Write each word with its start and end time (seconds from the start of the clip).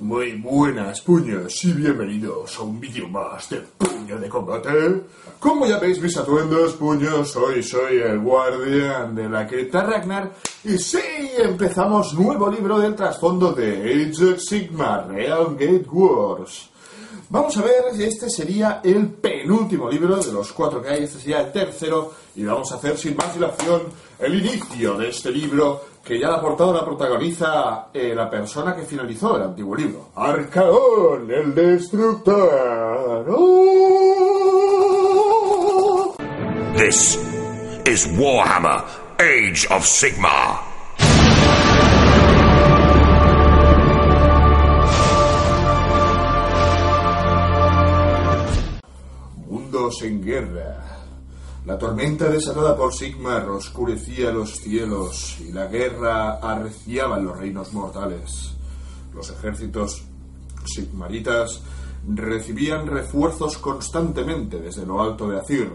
Muy 0.00 0.32
buenas, 0.40 1.02
puños, 1.02 1.64
y 1.64 1.72
bienvenidos 1.72 2.58
a 2.58 2.62
un 2.62 2.80
vídeo 2.80 3.06
más 3.08 3.50
de 3.50 3.58
Puño 3.58 4.18
de 4.18 4.26
Combate. 4.26 5.02
Como 5.38 5.66
ya 5.66 5.78
veis 5.78 6.00
mis 6.00 6.16
atuendos, 6.16 6.72
puños, 6.74 7.36
hoy 7.36 7.62
soy 7.62 7.98
el 7.98 8.20
guardián 8.20 9.14
de 9.14 9.28
la 9.28 9.46
cripta 9.46 9.82
Ragnar. 9.82 10.32
Y 10.64 10.78
sí, 10.78 10.98
empezamos 11.36 12.14
nuevo 12.14 12.50
libro 12.50 12.78
del 12.78 12.94
trasfondo 12.94 13.52
de 13.52 14.08
Age 14.10 14.32
of 14.32 14.40
Sigma, 14.40 15.02
Real 15.02 15.56
Gate 15.58 15.88
Wars. 15.90 16.70
Vamos 17.30 17.58
a 17.58 17.62
ver, 17.62 17.84
este 18.00 18.30
sería 18.30 18.80
el 18.82 19.06
penúltimo 19.08 19.90
libro 19.90 20.16
de 20.16 20.32
los 20.32 20.50
cuatro 20.54 20.80
que 20.80 20.88
hay, 20.88 21.04
este 21.04 21.18
sería 21.18 21.42
el 21.42 21.52
tercero, 21.52 22.14
y 22.34 22.42
vamos 22.44 22.72
a 22.72 22.76
hacer 22.76 22.96
sin 22.96 23.14
más 23.16 23.34
dilación 23.34 23.82
el 24.18 24.34
inicio 24.36 24.96
de 24.96 25.10
este 25.10 25.30
libro, 25.30 25.84
que 26.02 26.18
ya 26.18 26.28
la 26.28 26.40
portada 26.40 26.72
la 26.72 26.86
protagoniza 26.86 27.88
eh, 27.92 28.14
la 28.14 28.30
persona 28.30 28.74
que 28.74 28.80
finalizó 28.82 29.36
el 29.36 29.42
antiguo 29.42 29.76
libro. 29.76 30.08
Arcaón, 30.14 31.30
el 31.30 31.54
destructor. 31.54 33.26
¡Oh! 33.28 33.68
This 36.78 37.18
is 37.84 38.06
Warhammer 38.18 38.82
Age 39.18 39.66
of 39.70 39.84
Sigma. 39.84 40.67
En 50.02 50.22
guerra. 50.22 50.98
La 51.64 51.78
tormenta 51.78 52.28
desatada 52.28 52.76
por 52.76 52.92
Sigmar 52.92 53.48
oscurecía 53.48 54.30
los 54.30 54.56
cielos 54.56 55.38
y 55.40 55.50
la 55.50 55.66
guerra 55.66 56.34
arreciaba 56.34 57.16
en 57.16 57.24
los 57.24 57.38
reinos 57.38 57.72
mortales. 57.72 58.54
Los 59.14 59.30
ejércitos 59.30 60.02
sigmaritas 60.66 61.62
recibían 62.06 62.86
refuerzos 62.86 63.56
constantemente 63.56 64.60
desde 64.60 64.84
lo 64.84 65.00
alto 65.00 65.26
de 65.26 65.40
Azir, 65.40 65.72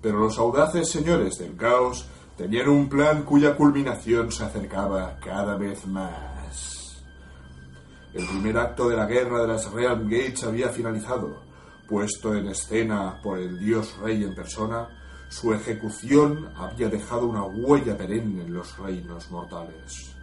pero 0.00 0.20
los 0.20 0.38
audaces 0.38 0.88
señores 0.88 1.38
del 1.38 1.56
caos 1.56 2.06
tenían 2.36 2.68
un 2.68 2.88
plan 2.88 3.24
cuya 3.24 3.56
culminación 3.56 4.30
se 4.30 4.44
acercaba 4.44 5.18
cada 5.20 5.56
vez 5.56 5.84
más. 5.88 7.02
El 8.14 8.24
primer 8.24 8.56
acto 8.56 8.88
de 8.88 8.96
la 8.96 9.06
guerra 9.06 9.42
de 9.42 9.48
las 9.48 9.70
Realm 9.72 10.04
Gates 10.04 10.44
había 10.44 10.68
finalizado. 10.68 11.47
Puesto 11.88 12.34
en 12.34 12.48
escena 12.48 13.18
por 13.22 13.38
el 13.38 13.58
dios 13.58 13.96
rey 13.98 14.22
en 14.22 14.34
persona, 14.34 14.88
su 15.30 15.54
ejecución 15.54 16.52
había 16.54 16.88
dejado 16.90 17.26
una 17.26 17.44
huella 17.44 17.96
perenne 17.96 18.44
en 18.44 18.52
los 18.52 18.76
reinos 18.76 19.30
mortales. 19.30 20.14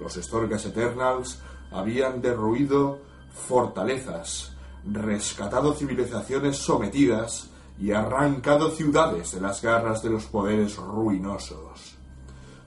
Los 0.00 0.14
Storgas 0.14 0.64
Eternals 0.64 1.40
habían 1.70 2.22
derruido 2.22 3.00
fortalezas, 3.30 4.52
rescatado 4.90 5.74
civilizaciones 5.74 6.56
sometidas 6.56 7.50
y 7.78 7.92
arrancado 7.92 8.70
ciudades 8.70 9.32
de 9.32 9.40
las 9.42 9.60
garras 9.60 10.02
de 10.02 10.10
los 10.10 10.24
poderes 10.24 10.76
ruinosos. 10.76 11.96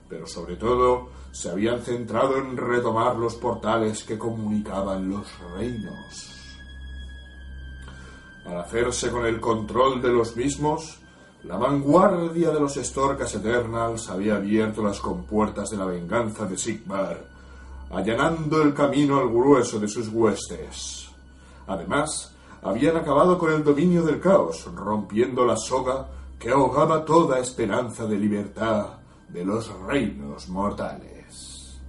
Pero 0.08 0.26
sobre 0.26 0.54
todo 0.54 1.08
se 1.32 1.50
habían 1.50 1.80
centrado 1.80 2.38
en 2.38 2.56
retomar 2.56 3.16
los 3.16 3.34
portales 3.34 4.04
que 4.04 4.18
comunicaban 4.18 5.08
los 5.08 5.26
reinos. 5.56 6.39
Al 8.46 8.58
hacerse 8.58 9.10
con 9.10 9.26
el 9.26 9.40
control 9.40 10.00
de 10.00 10.10
los 10.10 10.36
mismos, 10.36 10.98
la 11.44 11.56
vanguardia 11.56 12.50
de 12.50 12.60
los 12.60 12.74
Storkas 12.74 13.34
Eternals 13.34 14.10
había 14.10 14.36
abierto 14.36 14.82
las 14.82 15.00
compuertas 15.00 15.70
de 15.70 15.76
la 15.76 15.86
venganza 15.86 16.44
de 16.46 16.58
Sigmar, 16.58 17.24
allanando 17.90 18.62
el 18.62 18.74
camino 18.74 19.18
al 19.18 19.28
grueso 19.28 19.78
de 19.78 19.88
sus 19.88 20.08
huestes. 20.08 21.08
Además, 21.66 22.34
habían 22.62 22.96
acabado 22.96 23.38
con 23.38 23.52
el 23.52 23.64
dominio 23.64 24.02
del 24.02 24.20
caos, 24.20 24.68
rompiendo 24.74 25.46
la 25.46 25.56
soga 25.56 26.08
que 26.38 26.50
ahogaba 26.50 27.04
toda 27.04 27.38
esperanza 27.38 28.06
de 28.06 28.18
libertad 28.18 28.86
de 29.28 29.44
los 29.44 29.70
reinos 29.86 30.48
mortales. 30.48 31.80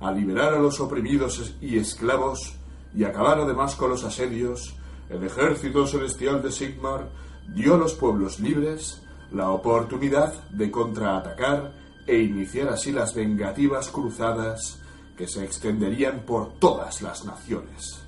Al 0.00 0.16
liberar 0.16 0.54
a 0.54 0.58
los 0.58 0.78
oprimidos 0.78 1.54
y 1.60 1.78
esclavos 1.78 2.54
y 2.94 3.04
acabar 3.04 3.40
además 3.40 3.74
con 3.74 3.90
los 3.90 4.04
asedios, 4.04 4.75
el 5.08 5.24
ejército 5.24 5.86
celestial 5.86 6.42
de 6.42 6.50
Sigmar 6.50 7.08
dio 7.54 7.74
a 7.74 7.78
los 7.78 7.94
pueblos 7.94 8.40
libres 8.40 9.02
la 9.32 9.50
oportunidad 9.50 10.48
de 10.50 10.70
contraatacar 10.70 11.72
e 12.06 12.18
iniciar 12.18 12.68
así 12.68 12.92
las 12.92 13.14
vengativas 13.14 13.88
cruzadas 13.90 14.80
que 15.16 15.26
se 15.26 15.44
extenderían 15.44 16.20
por 16.20 16.54
todas 16.58 17.02
las 17.02 17.24
naciones. 17.24 18.02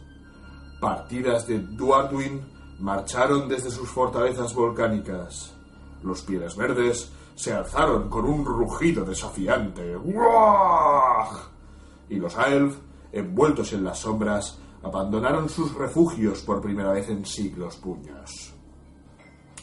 Partidas 0.81 1.47
de 1.47 1.59
Duardwin 1.59 2.41
marcharon 2.79 3.49
desde 3.49 3.71
sus 3.71 3.89
fortalezas 3.89 4.55
volcánicas. 4.55 5.53
Los 6.03 6.23
pieles 6.23 6.55
verdes 6.55 7.11
se 7.35 7.53
alzaron 7.53 8.09
con 8.09 8.25
un 8.25 8.45
rugido 8.45 9.05
desafiante. 9.05 9.97
¡Guau! 9.97 11.37
Y 12.09 12.17
los 12.17 12.37
Aelf, 12.37 12.77
envueltos 13.13 13.73
en 13.73 13.85
las 13.85 13.99
sombras, 14.01 14.59
abandonaron 14.83 15.49
sus 15.49 15.75
refugios 15.75 16.43
por 16.43 16.61
primera 16.61 16.93
vez 16.93 17.09
en 17.09 17.25
siglos 17.27 17.77
puños. 17.77 18.55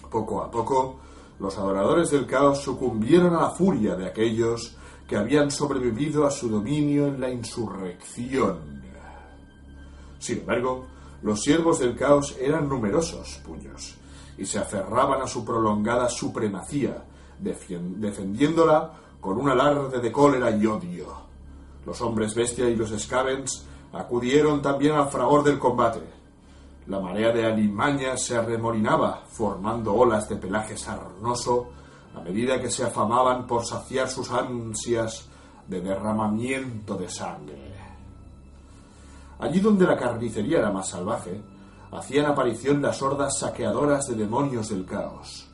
Poco 0.09 0.41
a 0.41 0.51
poco, 0.51 0.99
los 1.39 1.57
adoradores 1.57 2.11
del 2.11 2.25
caos 2.25 2.61
sucumbieron 2.61 3.35
a 3.35 3.41
la 3.41 3.49
furia 3.49 3.95
de 3.95 4.07
aquellos 4.07 4.77
que 5.07 5.17
habían 5.17 5.51
sobrevivido 5.51 6.25
a 6.25 6.31
su 6.31 6.49
dominio 6.49 7.07
en 7.07 7.19
la 7.19 7.29
insurrección. 7.29 8.83
Sin 10.19 10.39
embargo, 10.39 10.85
los 11.21 11.41
siervos 11.41 11.79
del 11.79 11.95
caos 11.95 12.35
eran 12.39 12.67
numerosos 12.67 13.41
puños 13.45 13.95
y 14.37 14.45
se 14.45 14.59
aferraban 14.59 15.21
a 15.21 15.27
su 15.27 15.45
prolongada 15.45 16.09
supremacía, 16.09 17.03
defendiéndola 17.39 18.93
con 19.19 19.37
un 19.37 19.49
alarde 19.49 19.99
de 19.99 20.11
cólera 20.11 20.51
y 20.51 20.65
odio. 20.65 21.25
Los 21.85 22.01
hombres 22.01 22.33
bestia 22.33 22.69
y 22.69 22.75
los 22.75 22.89
scavens 22.97 23.65
acudieron 23.95 24.61
también 24.61 24.93
al 24.93 25.09
fragor 25.09 25.43
del 25.43 25.57
combate. 25.57 26.01
La 26.87 26.99
marea 26.99 27.31
de 27.31 27.45
alimaña 27.45 28.17
se 28.17 28.37
arremolinaba, 28.37 29.23
formando 29.27 29.93
olas 29.93 30.27
de 30.27 30.35
pelaje 30.35 30.77
sarnoso, 30.77 31.69
a 32.15 32.19
medida 32.19 32.59
que 32.61 32.69
se 32.69 32.83
afamaban 32.83 33.47
por 33.47 33.65
saciar 33.65 34.09
sus 34.09 34.29
ansias 34.31 35.27
de 35.67 35.81
derramamiento 35.81 36.95
de 36.95 37.09
sangre. 37.09 37.73
Allí 39.39 39.59
donde 39.59 39.85
la 39.85 39.97
carnicería 39.97 40.59
era 40.59 40.71
más 40.71 40.89
salvaje, 40.89 41.41
hacían 41.91 42.25
aparición 42.25 42.81
las 42.81 43.01
hordas 43.01 43.39
saqueadoras 43.39 44.07
de 44.07 44.15
demonios 44.15 44.69
del 44.69 44.85
caos, 44.85 45.47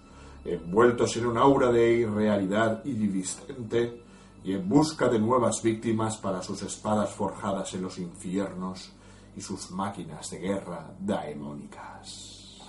envueltos 0.43 1.15
en 1.17 1.27
un 1.27 1.37
aura 1.37 1.71
de 1.71 1.93
irrealidad 1.93 2.83
iridiscente 2.85 4.03
y 4.43 4.53
en 4.53 4.67
busca 4.67 5.07
de 5.07 5.19
nuevas 5.19 5.61
víctimas 5.61 6.17
para 6.17 6.41
sus 6.41 6.61
espadas 6.63 7.11
forjadas 7.11 7.73
en 7.73 7.83
los 7.83 7.99
infiernos 7.99 8.91
y 9.35 9.41
sus 9.41 9.71
máquinas 9.71 10.29
de 10.31 10.39
guerra 10.39 10.93
daemónicas. 10.99 12.59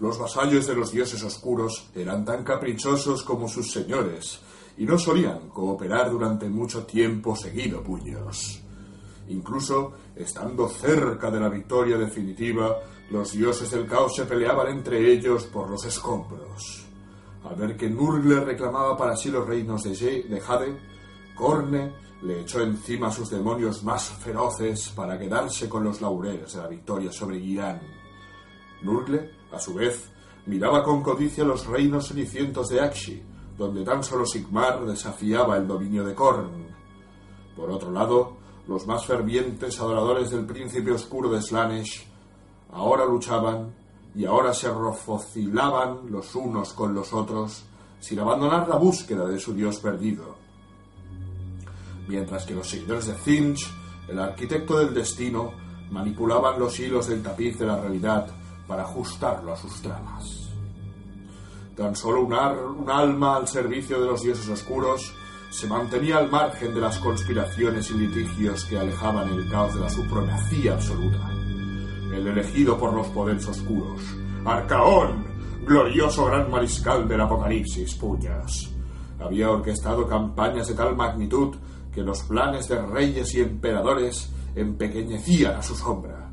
Los 0.00 0.18
vasallos 0.18 0.66
de 0.66 0.74
los 0.74 0.90
dioses 0.90 1.22
oscuros 1.22 1.90
eran 1.94 2.24
tan 2.24 2.42
caprichosos 2.44 3.22
como 3.22 3.48
sus 3.48 3.70
señores 3.70 4.40
y 4.78 4.84
no 4.84 4.98
solían 4.98 5.48
cooperar 5.48 6.10
durante 6.10 6.48
mucho 6.48 6.84
tiempo 6.84 7.36
seguido 7.36 7.82
puños. 7.82 8.60
Incluso, 9.28 9.92
estando 10.16 10.68
cerca 10.68 11.30
de 11.30 11.40
la 11.40 11.48
victoria 11.48 11.96
definitiva, 11.96 12.78
los 13.10 13.32
dioses 13.32 13.70
del 13.70 13.86
caos 13.86 14.16
se 14.16 14.24
peleaban 14.24 14.68
entre 14.68 15.12
ellos 15.12 15.44
por 15.44 15.70
los 15.70 15.84
escombros. 15.84 16.86
Al 17.44 17.56
ver 17.56 17.76
que 17.76 17.90
Nurgle 17.90 18.40
reclamaba 18.40 18.96
para 18.96 19.16
sí 19.16 19.30
los 19.30 19.46
reinos 19.46 19.82
de, 19.82 20.22
de 20.22 20.40
Jade, 20.40 20.76
Corne 21.34 21.92
le 22.22 22.42
echó 22.42 22.60
encima 22.60 23.10
sus 23.10 23.30
demonios 23.30 23.82
más 23.82 24.08
feroces 24.08 24.90
para 24.90 25.18
quedarse 25.18 25.68
con 25.68 25.82
los 25.82 26.00
laureles 26.00 26.52
de 26.52 26.62
la 26.62 26.68
victoria 26.68 27.10
sobre 27.10 27.38
Irán. 27.38 27.80
Nurgle, 28.82 29.30
a 29.50 29.58
su 29.58 29.74
vez, 29.74 30.10
miraba 30.46 30.84
con 30.84 31.02
codicia 31.02 31.44
los 31.44 31.66
reinos 31.66 32.08
cenicientos 32.08 32.68
de 32.68 32.80
Akshi, 32.80 33.22
donde 33.58 33.84
tan 33.84 34.02
solo 34.04 34.24
Sigmar 34.24 34.84
desafiaba 34.84 35.56
el 35.56 35.66
dominio 35.66 36.04
de 36.04 36.14
Korn. 36.14 36.66
Por 37.56 37.70
otro 37.70 37.90
lado, 37.90 38.36
los 38.68 38.86
más 38.86 39.04
fervientes 39.04 39.80
adoradores 39.80 40.30
del 40.30 40.46
príncipe 40.46 40.92
oscuro 40.92 41.28
de 41.30 41.42
Slanesh 41.42 42.06
ahora 42.70 43.04
luchaban 43.04 43.74
y 44.14 44.24
ahora 44.24 44.52
se 44.52 44.68
rofocilaban 44.68 46.10
los 46.10 46.34
unos 46.34 46.72
con 46.72 46.94
los 46.94 47.12
otros 47.12 47.64
sin 48.00 48.18
abandonar 48.18 48.68
la 48.68 48.76
búsqueda 48.76 49.26
de 49.26 49.38
su 49.38 49.54
dios 49.54 49.78
perdido. 49.78 50.36
Mientras 52.08 52.44
que 52.44 52.54
los 52.54 52.68
seguidores 52.68 53.06
de 53.06 53.14
Finch, 53.14 53.72
el 54.08 54.18
arquitecto 54.18 54.78
del 54.78 54.92
destino, 54.92 55.52
manipulaban 55.90 56.58
los 56.58 56.78
hilos 56.80 57.06
del 57.06 57.22
tapiz 57.22 57.58
de 57.58 57.66
la 57.66 57.80
realidad 57.80 58.26
para 58.66 58.82
ajustarlo 58.82 59.52
a 59.52 59.56
sus 59.56 59.80
tramas. 59.80 60.48
tan 61.76 61.96
solo 61.96 62.22
un, 62.22 62.34
un 62.34 62.90
alma 62.90 63.36
al 63.36 63.48
servicio 63.48 63.98
de 64.00 64.06
los 64.06 64.22
dioses 64.22 64.48
oscuros, 64.48 65.14
se 65.50 65.66
mantenía 65.66 66.18
al 66.18 66.30
margen 66.30 66.74
de 66.74 66.80
las 66.80 66.98
conspiraciones 66.98 67.90
y 67.90 67.94
litigios 67.94 68.64
que 68.64 68.78
alejaban 68.78 69.28
el 69.30 69.50
caos 69.50 69.74
de 69.74 69.80
la 69.80 69.90
supremacía 69.90 70.74
absoluta. 70.74 71.30
El 72.12 72.26
elegido 72.26 72.78
por 72.78 72.92
los 72.92 73.06
poderes 73.08 73.48
oscuros, 73.48 74.02
Arcaón, 74.44 75.24
glorioso 75.64 76.26
gran 76.26 76.50
mariscal 76.50 77.08
del 77.08 77.22
apocalipsis, 77.22 77.94
puñas. 77.94 78.70
Había 79.18 79.50
orquestado 79.50 80.06
campañas 80.06 80.68
de 80.68 80.74
tal 80.74 80.94
magnitud 80.94 81.56
que 81.90 82.02
los 82.02 82.22
planes 82.24 82.68
de 82.68 82.82
reyes 82.82 83.34
y 83.34 83.40
emperadores 83.40 84.30
empequeñecían 84.54 85.54
a 85.54 85.62
su 85.62 85.74
sombra. 85.74 86.30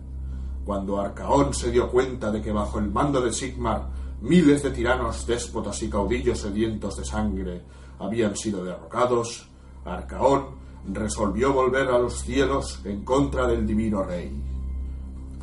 Cuando 0.65 0.99
Arcaón 0.99 1.53
se 1.53 1.71
dio 1.71 1.89
cuenta 1.89 2.29
de 2.29 2.41
que 2.41 2.51
bajo 2.51 2.79
el 2.79 2.89
mando 2.89 3.21
de 3.21 3.31
Sigmar 3.31 3.89
miles 4.21 4.63
de 4.63 4.71
tiranos, 4.71 5.25
déspotas 5.25 5.81
y 5.81 5.89
caudillos 5.89 6.39
sedientos 6.39 6.97
de 6.97 7.05
sangre 7.05 7.61
habían 7.99 8.35
sido 8.35 8.65
derrocados, 8.65 9.49
Arcaón 9.85 10.59
resolvió 10.91 11.53
volver 11.53 11.87
a 11.87 11.99
los 11.99 12.21
cielos 12.21 12.81
en 12.83 13.05
contra 13.05 13.47
del 13.47 13.65
divino 13.65 14.03
rey. 14.03 14.58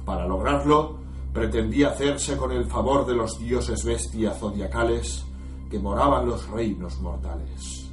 Para 0.06 0.26
lograrlo, 0.26 0.99
pretendía 1.32 1.91
hacerse 1.91 2.37
con 2.37 2.53
el 2.53 2.64
favor 2.64 3.05
de 3.05 3.14
los 3.14 3.38
dioses 3.38 3.85
bestia 3.85 4.32
zodiacales 4.32 5.26
que 5.69 5.81
moraban 5.81 6.26
los 6.26 6.49
reinos 6.49 7.00
mortales. 7.00 7.91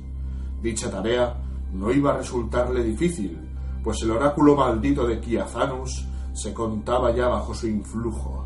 Dicha 0.61 0.89
tarea 0.91 1.35
no 1.73 1.91
iba 1.91 2.13
a 2.13 2.17
resultarle 2.17 2.83
difícil, 2.83 3.37
pues 3.83 4.01
el 4.03 4.11
oráculo 4.11 4.55
maldito 4.55 5.07
de 5.07 5.19
Kiazanus 5.19 6.05
se 6.33 6.53
contaba 6.53 7.11
ya 7.11 7.27
bajo 7.27 7.53
su 7.53 7.67
influjo. 7.67 8.45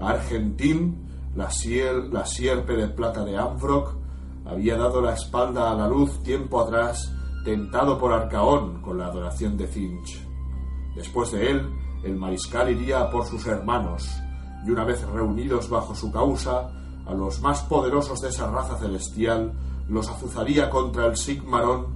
Argentín, 0.00 1.06
la, 1.36 1.50
la 2.10 2.26
sierpe 2.26 2.76
de 2.76 2.88
plata 2.88 3.24
de 3.24 3.36
Amfroc, 3.36 3.94
había 4.46 4.76
dado 4.78 5.02
la 5.02 5.12
espalda 5.12 5.70
a 5.70 5.74
la 5.74 5.86
luz 5.86 6.22
tiempo 6.22 6.62
atrás, 6.62 7.12
tentado 7.44 7.98
por 7.98 8.12
Arcaón 8.12 8.80
con 8.80 8.98
la 8.98 9.06
adoración 9.06 9.56
de 9.56 9.66
Finch. 9.66 10.26
Después 10.94 11.30
de 11.32 11.50
él, 11.50 11.70
el 12.06 12.16
mariscal 12.16 12.70
iría 12.70 13.10
por 13.10 13.26
sus 13.26 13.46
hermanos, 13.46 14.08
y 14.64 14.70
una 14.70 14.84
vez 14.84 15.02
reunidos 15.06 15.68
bajo 15.68 15.94
su 15.94 16.12
causa, 16.12 16.70
a 17.04 17.14
los 17.14 17.40
más 17.40 17.62
poderosos 17.64 18.20
de 18.20 18.28
esa 18.28 18.50
raza 18.50 18.78
celestial 18.78 19.52
los 19.88 20.08
azuzaría 20.08 20.70
contra 20.70 21.06
el 21.06 21.16
Sigmarón 21.16 21.86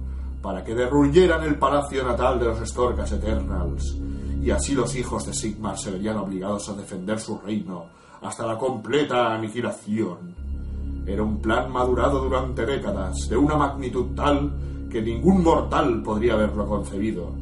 para 0.41 0.63
que 0.63 0.75
derruyeran 0.75 1.43
el 1.43 1.57
palacio 1.57 2.03
natal 2.03 2.39
de 2.39 2.45
los 2.45 2.69
Storkas 2.69 3.11
Eternals, 3.11 3.97
y 4.41 4.51
así 4.51 4.73
los 4.73 4.95
hijos 4.95 5.25
de 5.25 5.33
Sigmar 5.33 5.77
se 5.77 5.91
verían 5.91 6.17
obligados 6.17 6.67
a 6.69 6.73
defender 6.73 7.19
su 7.19 7.37
reino 7.37 7.85
hasta 8.21 8.45
la 8.45 8.57
completa 8.57 9.33
aniquilación. 9.33 10.35
Era 11.05 11.23
un 11.23 11.41
plan 11.41 11.71
madurado 11.71 12.23
durante 12.23 12.65
décadas, 12.65 13.27
de 13.29 13.37
una 13.37 13.55
magnitud 13.55 14.15
tal 14.15 14.51
que 14.89 15.01
ningún 15.01 15.43
mortal 15.43 16.03
podría 16.03 16.33
haberlo 16.33 16.67
concebido. 16.67 17.33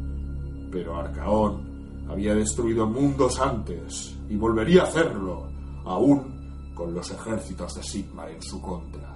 Pero 0.72 0.98
Arcaón 0.98 1.69
había 2.10 2.34
destruido 2.36 2.88
mundos 2.88 3.40
antes 3.40 4.16
y 4.30 4.36
volvería 4.36 4.82
a 4.82 4.86
hacerlo, 4.86 5.48
aún 5.86 6.72
con 6.74 6.94
los 6.94 7.10
ejércitos 7.12 7.76
de 7.76 7.84
Sigmar 7.84 8.30
en 8.32 8.42
su 8.42 8.62
contra. 8.62 9.16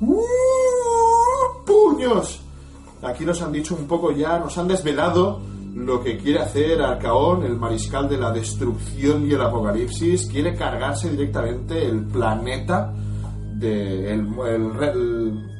¡Uh! 0.00 1.64
¡Puños! 1.66 2.40
Aquí 3.02 3.24
nos 3.24 3.40
han 3.42 3.52
dicho 3.52 3.74
un 3.76 3.86
poco 3.86 4.10
ya, 4.12 4.38
nos 4.38 4.56
han 4.58 4.68
desvelado 4.68 5.40
lo 5.74 6.02
que 6.02 6.16
quiere 6.18 6.40
hacer 6.40 6.82
Arcaón, 6.82 7.44
el 7.44 7.56
mariscal 7.56 8.08
de 8.08 8.18
la 8.18 8.32
destrucción 8.32 9.26
y 9.28 9.32
el 9.34 9.40
apocalipsis. 9.40 10.26
Quiere 10.26 10.54
cargarse 10.56 11.10
directamente 11.10 11.84
el 11.86 12.04
planeta 12.06 12.92
de 13.54 14.12
el, 14.12 14.26
el 14.46 14.74
re- 14.74 14.92
el- 14.92 15.50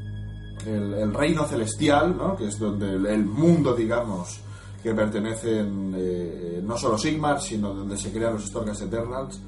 el- 0.67 0.95
el 0.95 1.15
reino 1.15 1.45
celestial, 1.45 2.17
¿no? 2.17 2.37
que 2.37 2.49
es 2.49 2.59
donde 2.59 2.87
el 2.93 3.25
mundo, 3.25 3.75
digamos, 3.75 4.41
que 4.89 4.95
pertenecen 4.95 5.93
eh, 5.95 6.63
no 6.65 6.79
solo 6.79 6.97
Sigmar, 6.97 7.43
sino 7.43 7.75
donde 7.75 7.99
se 7.99 8.11
crean 8.11 8.35
los 8.35 8.47
Storkas 8.47 8.81
Eternals, 8.81 9.39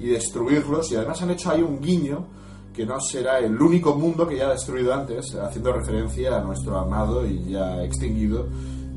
y 0.00 0.08
destruirlos. 0.08 0.90
Y 0.90 0.96
además 0.96 1.22
han 1.22 1.30
hecho 1.30 1.50
ahí 1.50 1.62
un 1.62 1.80
guiño 1.80 2.26
que 2.74 2.84
no 2.84 3.00
será 3.00 3.38
el 3.38 3.60
único 3.60 3.94
mundo 3.94 4.26
que 4.26 4.36
ya 4.36 4.46
ha 4.46 4.52
destruido 4.52 4.92
antes, 4.92 5.34
haciendo 5.36 5.72
referencia 5.72 6.36
a 6.36 6.40
nuestro 6.40 6.78
amado 6.78 7.24
y 7.26 7.50
ya 7.50 7.82
extinguido 7.84 8.46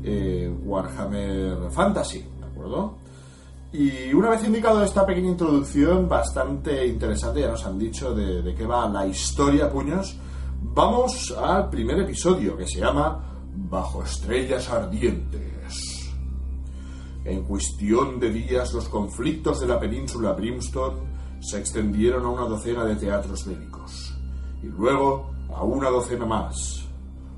eh, 0.02 0.52
Warhammer 0.64 1.70
Fantasy, 1.70 2.18
¿de 2.18 2.46
acuerdo? 2.46 2.96
Y 3.72 4.12
una 4.12 4.30
vez 4.30 4.44
indicado 4.44 4.82
esta 4.82 5.06
pequeña 5.06 5.30
introducción 5.30 6.08
bastante 6.08 6.84
interesante, 6.86 7.40
ya 7.40 7.48
nos 7.48 7.64
han 7.64 7.78
dicho 7.78 8.12
de, 8.12 8.42
de 8.42 8.54
qué 8.54 8.66
va 8.66 8.88
la 8.88 9.06
historia, 9.06 9.70
puños, 9.70 10.16
vamos 10.60 11.32
al 11.40 11.70
primer 11.70 12.00
episodio 12.00 12.56
que 12.56 12.66
se 12.66 12.80
llama 12.80 13.38
Bajo 13.54 14.02
estrellas 14.02 14.68
ardientes. 14.68 15.51
En 17.24 17.44
cuestión 17.44 18.18
de 18.18 18.30
días, 18.30 18.72
los 18.74 18.88
conflictos 18.88 19.60
de 19.60 19.68
la 19.68 19.78
península 19.78 20.32
Brimstone 20.32 20.98
se 21.40 21.58
extendieron 21.58 22.24
a 22.24 22.30
una 22.30 22.44
docena 22.46 22.84
de 22.84 22.96
teatros 22.96 23.46
bélicos, 23.46 24.16
y 24.62 24.66
luego 24.66 25.30
a 25.54 25.62
una 25.62 25.88
docena 25.88 26.26
más. 26.26 26.88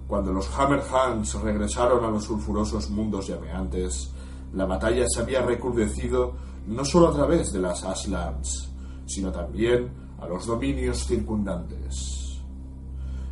Cuando 0.06 0.32
los 0.32 0.48
Hammerhands 0.58 1.34
regresaron 1.34 2.04
a 2.04 2.10
los 2.10 2.24
sulfurosos 2.24 2.88
mundos 2.90 3.26
llameantes, 3.26 4.10
la 4.54 4.64
batalla 4.64 5.04
se 5.06 5.20
había 5.20 5.42
recrudecido 5.42 6.34
no 6.66 6.84
solo 6.84 7.08
a 7.08 7.14
través 7.14 7.52
de 7.52 7.60
las 7.60 7.84
Ashlands, 7.84 8.70
sino 9.06 9.30
también 9.32 9.92
a 10.18 10.26
los 10.26 10.46
dominios 10.46 11.04
circundantes. 11.06 12.40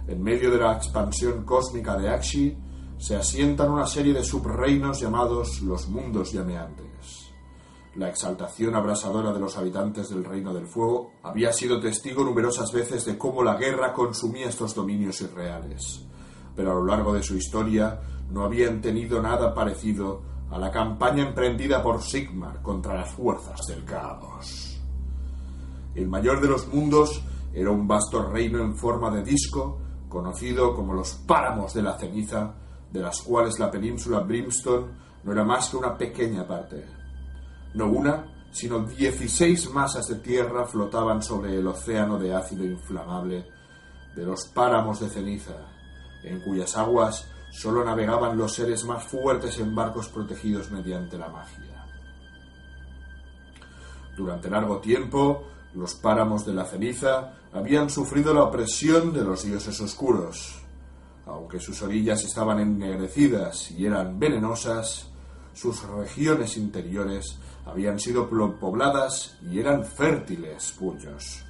En 0.07 0.23
medio 0.23 0.51
de 0.51 0.59
la 0.59 0.75
expansión 0.75 1.45
cósmica 1.45 1.97
de 1.97 2.11
Akshi, 2.11 2.57
se 3.03 3.17
asientan 3.17 3.69
una 3.69 3.85
serie 3.85 4.15
de 4.15 4.23
subreinos 4.23 5.01
llamados 5.01 5.61
los 5.63 5.89
mundos 5.89 6.33
llameantes. 6.33 7.33
La 7.97 8.09
exaltación 8.09 8.77
abrasadora 8.77 9.33
de 9.33 9.41
los 9.41 9.57
habitantes 9.57 10.11
del 10.11 10.25
Reino 10.25 10.55
del 10.55 10.69
Fuego 10.69 11.11
había 11.25 11.53
sido 11.53 11.81
testigo 11.81 12.23
numerosas 12.23 12.71
veces 12.71 13.05
de 13.05 13.19
cómo 13.19 13.43
la 13.43 13.57
guerra 13.57 13.93
consumía 13.93 14.49
estos 14.49 14.77
dominios 14.77 15.21
irreales, 15.21 16.07
pero 16.55 16.71
a 16.71 16.75
lo 16.77 16.87
largo 16.87 17.13
de 17.13 17.25
su 17.25 17.37
historia 17.37 18.01
no 18.31 18.45
habían 18.45 18.81
tenido 18.81 19.21
nada 19.21 19.53
parecido 19.53 20.23
a 20.53 20.57
la 20.57 20.71
campaña 20.71 21.27
emprendida 21.27 21.83
por 21.83 22.03
Sigmar 22.03 22.63
contra 22.63 22.95
las 22.95 23.11
fuerzas 23.11 23.67
del 23.67 23.85
caos. 23.85 24.81
El 25.97 26.07
mayor 26.07 26.41
de 26.41 26.47
los 26.47 26.69
mundos 26.69 27.21
era 27.53 27.73
un 27.73 27.89
vasto 27.89 28.31
reino 28.31 28.61
en 28.61 28.77
forma 28.77 29.11
de 29.11 29.25
disco, 29.25 29.81
conocido 30.09 30.73
como 30.73 30.95
los 30.95 31.15
páramos 31.15 31.75
de 31.75 31.83
la 31.83 31.99
ceniza, 31.99 32.62
de 32.93 33.01
las 33.01 33.23
cuales 33.23 33.59
la 33.59 33.71
península 33.71 34.21
Brimstone 34.21 34.87
no 35.25 35.33
era 35.33 35.45
más 35.45 35.71
que 35.71 35.77
una 35.77 35.97
pequeña 35.97 36.47
parte. 36.47 36.85
No 37.75 37.87
una, 37.87 38.27
sino 38.53 38.81
16 38.81 39.71
masas 39.71 40.07
de 40.09 40.17
tierra 40.17 40.67
flotaban 40.67 41.23
sobre 41.23 41.57
el 41.59 41.67
océano 41.67 42.19
de 42.19 42.35
ácido 42.35 42.65
inflamable 42.65 43.47
de 44.15 44.25
los 44.25 44.47
páramos 44.47 45.01
de 45.01 45.09
ceniza, 45.09 45.57
en 46.23 46.41
cuyas 46.41 46.77
aguas 46.77 47.27
solo 47.51 47.85
navegaban 47.85 48.37
los 48.37 48.53
seres 48.53 48.85
más 48.85 49.05
fuertes 49.05 49.59
en 49.59 49.75
barcos 49.75 50.09
protegidos 50.09 50.71
mediante 50.71 51.17
la 51.17 51.29
magia. 51.29 51.87
Durante 54.17 54.51
largo 54.51 54.79
tiempo, 54.79 55.45
los 55.75 55.95
páramos 55.95 56.45
de 56.45 56.53
la 56.53 56.67
ceniza 56.67 57.33
habían 57.55 57.89
sufrido 57.89 58.35
la 58.35 58.43
opresión 58.43 59.13
de 59.15 59.25
los 59.25 59.45
dioses 59.45 59.81
oscuros. 59.81 60.62
Aunque 61.27 61.61
sus 61.61 61.81
orillas 61.83 62.25
estaban 62.25 62.59
ennegrecidas 62.59 63.71
y 63.71 63.87
eran 63.87 64.19
venenosas, 64.19 65.09
sus 65.55 65.83
regiones 65.89 66.57
interiores 66.57 67.39
habían 67.67 67.99
sido 68.01 68.29
pobladas 68.29 69.37
y 69.43 69.61
eran 69.61 69.85
fértiles 69.85 70.75
puños. 70.79 71.45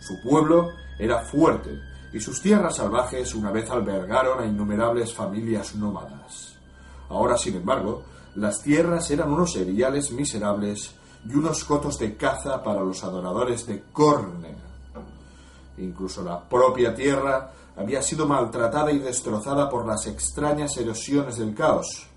Su 0.00 0.14
pueblo 0.22 0.70
era 0.98 1.20
fuerte 1.20 1.78
y 2.12 2.20
sus 2.20 2.40
tierras 2.40 2.76
salvajes 2.76 3.34
una 3.34 3.50
vez 3.50 3.68
albergaron 3.70 4.40
a 4.40 4.46
innumerables 4.46 5.12
familias 5.12 5.74
nómadas. 5.74 6.56
Ahora, 7.10 7.36
sin 7.36 7.56
embargo, 7.56 8.04
las 8.36 8.62
tierras 8.62 9.10
eran 9.10 9.32
unos 9.32 9.52
seriales 9.52 10.10
miserables 10.12 10.94
y 11.28 11.34
unos 11.34 11.64
cotos 11.64 11.98
de 11.98 12.16
caza 12.16 12.62
para 12.62 12.80
los 12.80 13.02
adoradores 13.04 13.66
de 13.66 13.82
Corne. 13.92 14.54
Incluso 15.78 16.22
la 16.22 16.40
propia 16.40 16.94
tierra 16.94 17.52
había 17.78 18.02
sido 18.02 18.26
maltratada 18.26 18.90
y 18.90 18.98
destrozada 18.98 19.68
por 19.70 19.86
las 19.86 20.06
extrañas 20.06 20.76
erosiones 20.76 21.38
del 21.38 21.54
caos. 21.54 22.08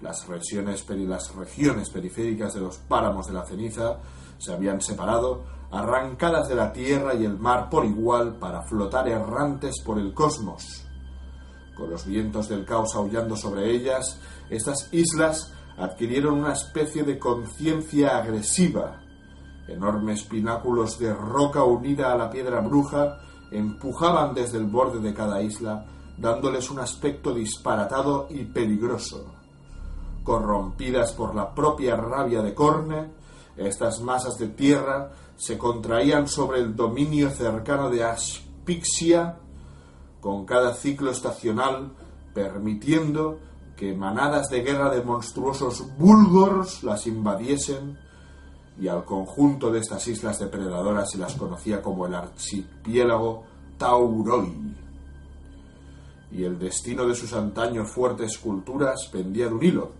Las 0.00 0.26
regiones, 0.26 0.84
las 0.88 1.34
regiones 1.34 1.90
periféricas 1.90 2.54
de 2.54 2.60
los 2.60 2.78
páramos 2.78 3.26
de 3.26 3.34
la 3.34 3.44
ceniza 3.44 3.98
se 4.38 4.52
habían 4.52 4.80
separado, 4.80 5.44
arrancadas 5.70 6.48
de 6.48 6.54
la 6.54 6.72
tierra 6.72 7.14
y 7.14 7.24
el 7.24 7.38
mar 7.38 7.68
por 7.68 7.84
igual 7.84 8.36
para 8.36 8.62
flotar 8.62 9.06
errantes 9.08 9.82
por 9.84 9.98
el 9.98 10.14
cosmos. 10.14 10.86
Con 11.76 11.90
los 11.90 12.06
vientos 12.06 12.48
del 12.48 12.64
caos 12.64 12.94
aullando 12.94 13.36
sobre 13.36 13.70
ellas, 13.70 14.18
estas 14.48 14.88
islas 14.92 15.52
adquirieron 15.76 16.38
una 16.38 16.54
especie 16.54 17.02
de 17.04 17.18
conciencia 17.18 18.16
agresiva 18.16 19.00
Enormes 19.70 20.24
pináculos 20.24 20.98
de 20.98 21.14
roca 21.14 21.62
unida 21.62 22.12
a 22.12 22.16
la 22.16 22.28
piedra 22.28 22.60
bruja 22.60 23.20
empujaban 23.50 24.34
desde 24.34 24.58
el 24.58 24.64
borde 24.64 25.00
de 25.00 25.14
cada 25.14 25.42
isla, 25.42 25.86
dándoles 26.16 26.70
un 26.70 26.78
aspecto 26.78 27.34
disparatado 27.34 28.28
y 28.30 28.44
peligroso. 28.44 29.32
Corrompidas 30.22 31.12
por 31.12 31.34
la 31.34 31.54
propia 31.54 31.96
rabia 31.96 32.42
de 32.42 32.54
Corne, 32.54 33.10
estas 33.56 34.00
masas 34.00 34.38
de 34.38 34.48
tierra 34.48 35.10
se 35.36 35.58
contraían 35.58 36.28
sobre 36.28 36.60
el 36.60 36.76
dominio 36.76 37.30
cercano 37.30 37.90
de 37.90 38.04
Aspixia 38.04 39.38
con 40.20 40.44
cada 40.44 40.74
ciclo 40.74 41.10
estacional, 41.10 41.92
permitiendo 42.34 43.38
que 43.76 43.94
manadas 43.94 44.50
de 44.50 44.60
guerra 44.60 44.90
de 44.90 45.02
monstruosos 45.02 45.96
bulgors 45.96 46.82
las 46.84 47.06
invadiesen 47.06 47.98
y 48.80 48.88
al 48.88 49.04
conjunto 49.04 49.70
de 49.70 49.80
estas 49.80 50.08
islas 50.08 50.38
depredadoras 50.38 51.10
se 51.10 51.18
las 51.18 51.34
conocía 51.34 51.82
como 51.82 52.06
el 52.06 52.14
archipiélago 52.14 53.44
Tauroi. 53.76 54.74
Y 56.32 56.44
el 56.44 56.58
destino 56.58 57.06
de 57.06 57.14
sus 57.14 57.34
antaños 57.34 57.90
fuertes 57.90 58.38
culturas 58.38 59.08
pendía 59.12 59.48
de 59.48 59.54
un 59.54 59.64
hilo. 59.64 59.92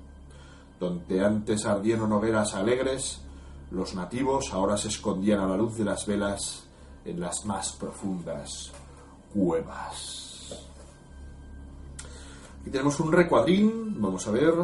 Donde 0.79 1.23
antes 1.23 1.67
ardieron 1.67 2.11
hogueras 2.13 2.55
alegres, 2.55 3.21
los 3.71 3.95
nativos 3.95 4.53
ahora 4.55 4.79
se 4.79 4.89
escondían 4.89 5.41
a 5.41 5.47
la 5.47 5.57
luz 5.57 5.77
de 5.77 5.85
las 5.85 6.07
velas 6.07 6.65
en 7.05 7.21
las 7.21 7.45
más 7.45 7.73
profundas 7.73 8.73
cuevas. 9.35 10.57
Aquí 12.63 12.71
tenemos 12.71 12.99
un 13.01 13.13
recuadrín, 13.13 14.01
vamos 14.01 14.27
a 14.27 14.31
ver. 14.31 14.55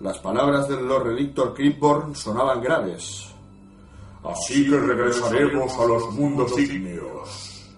Las 0.00 0.18
palabras 0.18 0.68
del 0.68 0.86
Lord 0.86 1.06
Relictor 1.06 1.54
Creepborn 1.54 2.16
sonaban 2.16 2.60
graves. 2.60 3.32
Así 4.24 4.68
que 4.68 4.76
regresaremos 4.76 5.72
a 5.78 5.84
los 5.84 6.10
mundos 6.14 6.58
ígneos. 6.58 7.70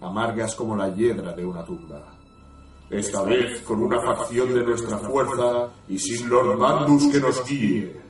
Amargas 0.00 0.56
como 0.56 0.74
la 0.74 0.88
hiedra 0.88 1.32
de 1.32 1.46
una 1.46 1.64
tumba. 1.64 2.02
Esta 2.90 3.22
vez 3.22 3.62
con 3.62 3.80
una 3.80 4.00
facción 4.00 4.52
de 4.54 4.64
nuestra 4.64 4.98
fuerza 4.98 5.70
y 5.88 5.98
sin 5.98 6.28
Lord 6.28 6.58
Mandus 6.58 7.12
que 7.12 7.20
nos 7.20 7.46
guíe. 7.46 8.00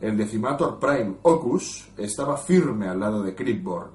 El 0.00 0.16
Decimator 0.16 0.78
Prime 0.78 1.16
Ocus 1.22 1.88
estaba 1.96 2.36
firme 2.36 2.88
al 2.88 3.00
lado 3.00 3.22
de 3.22 3.34
Creepborn. 3.34 3.90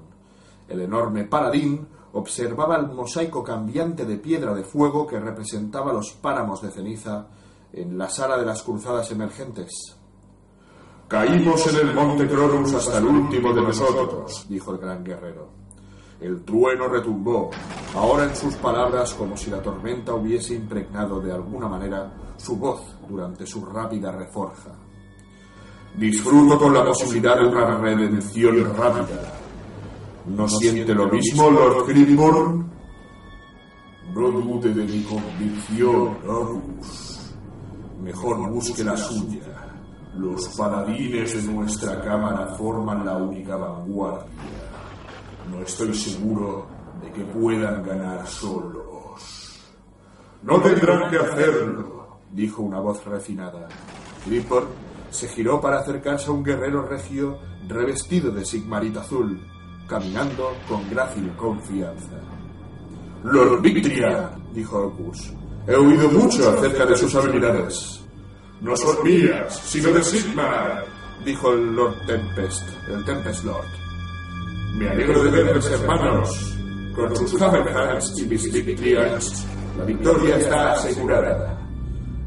El 0.68 0.82
enorme 0.82 1.24
paladín 1.24 1.86
observaba 2.12 2.76
el 2.76 2.88
mosaico 2.88 3.42
cambiante 3.42 4.04
de 4.04 4.18
piedra 4.18 4.52
de 4.52 4.64
fuego 4.64 5.06
que 5.06 5.18
representaba 5.18 5.92
los 5.92 6.12
páramos 6.12 6.60
de 6.60 6.70
ceniza 6.70 7.26
en 7.72 7.96
la 7.96 8.08
sala 8.08 8.36
de 8.38 8.46
las 8.46 8.62
cruzadas 8.62 9.10
emergentes. 9.10 9.96
Caímos 11.08 11.66
en 11.66 11.88
el 11.88 11.94
monte 11.94 12.28
Cronus 12.28 12.72
hasta 12.74 12.98
el 12.98 13.06
último 13.06 13.52
de 13.52 13.62
nosotros, 13.62 14.46
dijo 14.48 14.72
el 14.72 14.78
gran 14.78 15.02
guerrero. 15.02 15.48
El 16.20 16.44
trueno 16.44 16.86
retumbó, 16.86 17.50
ahora 17.96 18.24
en 18.24 18.36
sus 18.36 18.54
palabras 18.56 19.14
como 19.14 19.36
si 19.36 19.50
la 19.50 19.62
tormenta 19.62 20.14
hubiese 20.14 20.54
impregnado 20.54 21.20
de 21.20 21.32
alguna 21.32 21.66
manera 21.66 22.34
su 22.36 22.56
voz 22.56 22.82
durante 23.08 23.46
su 23.46 23.64
rápida 23.64 24.12
reforja. 24.12 24.70
Disfruto 25.96 26.58
con 26.58 26.74
la 26.74 26.84
posibilidad 26.84 27.36
de 27.36 27.48
una 27.48 27.76
redención 27.78 28.76
rápida. 28.76 29.34
¿No 30.26 30.48
siente 30.48 30.94
lo 30.94 31.08
mismo, 31.08 31.50
Lord 31.50 31.86
Grimborn? 31.88 32.70
No 34.14 34.30
dude 34.30 34.74
de 34.74 34.84
mi 34.84 35.02
convicción, 35.02 36.18
Orcus. 36.26 37.09
Mejor 38.02 38.50
busque 38.50 38.82
la 38.82 38.96
suya. 38.96 39.42
Los 40.16 40.48
paladines 40.56 41.46
de 41.46 41.52
nuestra 41.52 42.00
cámara 42.00 42.46
forman 42.56 43.04
la 43.04 43.16
única 43.16 43.56
vanguardia. 43.56 44.26
No 45.50 45.60
estoy 45.62 45.94
seguro 45.94 46.66
de 47.02 47.12
que 47.12 47.24
puedan 47.24 47.82
ganar 47.82 48.26
solos. 48.26 49.60
No 50.42 50.60
tendrán 50.60 51.10
que 51.10 51.18
hacerlo, 51.18 52.18
dijo 52.32 52.62
una 52.62 52.80
voz 52.80 53.04
refinada. 53.04 53.68
Gripper 54.26 54.64
se 55.10 55.28
giró 55.28 55.60
para 55.60 55.80
acercarse 55.80 56.28
a 56.28 56.32
un 56.32 56.42
guerrero 56.42 56.86
regio 56.86 57.38
revestido 57.68 58.30
de 58.30 58.44
sigmarita 58.44 59.00
azul, 59.00 59.40
caminando 59.86 60.52
con 60.68 60.88
grácil 60.88 61.30
confianza. 61.36 62.18
Lord 63.24 63.60
Victria, 63.60 64.30
dijo 64.54 64.78
Orcus, 64.78 65.32
he 65.66 65.74
oído 65.74 66.08
mucho 66.10 66.50
acerca 66.50 66.86
de 66.86 66.96
sus 66.96 67.14
habilidades. 67.14 68.00
No 68.60 68.76
son 68.76 68.96
mías, 69.04 69.60
sino 69.64 69.90
de 69.90 70.02
Sigmar, 70.02 70.84
dijo 71.24 71.52
el 71.52 71.74
Lord 71.74 72.06
Tempest, 72.06 72.62
el 72.88 73.04
Tempest 73.04 73.44
Lord. 73.44 73.66
Me 74.74 74.88
alegro 74.88 75.24
de 75.24 75.30
verles, 75.30 75.70
hermanos. 75.70 76.56
Con 76.94 77.16
sus 77.16 77.40
Hammerhands 77.40 78.18
y 78.18 78.26
mis 78.26 78.52
Victrians, 78.52 79.46
la 79.78 79.84
victoria 79.84 80.36
está 80.36 80.72
asegurada. 80.72 81.58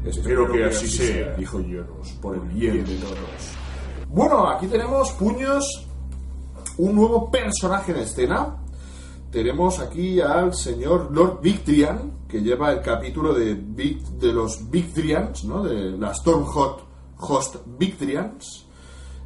Espero 0.04 0.50
que 0.50 0.64
así 0.64 0.88
sea, 0.88 1.34
dijo 1.36 1.60
Jonas, 1.60 2.10
por 2.20 2.34
el 2.34 2.42
bien 2.42 2.84
de 2.84 2.96
todos. 2.96 3.18
Bueno, 4.08 4.48
aquí 4.48 4.66
tenemos 4.66 5.12
puños, 5.12 5.86
un 6.78 6.94
nuevo 6.94 7.30
personaje 7.30 7.92
en 7.92 7.98
escena. 7.98 8.56
Tenemos 9.30 9.80
aquí 9.80 10.20
al 10.20 10.54
señor 10.54 11.08
Lord 11.10 11.40
Victrian, 11.42 12.12
que 12.34 12.42
lleva 12.42 12.72
el 12.72 12.80
capítulo 12.80 13.32
de, 13.32 13.54
de 13.54 14.32
los 14.32 14.68
Victrians, 14.68 15.44
¿no? 15.44 15.62
de 15.62 15.96
la 15.96 16.12
Stormhot 16.12 16.84
Host 17.16 17.58
Victrians. 17.78 18.66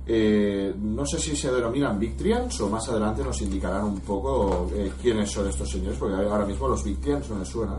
Eh, 0.07 0.75
no 0.77 1.07
sé 1.07 1.19
si 1.19 1.35
se 1.35 1.50
denominan 1.50 1.99
Victrians 1.99 2.61
o 2.61 2.69
más 2.69 2.87
adelante 2.91 3.25
nos 3.25 3.41
indicarán 3.41 3.85
un 3.85 4.00
poco 4.00 4.71
eh, 4.75 4.93
quiénes 5.00 5.31
son 5.31 5.49
estos 5.49 5.71
señores, 5.71 5.97
porque 5.99 6.17
ahora 6.17 6.45
mismo 6.45 6.69
los 6.69 6.85
Victrians 6.85 7.31
no 7.31 7.37
me 7.37 7.47
suenan. 7.47 7.79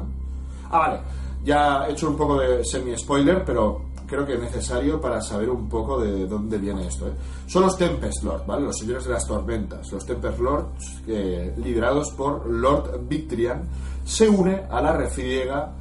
Ah, 0.72 0.80
vale. 0.80 1.00
Ya 1.46 1.86
he 1.88 1.92
hecho 1.92 2.10
un 2.10 2.18
poco 2.18 2.40
de 2.40 2.66
semi-spoiler, 2.66 3.46
pero 3.46 3.84
creo 4.08 4.26
que 4.26 4.34
es 4.34 4.42
necesario 4.42 5.00
para 5.00 5.22
saber 5.22 5.52
un 5.52 5.70
poco 5.70 6.02
de 6.02 6.26
dónde 6.26 6.58
viene 6.58 6.88
esto. 6.88 7.08
¿eh? 7.08 7.14
Son 7.46 7.62
los 7.62 7.78
Tempest 7.78 8.24
Lords, 8.24 8.48
¿vale? 8.48 8.66
Los 8.66 8.80
señores 8.80 9.06
de 9.06 9.12
las 9.12 9.28
tormentas. 9.28 9.92
Los 9.92 10.04
Tempest 10.08 10.40
Lords, 10.40 11.04
liderados 11.06 12.10
por 12.18 12.48
Lord 12.48 13.08
Victrian, 13.08 13.70
se 14.10 14.28
une 14.28 14.64
a 14.72 14.82
la 14.82 14.92
refriega, 14.92 15.72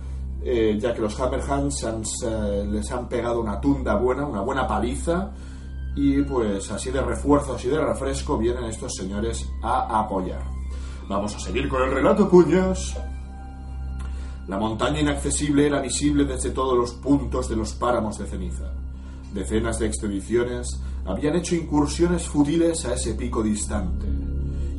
eh, 0.45 0.77
ya 0.79 0.93
que 0.93 1.01
los 1.01 1.19
Hammerhands 1.19 2.27
les 2.71 2.93
han 2.93 3.09
pegado 3.09 3.41
una 3.41 3.59
tunda 3.59 3.95
buena, 3.95 4.27
una 4.27 4.43
buena 4.43 4.67
paliza, 4.67 5.31
y 5.97 6.21
pues 6.25 6.71
así 6.71 6.91
de 6.91 7.01
refuerzo, 7.01 7.55
así 7.55 7.69
de 7.69 7.81
refresco, 7.81 8.37
vienen 8.37 8.65
estos 8.65 8.93
señores 8.95 9.49
a 9.63 10.01
apoyar. 10.01 10.43
Vamos 11.09 11.35
a 11.37 11.41
seguir 11.41 11.71
con 11.71 11.83
el 11.83 11.91
relato, 11.91 12.29
cuñas. 12.29 12.95
La 14.47 14.59
montaña 14.59 15.01
inaccesible 15.01 15.67
era 15.67 15.81
visible 15.81 16.27
desde 16.27 16.51
todos 16.51 16.77
los 16.77 16.93
puntos 16.93 17.49
de 17.49 17.57
los 17.57 17.73
páramos 17.73 18.19
de 18.19 18.27
ceniza. 18.27 18.71
Decenas 19.33 19.79
de 19.79 19.87
expediciones 19.87 20.79
habían 21.07 21.35
hecho 21.37 21.55
incursiones 21.55 22.27
futiles 22.27 22.85
a 22.85 22.93
ese 22.93 23.15
pico 23.15 23.43
distante. 23.43 24.28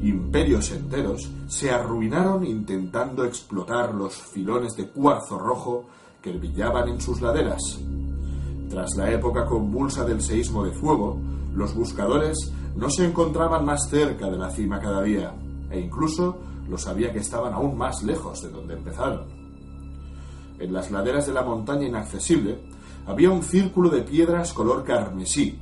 Imperios 0.01 0.71
enteros 0.71 1.29
se 1.47 1.71
arruinaron 1.71 2.45
intentando 2.45 3.25
explotar 3.25 3.93
los 3.93 4.15
filones 4.15 4.75
de 4.75 4.87
cuarzo 4.89 5.37
rojo 5.37 5.85
que 6.21 6.31
brillaban 6.31 6.89
en 6.89 7.01
sus 7.01 7.21
laderas. 7.21 7.79
Tras 8.69 8.95
la 8.95 9.11
época 9.11 9.45
convulsa 9.45 10.05
del 10.05 10.21
seísmo 10.21 10.63
de 10.63 10.71
fuego, 10.71 11.19
los 11.53 11.73
buscadores 11.75 12.51
no 12.75 12.89
se 12.89 13.05
encontraban 13.05 13.65
más 13.65 13.89
cerca 13.89 14.29
de 14.29 14.37
la 14.37 14.49
cima 14.51 14.79
cada 14.79 15.01
día, 15.01 15.33
e 15.69 15.79
incluso 15.79 16.37
lo 16.69 16.77
sabía 16.77 17.11
que 17.11 17.19
estaban 17.19 17.53
aún 17.53 17.77
más 17.77 18.03
lejos 18.03 18.41
de 18.41 18.49
donde 18.49 18.75
empezaron 18.75 19.39
en 20.59 20.73
las 20.73 20.91
laderas 20.91 21.25
de 21.25 21.33
la 21.33 21.43
montaña 21.43 21.87
inaccesible, 21.87 22.59
había 23.07 23.31
un 23.31 23.43
círculo 23.43 23.89
de 23.89 24.01
piedras 24.01 24.53
color 24.53 24.83
carmesí. 24.83 25.57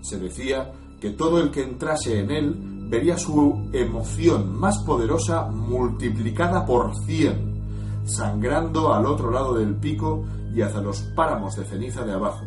Se 0.00 0.18
decía 0.18 0.72
que 1.00 1.10
todo 1.10 1.40
el 1.40 1.50
que 1.50 1.62
entrase 1.62 2.20
en 2.20 2.30
él 2.30 2.75
vería 2.88 3.18
su 3.18 3.68
emoción 3.72 4.58
más 4.58 4.78
poderosa 4.84 5.46
multiplicada 5.46 6.64
por 6.64 6.94
cien, 7.04 8.04
sangrando 8.04 8.94
al 8.94 9.06
otro 9.06 9.30
lado 9.30 9.54
del 9.54 9.74
pico 9.76 10.24
y 10.54 10.62
hacia 10.62 10.80
los 10.80 11.00
páramos 11.14 11.56
de 11.56 11.64
ceniza 11.64 12.04
de 12.04 12.12
abajo. 12.12 12.44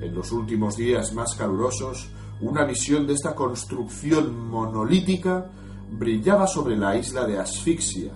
En 0.00 0.14
los 0.14 0.30
últimos 0.32 0.76
días 0.76 1.14
más 1.14 1.34
calurosos, 1.34 2.10
una 2.40 2.64
visión 2.64 3.06
de 3.06 3.14
esta 3.14 3.34
construcción 3.34 4.48
monolítica 4.48 5.50
brillaba 5.90 6.46
sobre 6.46 6.76
la 6.76 6.96
isla 6.96 7.26
de 7.26 7.38
Asfixia, 7.38 8.12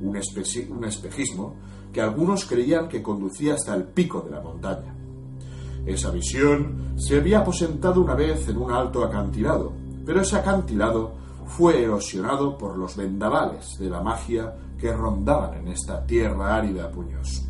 un, 0.00 0.16
un 0.70 0.84
espejismo 0.84 1.56
que 1.92 2.00
algunos 2.00 2.44
creían 2.44 2.88
que 2.88 3.02
conducía 3.02 3.54
hasta 3.54 3.74
el 3.74 3.84
pico 3.84 4.20
de 4.20 4.30
la 4.30 4.40
montaña. 4.40 4.94
Esa 5.86 6.10
visión 6.10 6.94
se 6.96 7.16
había 7.16 7.38
aposentado 7.38 8.02
una 8.02 8.14
vez 8.14 8.48
en 8.48 8.58
un 8.58 8.70
alto 8.70 9.02
acantilado, 9.04 9.72
pero 10.06 10.22
ese 10.22 10.36
acantilado 10.36 11.12
fue 11.46 11.82
erosionado 11.82 12.56
por 12.56 12.78
los 12.78 12.96
vendavales 12.96 13.76
de 13.78 13.90
la 13.90 14.00
magia 14.00 14.54
que 14.78 14.92
rondaban 14.92 15.54
en 15.58 15.68
esta 15.68 16.06
tierra 16.06 16.56
árida 16.56 16.84
a 16.84 16.90
puños. 16.90 17.44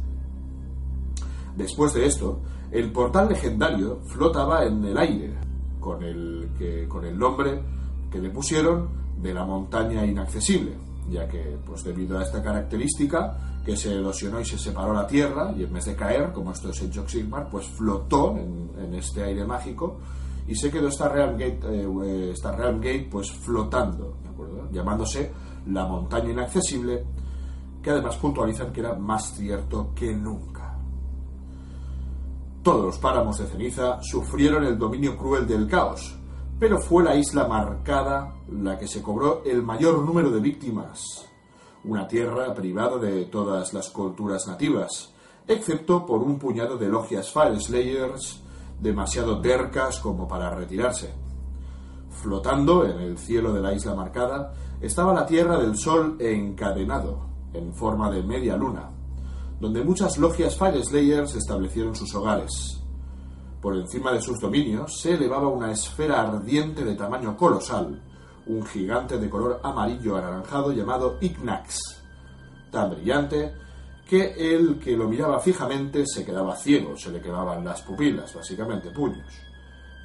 Después 1.57 1.95
de 1.95 2.07
esto, 2.07 2.41
el 2.71 2.91
portal 2.91 3.29
legendario 3.29 4.01
flotaba 4.07 4.65
en 4.65 4.85
el 4.85 4.99
aire, 4.99 5.35
con 5.79 6.03
el, 6.03 6.51
el 6.59 7.19
nombre 7.19 7.63
que 8.11 8.19
le 8.19 8.31
pusieron 8.31 8.89
de 9.23 9.33
la 9.33 9.45
montaña 9.45 10.05
inaccesible, 10.05 10.73
ya 11.09 11.29
que 11.29 11.59
pues 11.65 11.85
debido 11.85 12.19
a 12.19 12.23
esta 12.23 12.43
característica 12.43 13.61
que 13.65 13.77
se 13.77 13.95
erosionó 13.95 14.41
y 14.41 14.45
se 14.45 14.59
separó 14.59 14.93
la 14.93 15.07
Tierra 15.07 15.53
y 15.57 15.65
en 15.65 15.73
vez 15.73 15.87
de 15.87 15.97
caer, 15.97 16.33
como 16.33 16.53
esto 16.53 16.71
es 16.71 16.83
Age 16.83 17.01
of 17.01 17.11
Sigmar, 17.11 17.49
pues 17.51 17.67
flotó 17.67 18.37
en, 18.37 18.95
este 18.95 19.25
aire 19.25 19.45
mágico 19.45 19.99
y 20.49 20.55
se 20.55 20.71
quedó 20.71 20.89
esta 20.89 21.09
Realm 21.09 21.33
Gate, 21.33 21.61
eh, 21.65 22.31
esta 22.33 22.53
Realm 22.53 22.81
Gate 22.81 23.09
pues 23.11 23.31
flotando, 23.33 24.19
¿de 24.23 24.29
acuerdo? 24.29 24.71
llamándose 24.71 25.33
la 25.67 25.87
montaña 25.87 26.31
inaccesible, 26.31 27.05
que 27.83 27.91
además 27.91 28.17
puntualizan 28.17 28.73
que 28.73 28.81
era 28.81 28.95
más 28.95 29.35
cierto 29.35 29.93
que 29.95 30.15
nunca. 30.15 30.77
Todos 32.63 32.85
los 32.85 32.99
páramos 32.99 33.39
de 33.39 33.47
ceniza 33.47 34.01
sufrieron 34.03 34.65
el 34.65 34.79
dominio 34.79 35.17
cruel 35.17 35.47
del 35.47 35.69
caos, 35.69 36.19
pero 36.59 36.81
fue 36.81 37.05
la 37.05 37.15
isla 37.15 37.47
marcada 37.47 38.35
la 38.51 38.79
que 38.79 38.89
se 38.89 39.03
cobró 39.03 39.43
el 39.45 39.63
mayor 39.63 40.01
número 40.01 40.31
de 40.31 40.41
víctimas. 40.41 41.29
Una 41.85 42.09
tierra 42.09 42.53
privada 42.55 42.99
de 42.99 43.27
todas 43.27 43.73
las 43.73 43.91
culturas 43.91 44.47
nativas, 44.49 45.13
excepto 45.47 46.05
por 46.05 46.23
un 46.23 46.39
puñado 46.39 46.77
de 46.77 46.89
logias 46.89 47.31
Fire 47.31 47.61
Slayers 47.61 48.43
demasiado 48.81 49.41
tercas 49.41 49.99
como 50.01 50.29
para 50.29 50.55
retirarse. 50.55 51.15
Flotando 52.11 52.85
en 52.85 52.99
el 53.01 53.19
cielo 53.19 53.53
de 53.53 53.61
la 53.61 53.73
isla 53.73 53.95
marcada 53.95 54.53
estaba 54.81 55.13
la 55.13 55.27
tierra 55.27 55.59
del 55.59 55.77
sol 55.77 56.17
encadenado, 56.21 57.27
en 57.53 57.75
forma 57.75 58.11
de 58.11 58.23
media 58.23 58.57
luna, 58.57 58.91
donde 59.61 59.83
muchas 59.83 60.19
logias 60.19 60.57
Fire 60.57 60.83
Slayers 60.83 61.35
establecieron 61.35 61.95
sus 61.95 62.15
hogares. 62.15 62.83
Por 63.61 63.77
encima 63.77 64.13
de 64.13 64.21
sus 64.21 64.39
dominios 64.39 65.01
se 65.01 65.15
elevaba 65.15 65.49
una 65.49 65.73
esfera 65.73 66.21
ardiente 66.23 66.85
de 66.85 66.95
tamaño 66.95 67.37
colosal, 67.37 68.03
un 68.47 68.65
gigante 68.65 69.19
de 69.19 69.29
color 69.29 69.61
amarillo 69.63 70.17
anaranjado 70.17 70.73
llamado 70.73 71.17
Ignax, 71.21 71.79
tan 72.71 72.91
brillante 72.91 73.55
que 74.09 74.55
el 74.55 74.79
que 74.79 74.97
lo 74.97 75.09
miraba 75.09 75.41
fijamente 75.41 76.07
se 76.07 76.25
quedaba 76.25 76.57
ciego, 76.57 76.97
se 76.97 77.11
le 77.11 77.21
quedaban 77.21 77.65
las 77.65 77.83
pupilas, 77.83 78.33
básicamente 78.35 78.91
puños. 78.91 79.27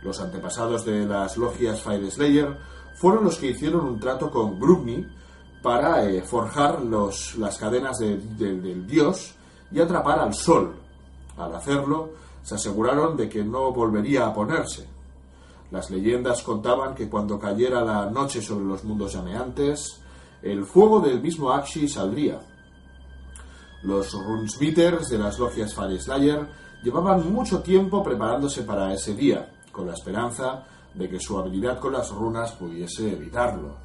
Los 0.02 0.20
antepasados 0.20 0.84
de 0.84 1.06
las 1.06 1.38
logias 1.38 1.82
Fire 1.82 2.10
Slayer 2.10 2.58
fueron 2.96 3.26
los 3.26 3.38
que 3.38 3.48
hicieron 3.48 3.86
un 3.86 4.00
trato 4.00 4.32
con 4.32 4.60
Grubni 4.60 5.06
para 5.62 6.10
eh, 6.10 6.24
forjar 6.24 6.82
los, 6.82 7.36
las 7.38 7.58
cadenas 7.60 8.00
del 8.00 8.88
dios 8.88 9.36
y 9.72 9.80
atrapar 9.80 10.20
al 10.20 10.34
sol. 10.34 10.74
Al 11.38 11.54
hacerlo, 11.56 12.10
se 12.42 12.56
aseguraron 12.56 13.16
de 13.16 13.30
que 13.30 13.44
no 13.44 13.72
volvería 13.72 14.26
a 14.26 14.34
ponerse. 14.34 14.88
Las 15.70 15.90
leyendas 15.92 16.42
contaban 16.42 16.96
que 16.96 17.08
cuando 17.08 17.40
cayera 17.40 17.84
la 17.86 18.10
noche 18.10 18.42
sobre 18.42 18.66
los 18.66 18.84
mundos 18.84 19.14
llameantes, 19.14 20.02
el 20.42 20.66
fuego 20.66 21.00
del 21.00 21.22
mismo 21.22 21.52
Akshi 21.52 21.88
saldría. 21.88 22.40
Los 23.84 24.14
Runesmitters 24.14 25.10
de 25.10 25.18
las 25.18 25.40
logias 25.40 25.74
Fire 25.74 26.00
Slayer 26.00 26.48
llevaban 26.84 27.32
mucho 27.32 27.62
tiempo 27.62 28.04
preparándose 28.04 28.64
para 28.64 28.94
ese 28.94 29.16
día, 29.16 29.50
con 29.72 29.88
la 29.88 29.94
esperanza 29.94 30.64
de 30.94 31.10
que 31.10 31.20
su 31.20 31.38
habilidad 31.38 31.80
con 31.80 31.94
las 31.94 32.12
runas 32.12 32.52
pudiese 32.52 33.14
evitarlo. 33.14 33.76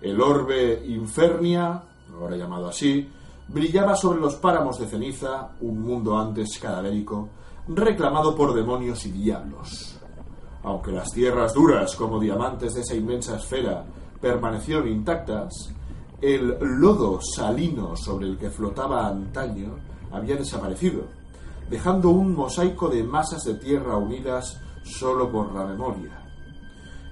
El 0.00 0.20
orbe 0.20 0.84
Infernia, 0.86 1.82
ahora 2.12 2.36
llamado 2.36 2.68
así, 2.68 3.08
brillaba 3.48 3.96
sobre 3.96 4.20
los 4.20 4.36
páramos 4.36 4.78
de 4.78 4.86
ceniza, 4.86 5.50
un 5.60 5.80
mundo 5.80 6.16
antes 6.16 6.58
cadavérico, 6.60 7.28
reclamado 7.66 8.36
por 8.36 8.54
demonios 8.54 9.04
y 9.06 9.10
diablos. 9.10 9.98
Aunque 10.62 10.92
las 10.92 11.10
tierras 11.10 11.54
duras 11.54 11.96
como 11.96 12.20
diamantes 12.20 12.74
de 12.74 12.82
esa 12.82 12.94
inmensa 12.94 13.36
esfera 13.36 13.84
permanecieron 14.20 14.88
intactas, 14.88 15.72
el 16.20 16.58
lodo 16.60 17.20
salino 17.20 17.96
sobre 17.96 18.26
el 18.26 18.38
que 18.38 18.50
flotaba 18.50 19.06
antaño 19.06 19.76
había 20.10 20.36
desaparecido, 20.36 21.04
dejando 21.70 22.10
un 22.10 22.34
mosaico 22.34 22.88
de 22.88 23.04
masas 23.04 23.44
de 23.44 23.54
tierra 23.54 23.96
unidas 23.96 24.60
solo 24.82 25.30
por 25.30 25.54
la 25.54 25.64
memoria. 25.64 26.24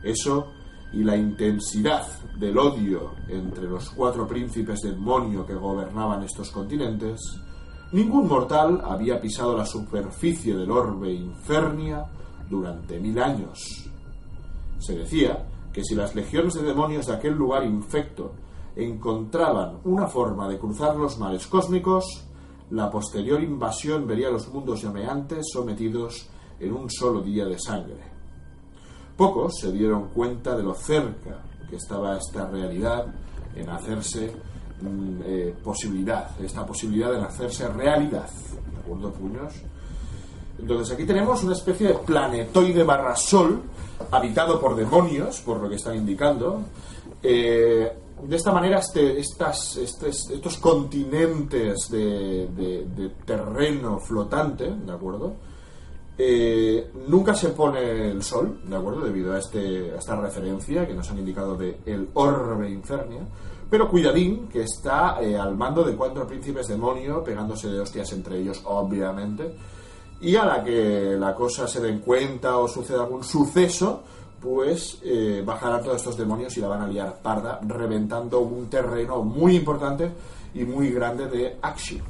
Eso 0.03 0.49
y 0.92 1.05
la 1.05 1.16
intensidad 1.16 2.07
del 2.38 2.59
odio 2.59 3.12
entre 3.29 3.64
los 3.64 3.90
cuatro 3.90 4.27
príncipes 4.27 4.81
demonio 4.83 5.45
que 5.45 5.55
gobernaban 5.55 6.23
estos 6.23 6.51
continentes, 6.51 7.21
ningún 7.92 8.29
mortal 8.29 8.81
había 8.85 9.21
pisado 9.21 9.57
la 9.57 9.66
superficie 9.66 10.57
del 10.57 10.71
orbe 10.71 11.12
infernia 11.12 12.05
durante 12.49 12.99
mil 12.99 13.19
años. 13.19 13.88
Se 14.79 14.97
decía 14.97 15.47
que 15.73 15.85
si 15.85 15.95
las 15.95 16.14
legiones 16.14 16.55
de 16.55 16.62
demonios 16.62 17.07
de 17.07 17.14
aquel 17.14 17.35
lugar 17.35 17.64
infecto 17.64 18.33
encontraban 18.77 19.79
una 19.85 20.07
forma 20.07 20.49
de 20.49 20.59
cruzar 20.59 20.97
los 20.97 21.19
mares 21.19 21.47
cósmicos, 21.47 22.25
la 22.71 22.91
posterior 22.91 23.43
invasión 23.43 24.07
vería 24.07 24.31
los 24.31 24.49
mundos 24.49 24.83
llameantes 24.83 25.47
sometidos 25.53 26.29
en 26.61 26.73
un 26.73 26.91
solo 26.91 27.23
día 27.23 27.47
de 27.47 27.59
sangre. 27.59 28.17
Pocos 29.17 29.55
se 29.61 29.73
dieron 29.73 30.09
cuenta 30.09 30.57
de 30.57 30.62
lo 30.62 30.75
cerca 30.75 31.43
que 31.71 31.77
estaba 31.77 32.17
esta 32.19 32.47
realidad 32.49 33.07
en 33.55 33.69
hacerse 33.71 34.33
mm, 34.83 35.21
eh, 35.25 35.55
posibilidad, 35.65 36.31
esta 36.41 36.67
posibilidad 36.67 37.12
de 37.12 37.23
hacerse 37.23 37.67
realidad. 37.69 38.29
¿De 38.73 38.79
acuerdo, 38.79 39.12
puños? 39.12 39.55
Entonces 40.59 40.95
aquí 40.95 41.05
tenemos 41.05 41.43
una 41.45 41.53
especie 41.55 41.89
de 41.89 41.95
planetoide 41.95 42.83
barra 42.83 43.17
sol 43.17 43.62
habitado 44.11 44.61
por 44.61 44.77
demonios, 44.77 45.41
por 45.41 45.61
lo 45.61 45.69
que 45.69 45.77
están 45.77 45.97
indicando. 45.97 46.62
Eh, 47.23 47.93
de 48.22 48.37
esta 48.37 48.52
manera, 48.52 48.79
este, 48.79 49.18
estas, 49.18 49.76
estos 49.76 50.57
continentes 50.59 51.88
de, 51.90 52.48
de 52.48 53.11
terreno 53.24 53.98
flotante, 53.98 54.70
¿de 54.70 54.92
acuerdo? 54.92 55.35
Eh, 56.18 56.92
nunca 57.09 57.35
se 57.35 57.50
pone 57.50 58.11
el 58.11 58.22
sol, 58.22 58.61
¿de 58.64 58.76
acuerdo? 58.76 59.02
Debido 59.02 59.35
a, 59.35 59.38
este, 59.38 59.94
esta 59.94 60.16
referencia 60.16 60.87
que 60.87 60.94
nos 60.94 61.11
han 61.11 61.18
indicado 61.18 61.57
de 61.57 61.81
el 61.85 62.09
orbe 62.14 62.70
infernia. 62.70 63.26
Pero 63.68 63.90
cuidadín, 63.90 64.48
que 64.48 64.62
está 64.62 65.20
eh, 65.20 65.37
al 65.37 65.57
mando 65.57 65.85
de 65.85 65.94
cuatro 65.94 66.26
príncipes 66.26 66.68
demonio, 66.68 67.22
pegándose 67.22 67.68
de 67.68 67.81
hostias 67.81 68.12
entre 68.12 68.38
ellos, 68.38 68.62
obviamente. 68.64 69.55
Y 70.20 70.37
a 70.37 70.46
la 70.46 70.64
que 70.64 71.16
la 71.18 71.35
cosa 71.35 71.68
se 71.68 71.83
den 71.83 71.98
cuenta 71.98 72.57
o 72.57 72.68
suceda 72.68 73.02
algún 73.02 73.22
suceso, 73.22 74.02
pues 74.47 75.01
eh, 75.03 75.45
todos 75.45 75.97
estos 75.97 76.17
demonios 76.17 76.57
y 76.57 76.61
la 76.61 76.69
van 76.69 76.83
a 76.83 76.87
liar 76.87 77.21
parda, 77.21 77.59
reventando 77.67 78.39
un 78.39 78.71
terreno 78.71 79.25
muy 79.25 79.57
importante 79.57 80.13
y 80.55 80.63
muy 80.63 80.91
grande 80.91 81.27
de 81.27 81.57
Axi. 81.61 82.01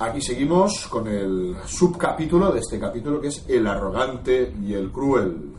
Aquí 0.00 0.20
seguimos 0.20 0.88
con 0.88 1.06
el 1.06 1.54
subcapítulo 1.64 2.50
de 2.50 2.58
este 2.58 2.80
capítulo 2.80 3.20
que 3.20 3.28
es 3.28 3.44
El 3.46 3.68
arrogante 3.68 4.52
y 4.60 4.74
el 4.74 4.90
cruel. 4.90 5.52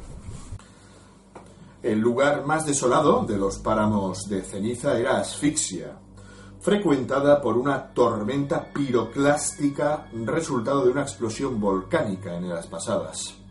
El 1.81 1.99
lugar 1.99 2.45
más 2.45 2.65
desolado 2.65 3.23
de 3.23 3.37
los 3.37 3.59
páramos 3.59 4.23
de 4.27 4.41
ceniza 4.41 4.99
era 4.99 5.17
Asfixia, 5.17 5.97
frecuentada 6.59 7.41
por 7.41 7.57
una 7.57 7.93
tormenta 7.93 8.65
piroclástica 8.73 10.09
resultado 10.11 10.83
de 10.83 10.91
una 10.91 11.03
explosión 11.03 11.57
volcánica 11.61 12.35
en 12.35 12.45
eras 12.45 12.67
pasadas. 12.67 13.44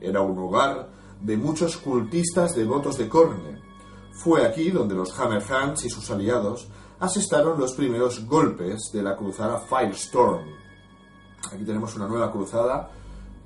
Era 0.00 0.20
un 0.20 0.38
hogar 0.38 0.88
de 1.20 1.36
muchos 1.36 1.76
cultistas 1.76 2.54
devotos 2.54 2.96
de 2.98 3.08
Corne. 3.08 3.60
Fue 4.12 4.46
aquí 4.46 4.70
donde 4.70 4.94
los 4.94 5.18
Hammerhands 5.18 5.84
y 5.84 5.90
sus 5.90 6.10
aliados 6.10 6.68
asestaron 7.00 7.58
los 7.58 7.74
primeros 7.74 8.26
golpes 8.26 8.90
de 8.92 9.02
la 9.02 9.16
cruzada 9.16 9.58
Firestorm. 9.60 10.44
Aquí 11.52 11.64
tenemos 11.64 11.94
una 11.96 12.08
nueva 12.08 12.32
cruzada 12.32 12.90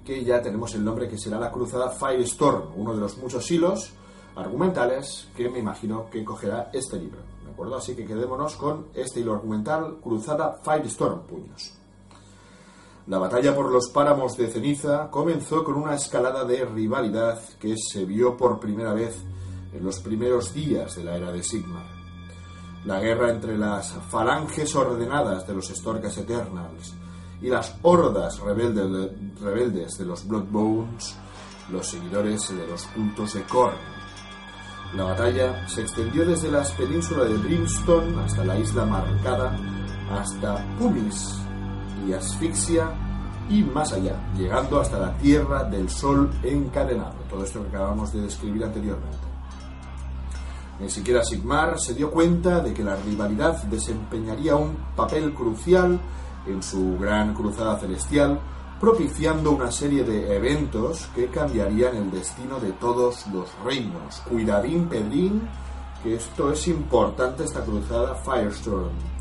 que 0.05 0.25
ya 0.25 0.43
tenemos 0.43 0.75
el 0.75 0.85
nombre 0.85 1.09
que 1.09 1.19
será 1.19 1.38
la 1.38 1.51
cruzada 1.51 1.91
Firestorm, 1.91 2.73
uno 2.77 2.95
de 2.95 3.01
los 3.01 3.19
muchos 3.19 3.51
hilos 3.51 3.93
argumentales 4.35 5.29
que 5.37 5.49
me 5.51 5.59
imagino 5.59 6.09
que 6.11 6.25
cogerá 6.25 6.71
este 6.73 6.99
libro. 6.99 7.21
¿De 7.45 7.51
acuerdo? 7.51 7.77
Así 7.77 7.95
que 7.95 8.07
quedémonos 8.07 8.57
con 8.57 8.87
este 8.95 9.21
hilo 9.21 9.35
argumental, 9.35 9.99
cruzada 10.03 10.59
Firestorm, 10.65 11.27
puños. 11.27 11.82
La 13.07 13.19
batalla 13.19 13.55
por 13.55 13.71
los 13.71 13.88
páramos 13.88 14.37
de 14.37 14.49
ceniza 14.49 15.11
comenzó 15.11 15.65
con 15.65 15.75
una 15.75 15.95
escalada 15.95 16.45
de 16.45 16.65
rivalidad 16.65 17.41
que 17.59 17.75
se 17.77 18.05
vio 18.05 18.37
por 18.37 18.61
primera 18.61 18.95
vez 18.95 19.23
en 19.73 19.85
los 19.85 20.01
primeros 20.01 20.55
días 20.55 20.97
de 20.97 21.05
la 21.05 21.17
era 21.17 21.33
de 21.33 21.43
Sigmar 21.43 22.03
la 22.85 22.99
guerra 22.99 23.31
entre 23.31 23.57
las 23.57 23.93
falanges 24.11 24.75
ordenadas 24.75 25.47
de 25.47 25.55
los 25.55 25.69
Storkas 25.69 26.19
Eternals 26.19 26.95
y 27.41 27.49
las 27.49 27.77
hordas 27.83 28.41
rebeldes 28.41 29.99
de 29.99 30.05
los 30.05 30.27
Bloodbones, 30.27 31.17
los 31.71 31.88
seguidores 31.88 32.49
de 32.49 32.67
los 32.67 32.85
cultos 32.88 33.35
de 33.35 33.43
Korn. 33.43 33.77
La 34.95 35.05
batalla 35.05 35.67
se 35.69 35.83
extendió 35.83 36.27
desde 36.27 36.51
las 36.51 36.71
penínsulas 36.73 37.29
de 37.29 37.37
Brimstone 37.37 38.21
hasta 38.23 38.45
la 38.45 38.59
isla 38.59 38.85
marcada, 38.85 39.57
hasta 40.11 40.77
Pumis 40.79 41.41
y 42.07 42.12
Asfixia, 42.12 42.91
y 43.49 43.62
más 43.62 43.93
allá, 43.93 44.17
llegando 44.37 44.81
hasta 44.81 44.99
la 44.99 45.17
Tierra 45.19 45.65
del 45.65 45.88
Sol 45.91 46.31
encadenado. 46.43 47.15
Todo 47.29 47.45
esto 47.45 47.62
que 47.62 47.69
acabamos 47.69 48.12
de 48.12 48.23
describir 48.23 48.65
anteriormente. 48.65 49.19
Ni 50.81 50.88
siquiera 50.88 51.23
Sigmar 51.23 51.79
se 51.79 51.95
dio 51.95 52.11
cuenta 52.11 52.61
de 52.61 52.73
que 52.73 52.83
la 52.83 52.97
rivalidad 52.97 53.62
desempeñaría 53.65 54.57
un 54.57 54.77
papel 54.97 55.33
crucial 55.33 56.01
en 56.47 56.62
su 56.62 56.99
gran 56.99 57.35
cruzada 57.35 57.79
celestial, 57.79 58.41
propiciando 58.81 59.53
una 59.53 59.71
serie 59.71 60.03
de 60.03 60.35
eventos 60.35 61.09
que 61.15 61.29
cambiarían 61.29 61.95
el 61.95 62.11
destino 62.11 62.59
de 62.59 62.73
todos 62.73 63.27
los 63.29 63.49
reinos. 63.65 64.23
Cuidadín, 64.29 64.88
Pedrín, 64.88 65.49
que 66.03 66.17
esto 66.17 66.51
es 66.51 66.67
importante, 66.67 67.45
esta 67.45 67.61
cruzada 67.65 68.17
Firestorm. 68.17 69.12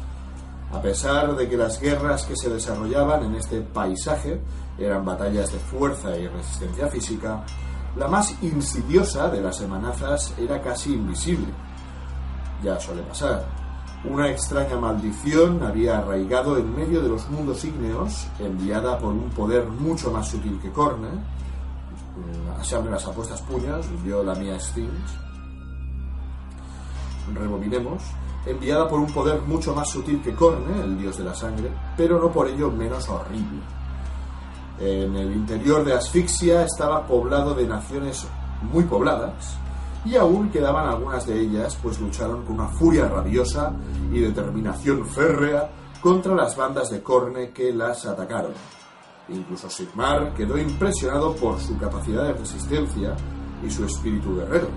A 0.74 0.82
pesar 0.82 1.36
de 1.36 1.50
que 1.50 1.58
las 1.58 1.80
guerras 1.80 2.26
que 2.26 2.36
se 2.36 2.50
desarrollaban 2.50 3.24
en 3.26 3.36
este 3.36 3.62
paisaje 3.62 4.40
eran 4.78 5.04
batallas 5.04 5.52
de 5.52 5.60
fuerza 5.60 6.18
y 6.18 6.28
resistencia 6.28 6.88
física, 6.88 7.44
la 7.98 8.08
más 8.08 8.34
insidiosa 8.42 9.30
de 9.30 9.42
las 9.42 9.62
amenazas 9.62 10.34
era 10.38 10.62
casi 10.62 10.94
invisible. 10.94 11.54
Ya 12.64 12.80
suele 12.80 13.02
pasar. 13.04 13.46
Una 14.04 14.30
extraña 14.30 14.78
maldición 14.78 15.62
había 15.62 16.00
arraigado 16.00 16.58
en 16.58 16.76
medio 16.76 17.02
de 17.02 17.10
los 17.10 17.30
mundos 17.30 17.64
ígneos, 17.66 18.28
enviada 18.40 18.98
por 18.98 19.12
un 19.12 19.30
poder 19.30 19.68
mucho 19.68 20.10
más 20.10 20.30
sutil 20.30 20.60
que 20.62 20.72
Corne. 20.72 21.10
Se 22.64 22.76
abren 22.76 22.94
las 22.94 23.06
apuestas 23.06 23.42
puñas, 23.42 23.86
yo 24.06 24.24
la 24.24 24.34
mía 24.36 24.60
Sphinx. 24.60 24.92
Rebobinemos. 27.34 28.02
Enviada 28.46 28.88
por 28.88 29.00
un 29.00 29.12
poder 29.12 29.42
mucho 29.42 29.76
más 29.76 29.90
sutil 29.90 30.22
que 30.22 30.34
Corne, 30.34 30.82
el 30.84 30.98
dios 30.98 31.18
de 31.18 31.24
la 31.24 31.36
sangre, 31.36 31.72
pero 31.96 32.20
no 32.20 32.32
por 32.32 32.48
ello 32.48 32.72
menos 32.72 33.08
horrible. 33.08 33.62
En 34.80 35.16
el 35.16 35.32
interior 35.34 35.86
de 35.86 35.94
Asfixia 35.94 36.64
estaba 36.64 37.06
poblado 37.06 37.54
de 37.54 37.68
naciones 37.68 38.28
muy 38.64 38.84
pobladas 38.86 39.58
y 40.04 40.16
aún 40.16 40.50
quedaban 40.50 40.88
algunas 40.88 41.28
de 41.28 41.40
ellas, 41.40 41.78
pues 41.82 42.00
lucharon 42.00 42.44
con 42.44 42.56
una 42.56 42.68
furia 42.68 43.08
rabiosa 43.08 43.74
y 44.12 44.20
determinación 44.20 45.06
férrea 45.06 45.70
contra 46.02 46.34
las 46.34 46.56
bandas 46.56 46.90
de 46.90 47.04
Corne 47.04 47.52
que 47.52 47.72
las 47.72 48.08
atacaron. 48.08 48.54
Incluso 49.30 49.70
Sigmar 49.70 50.34
quedó 50.34 50.58
impresionado 50.58 51.36
por 51.36 51.60
su 51.60 51.78
capacidad 51.78 52.24
de 52.24 52.34
resistencia 52.34 53.16
y 53.64 53.70
su 53.70 53.86
espíritu 53.86 54.36
guerrero. 54.36 54.68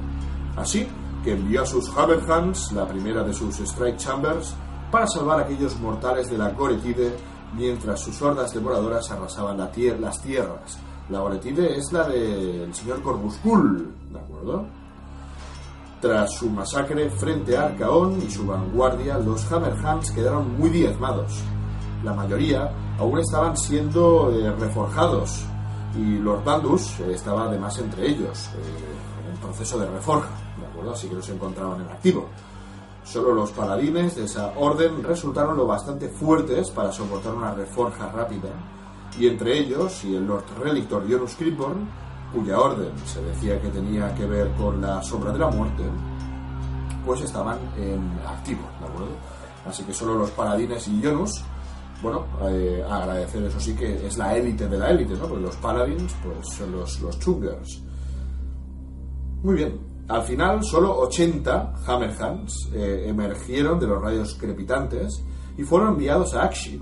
Así 0.55 0.87
que 1.25 1.33
envió 1.33 1.63
a 1.63 1.67
sus 1.67 1.89
Haberhans, 1.97 2.71
la 2.73 2.87
primera 2.87 3.25
de 3.25 3.33
sus 3.33 3.59
Strike 3.59 3.97
Chambers, 3.97 4.55
para 4.91 5.07
salvar 5.07 5.41
a 5.41 5.43
aquellos 5.45 5.79
mortales 5.81 6.31
de 6.31 6.39
la 6.39 6.51
Goretide 6.51 7.17
mientras 7.55 8.01
sus 8.01 8.21
hordas 8.21 8.53
devoradoras 8.53 9.11
arrasaban 9.11 9.59
las 9.59 10.21
tierras. 10.21 10.79
La 11.09 11.21
Goretide 11.21 11.77
es 11.77 11.93
la 11.93 12.07
del 12.09 12.75
señor 12.75 13.03
Corvuscul, 13.03 13.93
¿de 14.11 14.19
acuerdo? 14.19 14.67
Tras 16.01 16.35
su 16.35 16.51
masacre 16.51 17.09
frente 17.09 17.57
a 17.57 17.67
Arcaón 17.67 18.21
y 18.21 18.31
su 18.31 18.47
vanguardia, 18.47 19.19
los 19.19 19.51
Hammerhands 19.51 20.11
quedaron 20.11 20.59
muy 20.59 20.69
diezmados. 20.69 21.43
La 22.03 22.13
mayoría 22.13 22.71
aún 22.99 23.19
estaban 23.19 23.57
siendo 23.57 24.31
eh, 24.31 24.53
reforjados 24.53 25.47
y 25.97 26.19
Lord 26.19 26.45
Bandus 26.45 27.01
estaba 27.01 27.45
además 27.45 27.79
entre 27.79 28.09
ellos, 28.11 28.51
eh, 28.57 29.31
en 29.33 29.41
proceso 29.41 29.79
de 29.79 29.87
reforja, 29.87 30.29
Así 30.93 31.09
que 31.09 31.15
no 31.15 31.23
se 31.23 31.35
encontraban 31.35 31.81
en 31.81 31.89
activo. 31.89 32.29
Solo 33.05 33.35
los 33.35 33.51
paladines 33.53 34.17
de 34.17 34.25
esa 34.25 34.53
orden 34.57 35.03
resultaron 35.03 35.57
lo 35.57 35.67
bastante 35.67 36.09
fuertes 36.09 36.71
para 36.71 36.91
soportar 36.91 37.35
una 37.35 37.53
reforja 37.53 38.11
rápida, 38.11 38.49
y 39.19 39.27
entre 39.27 39.59
ellos 39.59 40.05
y 40.05 40.17
el 40.17 40.27
Lord 40.27 40.45
Relictor 40.59 41.09
Jonus 41.09 41.35
Creepborn, 41.37 41.87
cuya 42.33 42.59
orden 42.59 42.93
se 43.07 43.23
decía 43.23 43.61
que 43.61 43.69
tenía 43.69 44.15
que 44.15 44.27
ver 44.27 44.51
con 44.53 44.81
la 44.81 45.03
sombra 45.03 45.33
de 45.33 45.39
la 45.39 45.51
muerte, 45.51 45.85
pues 47.05 47.21
estaban 47.21 47.59
en 47.77 48.19
activo, 48.27 48.63
¿de 48.81 48.87
acuerdo? 48.87 49.13
Así 49.67 49.83
que 49.85 49.93
solo 49.93 50.15
los 50.15 50.31
paladines 50.31 50.89
y 50.89 51.03
Jonus, 51.03 51.45
bueno, 52.03 52.25
eh, 52.49 52.85
agradecer 52.89 53.45
eso 53.45 53.61
sí 53.61 53.75
que 53.75 54.07
es 54.07 54.17
la 54.17 54.37
élite 54.37 54.67
de 54.67 54.79
la 54.79 54.91
élite, 54.91 55.15
¿no? 55.15 55.27
Porque 55.27 55.45
los 55.45 55.57
paladins, 55.57 56.15
pues 56.23 56.49
son 56.49 56.73
los, 56.73 57.01
los 57.01 57.19
chungers. 57.19 57.83
Muy 59.43 59.57
bien, 59.57 59.79
al 60.07 60.23
final, 60.23 60.63
solo 60.63 60.99
80 60.99 61.77
Hammerhands 61.87 62.69
eh, 62.75 63.05
emergieron 63.07 63.81
de 63.81 63.87
los 63.87 64.03
rayos 64.03 64.35
crepitantes 64.35 65.23
y 65.57 65.63
fueron 65.63 65.95
enviados 65.95 66.35
a 66.35 66.45
Akshi. 66.45 66.81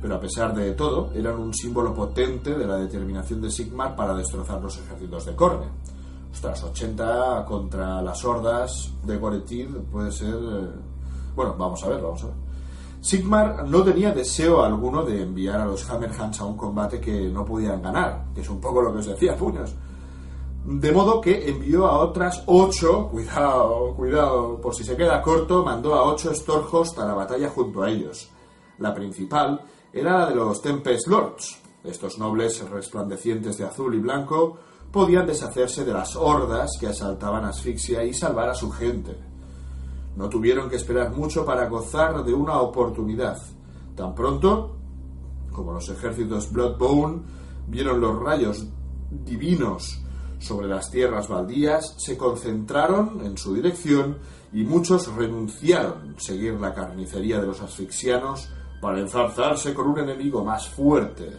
Pero 0.00 0.14
a 0.14 0.20
pesar 0.20 0.54
de 0.54 0.72
todo, 0.72 1.12
eran 1.12 1.38
un 1.38 1.52
símbolo 1.52 1.92
potente 1.92 2.54
de 2.54 2.66
la 2.66 2.76
determinación 2.76 3.42
de 3.42 3.50
Sigmar 3.50 3.94
para 3.94 4.14
destrozar 4.14 4.62
los 4.62 4.78
ejércitos 4.78 5.26
de 5.26 5.34
Corne. 5.34 5.66
Ostras, 6.32 6.62
80 6.62 7.44
contra 7.44 8.00
las 8.00 8.24
hordas 8.24 8.92
de 9.04 9.16
Goretid 9.18 9.68
puede 9.90 10.10
ser... 10.10 10.34
Eh, 10.34 10.68
bueno, 11.34 11.54
vamos 11.58 11.84
a 11.84 11.88
ver, 11.88 12.00
vamos 12.00 12.22
a 12.22 12.26
ver. 12.28 12.36
Sigmar 13.00 13.68
no 13.68 13.82
tenía 13.82 14.12
deseo 14.12 14.64
alguno 14.64 15.04
de 15.04 15.22
enviar 15.22 15.60
a 15.60 15.66
los 15.66 15.88
Hammerhands 15.88 16.40
a 16.40 16.46
un 16.46 16.56
combate 16.56 16.98
que 16.98 17.28
no 17.28 17.44
podían 17.44 17.82
ganar, 17.82 18.24
que 18.34 18.40
es 18.40 18.48
un 18.48 18.60
poco 18.60 18.80
lo 18.80 18.92
que 18.92 18.98
os 19.00 19.06
decía, 19.06 19.36
puños 19.36 19.74
de 20.70 20.92
modo 20.92 21.18
que 21.18 21.48
envió 21.48 21.86
a 21.86 21.98
otras 22.00 22.42
ocho, 22.44 23.08
cuidado, 23.08 23.94
cuidado, 23.96 24.60
por 24.60 24.74
si 24.74 24.84
se 24.84 24.98
queda 24.98 25.22
corto, 25.22 25.64
mandó 25.64 25.94
a 25.94 26.04
ocho 26.04 26.34
Storhost 26.34 26.98
a 26.98 27.06
la 27.06 27.14
batalla 27.14 27.48
junto 27.48 27.82
a 27.82 27.88
ellos. 27.88 28.28
La 28.76 28.92
principal 28.92 29.62
era 29.90 30.18
la 30.18 30.26
de 30.26 30.34
los 30.34 30.60
Tempest 30.60 31.06
Lords. 31.06 31.58
Estos 31.82 32.18
nobles 32.18 32.68
resplandecientes 32.68 33.56
de 33.56 33.64
azul 33.64 33.94
y 33.94 33.98
blanco 33.98 34.58
podían 34.92 35.26
deshacerse 35.26 35.86
de 35.86 35.94
las 35.94 36.14
hordas 36.16 36.72
que 36.78 36.88
asaltaban 36.88 37.46
Asfixia 37.46 38.04
y 38.04 38.12
salvar 38.12 38.50
a 38.50 38.54
su 38.54 38.70
gente. 38.70 39.16
No 40.16 40.28
tuvieron 40.28 40.68
que 40.68 40.76
esperar 40.76 41.12
mucho 41.12 41.46
para 41.46 41.66
gozar 41.66 42.22
de 42.22 42.34
una 42.34 42.60
oportunidad. 42.60 43.38
Tan 43.96 44.14
pronto 44.14 44.76
como 45.50 45.72
los 45.72 45.88
ejércitos 45.88 46.52
Bloodbone 46.52 47.22
vieron 47.68 48.02
los 48.02 48.20
rayos 48.20 48.66
divinos 49.10 50.02
sobre 50.38 50.68
las 50.68 50.90
tierras 50.90 51.28
baldías 51.28 51.94
se 51.98 52.16
concentraron 52.16 53.24
en 53.24 53.36
su 53.36 53.54
dirección 53.54 54.18
y 54.52 54.62
muchos 54.62 55.14
renunciaron 55.14 56.14
a 56.16 56.20
seguir 56.20 56.54
la 56.54 56.72
carnicería 56.72 57.40
de 57.40 57.46
los 57.46 57.60
asfixianos 57.60 58.48
para 58.80 59.00
enzarzarse 59.00 59.74
con 59.74 59.88
un 59.88 59.98
enemigo 59.98 60.44
más 60.44 60.68
fuerte. 60.68 61.30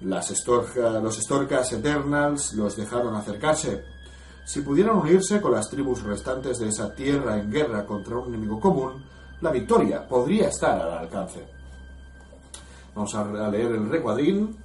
Los 0.00 0.30
Estorcas 0.30 1.72
Eternals 1.72 2.52
los 2.52 2.76
dejaron 2.76 3.14
acercarse. 3.14 3.82
Si 4.44 4.60
pudieran 4.60 4.96
unirse 4.96 5.40
con 5.40 5.52
las 5.52 5.68
tribus 5.70 6.02
restantes 6.02 6.58
de 6.58 6.68
esa 6.68 6.94
tierra 6.94 7.38
en 7.38 7.50
guerra 7.50 7.86
contra 7.86 8.18
un 8.18 8.28
enemigo 8.28 8.60
común, 8.60 9.02
la 9.40 9.50
victoria 9.50 10.06
podría 10.06 10.48
estar 10.48 10.80
al 10.80 10.98
alcance. 10.98 11.44
Vamos 12.94 13.14
a 13.14 13.48
leer 13.50 13.72
el 13.72 13.88
recuadrín 13.88 14.56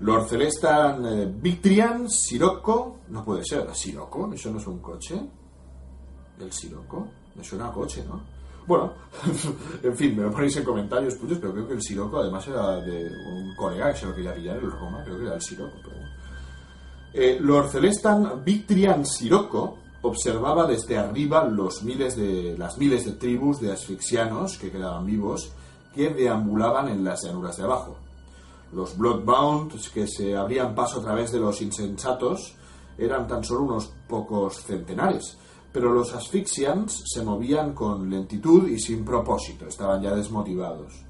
Lord 0.00 0.28
Celestan 0.28 1.06
eh, 1.06 1.32
Victrian, 1.40 2.10
Sirocco, 2.10 2.98
no 3.08 3.24
puede 3.24 3.44
ser, 3.44 3.74
Sirocco, 3.74 4.30
eso 4.32 4.50
no 4.50 4.58
es 4.58 4.66
un 4.66 4.78
coche. 4.80 5.20
¿El 6.38 6.52
Sirocco? 6.52 7.08
Me 7.34 7.42
suena 7.42 7.68
a 7.68 7.72
coche, 7.72 8.04
¿no? 8.06 8.20
Bueno, 8.66 8.92
en 9.82 9.96
fin, 9.96 10.16
me 10.16 10.24
lo 10.24 10.32
ponéis 10.32 10.56
en 10.56 10.64
comentarios, 10.64 11.14
putos, 11.14 11.38
pero 11.38 11.52
creo 11.52 11.68
que 11.68 11.74
el 11.74 11.82
Sirocco 11.82 12.18
además 12.18 12.46
era 12.48 12.76
de 12.80 13.06
un 13.06 13.54
colega 13.56 13.92
que 13.92 13.98
se 13.98 14.06
lo 14.06 14.14
quería 14.14 14.34
pillar 14.34 14.56
el 14.56 14.70
Roma, 14.70 15.02
creo 15.04 15.18
que 15.18 15.24
era 15.24 15.34
el 15.34 15.42
Sirocco, 15.42 15.76
pero 15.82 15.96
eh, 17.14 17.38
Lord 17.40 17.70
Celestan 17.70 18.44
Victrian 18.44 19.06
Sirocco 19.06 19.78
observaba 20.02 20.66
desde 20.66 20.98
arriba 20.98 21.44
los 21.44 21.82
miles 21.82 22.16
de, 22.16 22.56
las 22.58 22.76
miles 22.76 23.06
de 23.06 23.12
tribus 23.12 23.60
de 23.60 23.72
asfixianos 23.72 24.58
que 24.58 24.70
quedaban 24.70 25.06
vivos 25.06 25.52
que 25.94 26.10
deambulaban 26.10 26.88
en 26.88 27.02
las 27.02 27.24
llanuras 27.24 27.56
de 27.56 27.62
abajo. 27.62 27.96
Los 28.72 28.96
Bloodbound, 28.98 29.72
que 29.92 30.06
se 30.06 30.36
abrían 30.36 30.74
paso 30.74 31.00
a 31.00 31.02
través 31.02 31.32
de 31.32 31.40
los 31.40 31.62
insensatos, 31.62 32.54
eran 32.98 33.26
tan 33.26 33.44
solo 33.44 33.62
unos 33.62 33.92
pocos 34.08 34.62
centenares, 34.62 35.38
pero 35.72 35.92
los 35.92 36.14
Asphyxians 36.14 37.04
se 37.06 37.22
movían 37.22 37.74
con 37.74 38.08
lentitud 38.08 38.68
y 38.68 38.78
sin 38.78 39.04
propósito, 39.04 39.66
estaban 39.66 40.02
ya 40.02 40.14
desmotivados. 40.14 41.04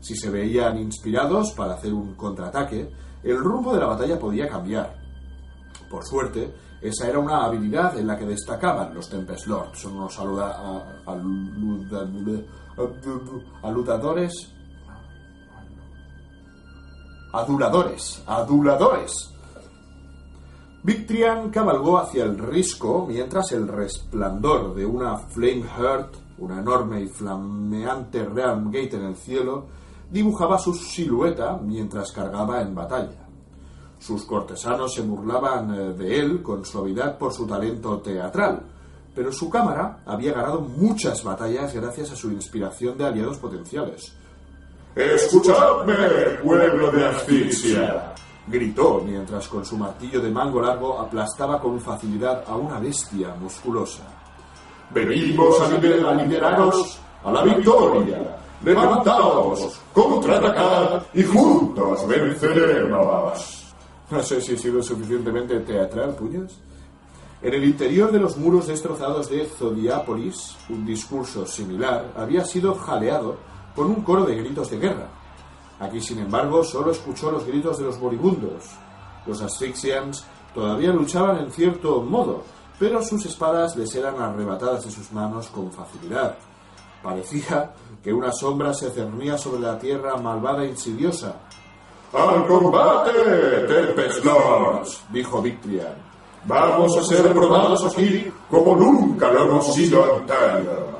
Si 0.00 0.16
se 0.16 0.30
veían 0.30 0.78
inspirados 0.78 1.52
para 1.52 1.74
hacer 1.74 1.92
un 1.92 2.14
contraataque, 2.14 2.90
el 3.22 3.38
rumbo 3.38 3.72
de 3.72 3.80
la 3.80 3.86
batalla 3.86 4.18
podía 4.18 4.48
cambiar. 4.48 4.96
Por 5.90 6.04
suerte, 6.04 6.52
esa 6.80 7.08
era 7.08 7.18
una 7.18 7.44
habilidad 7.44 7.98
en 7.98 8.06
la 8.06 8.16
que 8.16 8.26
destacaban 8.26 8.94
los 8.94 9.08
Tempest 9.08 9.46
Lords, 9.46 9.80
son 9.80 9.96
unos 9.96 10.18
aludadores 13.62 14.54
Aduladores, 17.32 18.22
aduladores. 18.26 19.30
Victrian 20.82 21.50
cabalgó 21.50 21.98
hacia 21.98 22.24
el 22.24 22.38
risco 22.38 23.04
mientras 23.06 23.52
el 23.52 23.68
resplandor 23.68 24.74
de 24.74 24.86
una 24.86 25.18
Flame 25.18 25.64
Heart, 25.64 26.14
una 26.38 26.60
enorme 26.60 27.02
y 27.02 27.08
flameante 27.08 28.24
Realm 28.24 28.70
Gate 28.70 28.96
en 28.96 29.04
el 29.04 29.16
cielo, 29.16 29.66
dibujaba 30.10 30.58
su 30.58 30.72
silueta 30.72 31.58
mientras 31.62 32.12
cargaba 32.12 32.62
en 32.62 32.74
batalla. 32.74 33.28
Sus 33.98 34.24
cortesanos 34.24 34.94
se 34.94 35.02
burlaban 35.02 35.74
eh, 35.74 35.92
de 35.92 36.20
él 36.20 36.42
con 36.42 36.64
suavidad 36.64 37.18
por 37.18 37.34
su 37.34 37.46
talento 37.46 37.98
teatral, 37.98 38.62
pero 39.14 39.30
su 39.32 39.50
cámara 39.50 40.02
había 40.06 40.32
ganado 40.32 40.62
muchas 40.62 41.22
batallas 41.22 41.74
gracias 41.74 42.12
a 42.12 42.16
su 42.16 42.30
inspiración 42.30 42.96
de 42.96 43.04
aliados 43.04 43.36
potenciales. 43.36 44.14
¡Escuchadme, 44.94 45.94
pueblo 46.42 46.90
de 46.90 47.06
asfixia! 47.06 48.14
gritó 48.50 49.02
mientras 49.04 49.46
con 49.48 49.64
su 49.64 49.76
martillo 49.76 50.20
de 50.20 50.30
mango 50.30 50.60
largo 50.60 50.98
aplastaba 50.98 51.60
con 51.60 51.80
facilidad 51.80 52.44
a 52.46 52.56
una 52.56 52.78
bestia 52.78 53.34
musculosa. 53.34 54.04
Venimos 54.90 55.60
a, 55.60 55.68
lideraros 56.14 56.98
a 57.24 57.32
la 57.32 57.42
victoria. 57.42 58.36
Levantaos, 58.64 59.80
contraatacad 59.92 61.02
y 61.14 61.22
juntos 61.22 62.08
venceremos. 62.08 63.74
No 64.10 64.22
sé 64.22 64.40
si 64.40 64.54
he 64.54 64.56
sido 64.56 64.82
suficientemente 64.82 65.60
teatral, 65.60 66.14
puños. 66.14 66.58
En 67.40 67.54
el 67.54 67.62
interior 67.62 68.10
de 68.10 68.18
los 68.18 68.36
muros 68.36 68.66
destrozados 68.66 69.30
de 69.30 69.44
Zodiápolis, 69.44 70.56
un 70.70 70.84
discurso 70.84 71.46
similar 71.46 72.12
había 72.16 72.44
sido 72.44 72.74
jaleado 72.74 73.36
con 73.78 73.86
un 73.92 74.02
coro 74.02 74.24
de 74.24 74.34
gritos 74.34 74.70
de 74.70 74.78
guerra. 74.78 75.06
Aquí, 75.78 76.00
sin 76.00 76.18
embargo, 76.18 76.64
solo 76.64 76.90
escuchó 76.90 77.30
los 77.30 77.46
gritos 77.46 77.78
de 77.78 77.84
los 77.84 78.00
moribundos. 78.00 78.64
Los 79.24 79.40
Asphyxians 79.40 80.26
todavía 80.52 80.90
luchaban 80.90 81.38
en 81.38 81.52
cierto 81.52 82.02
modo, 82.02 82.42
pero 82.76 83.00
sus 83.04 83.24
espadas 83.26 83.76
les 83.76 83.94
eran 83.94 84.20
arrebatadas 84.20 84.84
de 84.84 84.90
sus 84.90 85.12
manos 85.12 85.46
con 85.46 85.70
facilidad. 85.70 86.36
Parecía 87.04 87.72
que 88.02 88.12
una 88.12 88.32
sombra 88.32 88.74
se 88.74 88.90
cernía 88.90 89.38
sobre 89.38 89.60
la 89.60 89.78
tierra 89.78 90.16
malvada 90.16 90.64
e 90.64 90.70
insidiosa. 90.70 91.36
¡Al 92.12 92.48
combate, 92.48 93.12
Lords! 94.24 95.04
dijo 95.12 95.40
Victrian. 95.40 95.94
Vamos 96.46 96.96
a 96.96 97.02
ser 97.04 97.32
probados 97.32 97.84
aquí 97.84 98.26
como 98.50 98.74
nunca 98.74 99.30
lo 99.30 99.44
hemos 99.44 99.72
sido 99.72 100.16
antaño. 100.16 100.97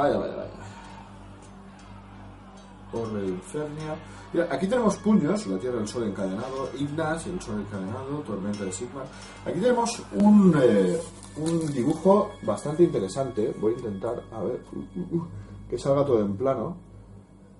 Vaya, 0.00 0.16
vaya, 0.16 0.34
vaya. 0.34 0.50
Corre 2.90 3.26
Infernia. 3.26 3.94
Mira, 4.32 4.48
aquí 4.50 4.66
tenemos 4.66 4.96
puños, 4.96 5.46
la 5.46 5.58
Tierra 5.58 5.76
del 5.76 5.88
Sol 5.88 6.04
encadenado, 6.04 6.70
Ignas, 6.78 7.26
el 7.26 7.38
Sol 7.38 7.60
encadenado, 7.60 8.20
Tormenta 8.26 8.64
de 8.64 8.72
Sigma. 8.72 9.02
Aquí 9.44 9.60
tenemos 9.60 10.02
un, 10.14 10.54
eh, 10.58 10.98
un 11.36 11.70
dibujo 11.70 12.30
bastante 12.44 12.84
interesante. 12.84 13.54
Voy 13.60 13.74
a 13.74 13.76
intentar, 13.76 14.22
a 14.32 14.42
ver, 14.42 14.62
uh, 14.72 14.78
uh, 14.78 15.16
uh, 15.18 15.26
que 15.68 15.78
salga 15.78 16.06
todo 16.06 16.20
en 16.20 16.34
plano. 16.34 16.78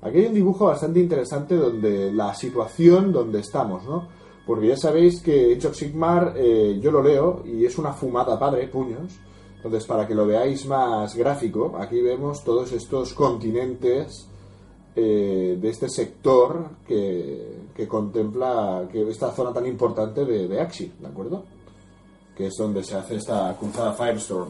Aquí 0.00 0.20
hay 0.20 0.26
un 0.29 0.35
dibujo 0.35 0.64
bastante 0.64 0.98
interesante 0.98 1.57
donde 1.57 2.11
la 2.11 2.33
situación 2.33 3.12
donde 3.12 3.40
estamos, 3.40 3.85
¿no? 3.85 4.09
Porque 4.46 4.68
ya 4.68 4.79
sabéis 4.79 5.20
que 5.20 5.57
Age 5.57 5.66
of 5.66 5.76
Sigmar 5.76 6.33
eh, 6.37 6.81
yo 6.81 6.90
lo 6.90 7.03
leo 7.03 7.42
y 7.44 7.66
es 7.66 7.76
una 7.76 7.92
fumada 7.92 8.38
padre, 8.38 8.66
puños. 8.68 9.20
Entonces, 9.62 9.85
para 9.85 10.07
que 10.07 10.14
lo 10.14 10.27
veáis 10.27 10.64
más 10.64 11.14
gráfico, 11.14 11.77
aquí 11.79 12.01
vemos 12.01 12.42
todos 12.42 12.73
estos 12.73 13.12
continentes 13.12 14.27
eh, 14.96 15.59
de 15.61 15.68
este 15.68 15.90
sector 15.90 16.64
que, 16.87 17.66
que, 17.75 17.87
contempla 17.87 18.88
que 18.90 19.07
esta 19.11 19.33
zona 19.33 19.53
tan 19.53 19.66
importante 19.66 20.25
de, 20.25 20.49
de 20.49 20.61
Axi, 20.62 20.90
¿de 20.99 21.07
acuerdo? 21.07 21.44
Que 22.35 22.46
es 22.46 22.57
donde 22.57 22.83
se 22.83 22.96
hace 22.96 23.16
esta 23.16 23.55
cruzada 23.59 23.92
Firestorm. 23.92 24.49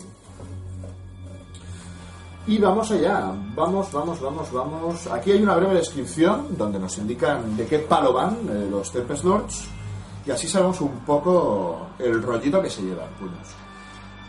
Y 2.47 2.59
vamos 2.59 2.91
allá, 2.93 3.33
vamos, 3.57 3.91
vamos, 3.93 4.21
vamos, 4.21 4.53
vamos. 4.53 5.07
Aquí 5.09 5.33
hay 5.33 5.43
una 5.43 5.57
breve 5.57 5.75
descripción 5.75 6.57
donde 6.57 6.79
nos 6.79 6.97
indican 6.99 7.57
de 7.57 7.67
qué 7.67 7.81
palo 7.81 8.13
van 8.13 8.39
eh, 8.49 8.69
los 8.71 8.93
Tempest 8.93 9.25
Lords 9.25 9.69
y 10.25 10.31
así 10.31 10.47
sabemos 10.47 10.81
un 10.81 11.01
poco 11.01 11.89
el 11.99 12.23
rollito 12.23 12.63
que 12.63 12.71
se 12.71 12.83
llevan, 12.83 13.09
puños. 13.19 13.60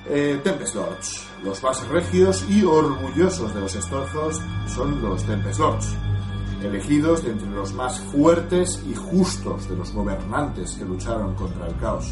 Eh, 0.07 0.41
Tempest 0.43 0.75
Lords. 0.75 1.27
Los 1.43 1.61
más 1.61 1.87
regios 1.87 2.43
y 2.49 2.63
orgullosos 2.63 3.53
de 3.53 3.61
los 3.61 3.75
estorzos 3.75 4.41
son 4.67 5.01
los 5.01 5.23
Tempest 5.23 5.59
Lords, 5.59 5.95
elegidos 6.63 7.23
entre 7.23 7.47
los 7.49 7.71
más 7.73 7.99
fuertes 7.99 8.83
y 8.87 8.95
justos 8.95 9.69
de 9.69 9.75
los 9.75 9.93
gobernantes 9.93 10.73
que 10.73 10.85
lucharon 10.85 11.35
contra 11.35 11.67
el 11.67 11.75
caos. 11.75 12.11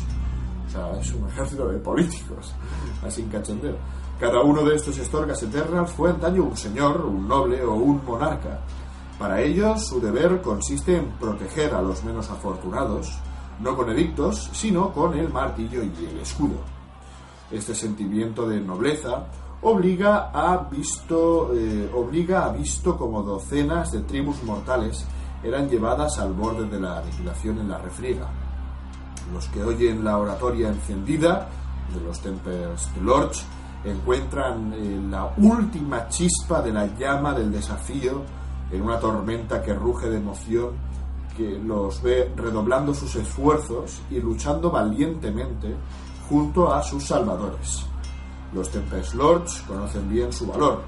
O 0.68 0.70
sea, 0.70 1.00
es 1.00 1.12
un 1.14 1.28
ejército 1.30 1.68
de 1.68 1.80
políticos, 1.80 2.54
así 3.04 3.24
en 3.24 3.30
cachondeo. 3.30 3.78
Cada 4.20 4.42
uno 4.42 4.64
de 4.64 4.76
estos 4.76 4.98
Estorgas 5.00 5.42
Eternals 5.42 5.92
fue 5.92 6.12
antaño 6.12 6.44
un 6.44 6.58
señor, 6.58 7.02
un 7.06 7.28
noble 7.28 7.64
o 7.64 7.74
un 7.74 8.06
monarca. 8.06 8.60
Para 9.18 9.42
ellos, 9.42 9.88
su 9.88 10.00
deber 10.00 10.42
consiste 10.42 10.96
en 10.96 11.10
proteger 11.14 11.74
a 11.74 11.82
los 11.82 12.04
menos 12.04 12.30
afortunados, 12.30 13.18
no 13.60 13.76
con 13.76 13.90
edictos, 13.90 14.50
sino 14.54 14.94
con 14.94 15.18
el 15.18 15.30
martillo 15.30 15.82
y 15.84 16.06
el 16.06 16.20
escudo. 16.20 16.79
Este 17.52 17.74
sentimiento 17.74 18.48
de 18.48 18.62
nobleza 18.62 19.26
obliga 19.62 20.30
a 20.34 20.70
visto, 20.70 21.52
eh, 21.54 21.90
obliga 21.94 22.46
a 22.46 22.54
visto 22.54 22.98
como 22.98 23.24
docenas 23.24 23.92
de 23.92 24.02
tribus 24.02 24.44
mortales 24.44 25.06
eran 25.44 25.70
llevadas 25.70 26.20
al 26.20 26.34
borde 26.34 26.68
de 26.68 26.80
la 26.80 27.00
aniquilación 27.00 27.60
en 27.60 27.70
la 27.70 27.78
refriega. 27.78 28.28
Los 29.34 29.48
que 29.48 29.64
oyen 29.64 30.04
la 30.04 30.18
oratoria 30.18 30.70
encendida 30.70 31.50
de 31.94 32.02
los 32.02 32.20
Tempest 32.20 32.96
Lords 32.98 33.46
encuentran 33.84 34.74
eh, 34.74 35.02
la 35.10 35.34
última 35.38 36.08
chispa 36.10 36.62
de 36.62 36.72
la 36.72 36.86
llama 36.98 37.34
del 37.34 37.52
desafío 37.52 38.22
en 38.72 38.82
una 38.82 39.00
tormenta 39.00 39.62
que 39.62 39.74
ruge 39.74 40.10
de 40.10 40.18
emoción, 40.18 40.72
que 41.36 41.58
los 41.58 42.02
ve 42.02 42.32
redoblando 42.36 42.94
sus 42.94 43.16
esfuerzos 43.16 44.02
y 44.12 44.20
luchando 44.20 44.70
valientemente 44.70 45.76
junto 46.30 46.72
a 46.72 46.82
sus 46.84 47.04
salvadores. 47.04 47.86
Los 48.54 48.70
Tempest 48.70 49.16
Lords 49.16 49.64
conocen 49.68 50.08
bien 50.08 50.32
su 50.32 50.46
valor. 50.48 50.82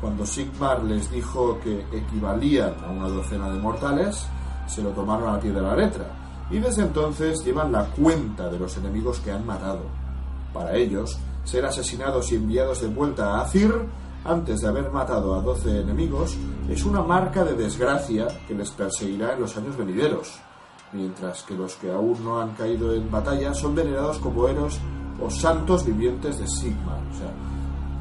Cuando 0.00 0.24
Sigmar 0.24 0.84
les 0.84 1.10
dijo 1.10 1.58
que 1.60 1.80
equivalían 1.92 2.74
a 2.84 2.90
una 2.90 3.08
docena 3.08 3.50
de 3.50 3.58
mortales, 3.58 4.26
se 4.66 4.82
lo 4.82 4.90
tomaron 4.90 5.34
a 5.34 5.40
pie 5.40 5.52
de 5.52 5.60
la 5.60 5.74
letra, 5.74 6.06
y 6.50 6.58
desde 6.58 6.82
entonces 6.82 7.44
llevan 7.44 7.72
la 7.72 7.86
cuenta 7.86 8.48
de 8.48 8.58
los 8.58 8.76
enemigos 8.76 9.20
que 9.20 9.32
han 9.32 9.46
matado. 9.46 9.82
Para 10.52 10.74
ellos, 10.76 11.18
ser 11.44 11.64
asesinados 11.64 12.30
y 12.32 12.36
enviados 12.36 12.80
de 12.80 12.88
vuelta 12.88 13.34
a 13.34 13.42
Azir 13.42 13.72
antes 14.24 14.60
de 14.60 14.68
haber 14.68 14.90
matado 14.90 15.34
a 15.34 15.40
12 15.40 15.80
enemigos 15.80 16.36
es 16.68 16.84
una 16.84 17.02
marca 17.02 17.44
de 17.44 17.54
desgracia 17.54 18.26
que 18.48 18.54
les 18.54 18.70
perseguirá 18.70 19.34
en 19.34 19.40
los 19.40 19.56
años 19.56 19.76
venideros 19.76 20.40
mientras 20.94 21.42
que 21.42 21.54
los 21.54 21.74
que 21.74 21.90
aún 21.90 22.24
no 22.24 22.40
han 22.40 22.54
caído 22.54 22.94
en 22.94 23.10
batalla 23.10 23.52
son 23.52 23.74
venerados 23.74 24.18
como 24.18 24.48
héroes 24.48 24.78
o 25.20 25.28
santos 25.28 25.84
vivientes 25.84 26.38
de 26.38 26.46
Sigma. 26.46 26.98
O 27.12 27.18
sea, 27.18 27.32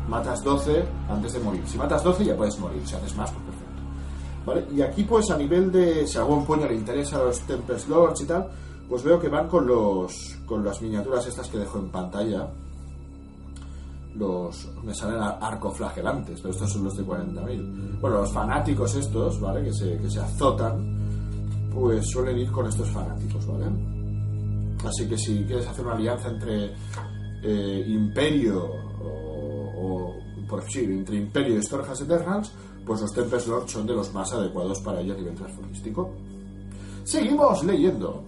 matas 0.07 0.43
12 0.43 0.85
antes 1.09 1.33
de 1.33 1.39
morir. 1.39 1.63
Si 1.65 1.77
matas 1.77 2.03
12 2.03 2.25
ya 2.25 2.37
puedes 2.37 2.57
morir, 2.59 2.81
si 2.85 2.95
haces 2.95 3.15
más, 3.15 3.31
pues 3.31 3.43
perfecto. 3.45 3.81
¿Vale? 4.45 4.67
Y 4.73 4.81
aquí 4.81 5.03
pues 5.03 5.29
a 5.31 5.37
nivel 5.37 5.71
de, 5.71 6.05
si 6.07 6.17
algún 6.17 6.45
puño 6.45 6.67
le 6.67 6.75
interesa 6.75 7.17
a 7.17 7.23
los 7.23 7.39
Tempest 7.41 7.89
Lords 7.89 8.21
y 8.21 8.25
tal, 8.25 8.49
pues 8.87 9.03
veo 9.03 9.19
que 9.19 9.29
van 9.29 9.47
con 9.47 9.65
los 9.65 10.37
con 10.45 10.63
las 10.63 10.81
miniaturas 10.81 11.25
estas 11.25 11.47
que 11.47 11.57
dejo 11.57 11.79
en 11.79 11.89
pantalla. 11.89 12.47
Los, 14.15 14.69
me 14.83 14.93
salen 14.93 15.19
arcoflagelantes, 15.19 16.39
pero 16.39 16.53
estos 16.53 16.71
son 16.71 16.83
los 16.83 16.95
de 16.95 17.03
40.000. 17.03 17.99
Bueno, 17.99 18.17
los 18.17 18.31
fanáticos 18.31 18.93
estos, 18.93 19.41
¿vale? 19.41 19.63
Que 19.63 19.73
se, 19.73 19.97
que 19.97 20.07
se 20.07 20.19
azotan 20.19 21.02
pues 21.73 22.09
suelen 22.09 22.37
ir 22.37 22.51
con 22.51 22.67
estos 22.67 22.89
fanáticos, 22.89 23.45
¿vale? 23.47 23.65
Así 24.85 25.07
que 25.07 25.17
si 25.17 25.43
quieres 25.43 25.67
hacer 25.67 25.85
una 25.85 25.95
alianza 25.95 26.29
entre 26.29 26.73
eh, 27.43 27.85
Imperio 27.87 28.69
o, 29.01 30.15
por 30.47 30.63
sí, 30.69 30.83
entre 30.83 31.17
Imperio 31.17 31.57
y 31.57 31.63
Storjas 31.63 32.01
Eternals, 32.01 32.51
pues 32.85 33.01
los 33.01 33.11
Tempest 33.13 33.47
Lords 33.47 33.71
son 33.71 33.87
de 33.87 33.93
los 33.93 34.13
más 34.13 34.31
adecuados 34.33 34.79
para 34.81 34.99
ello 35.01 35.13
a 35.13 35.17
nivel 35.17 35.35
transformístico. 35.35 36.11
Seguimos 37.03 37.63
leyendo. 37.63 38.23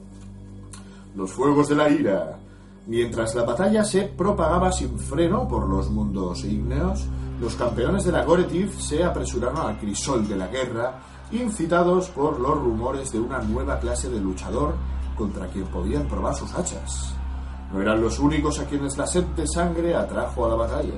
Los 1.15 1.31
fuegos 1.31 1.69
de 1.69 1.75
la 1.75 1.89
ira. 1.89 2.39
Mientras 2.87 3.33
la 3.35 3.43
batalla 3.43 3.83
se 3.83 4.03
propagaba 4.03 4.71
sin 4.71 4.97
freno 4.99 5.47
por 5.47 5.67
los 5.67 5.89
mundos 5.89 6.43
ígneos, 6.43 7.05
los 7.39 7.55
campeones 7.55 8.03
de 8.05 8.11
la 8.11 8.23
Goretiv 8.23 8.79
se 8.79 9.03
apresuraron 9.03 9.57
al 9.57 9.79
crisol 9.79 10.27
de 10.27 10.35
la 10.35 10.47
guerra 10.47 11.01
incitados 11.31 12.09
por 12.09 12.39
los 12.39 12.55
rumores 12.55 13.11
de 13.11 13.19
una 13.19 13.39
nueva 13.39 13.79
clase 13.79 14.09
de 14.09 14.19
luchador 14.19 14.75
contra 15.15 15.47
quien 15.47 15.65
podían 15.65 16.07
probar 16.07 16.35
sus 16.35 16.53
hachas. 16.53 17.15
No 17.71 17.81
eran 17.81 18.01
los 18.01 18.19
únicos 18.19 18.59
a 18.59 18.65
quienes 18.65 18.97
la 18.97 19.07
sed 19.07 19.23
de 19.35 19.47
sangre 19.47 19.95
atrajo 19.95 20.45
a 20.45 20.49
la 20.49 20.55
batalla. 20.55 20.93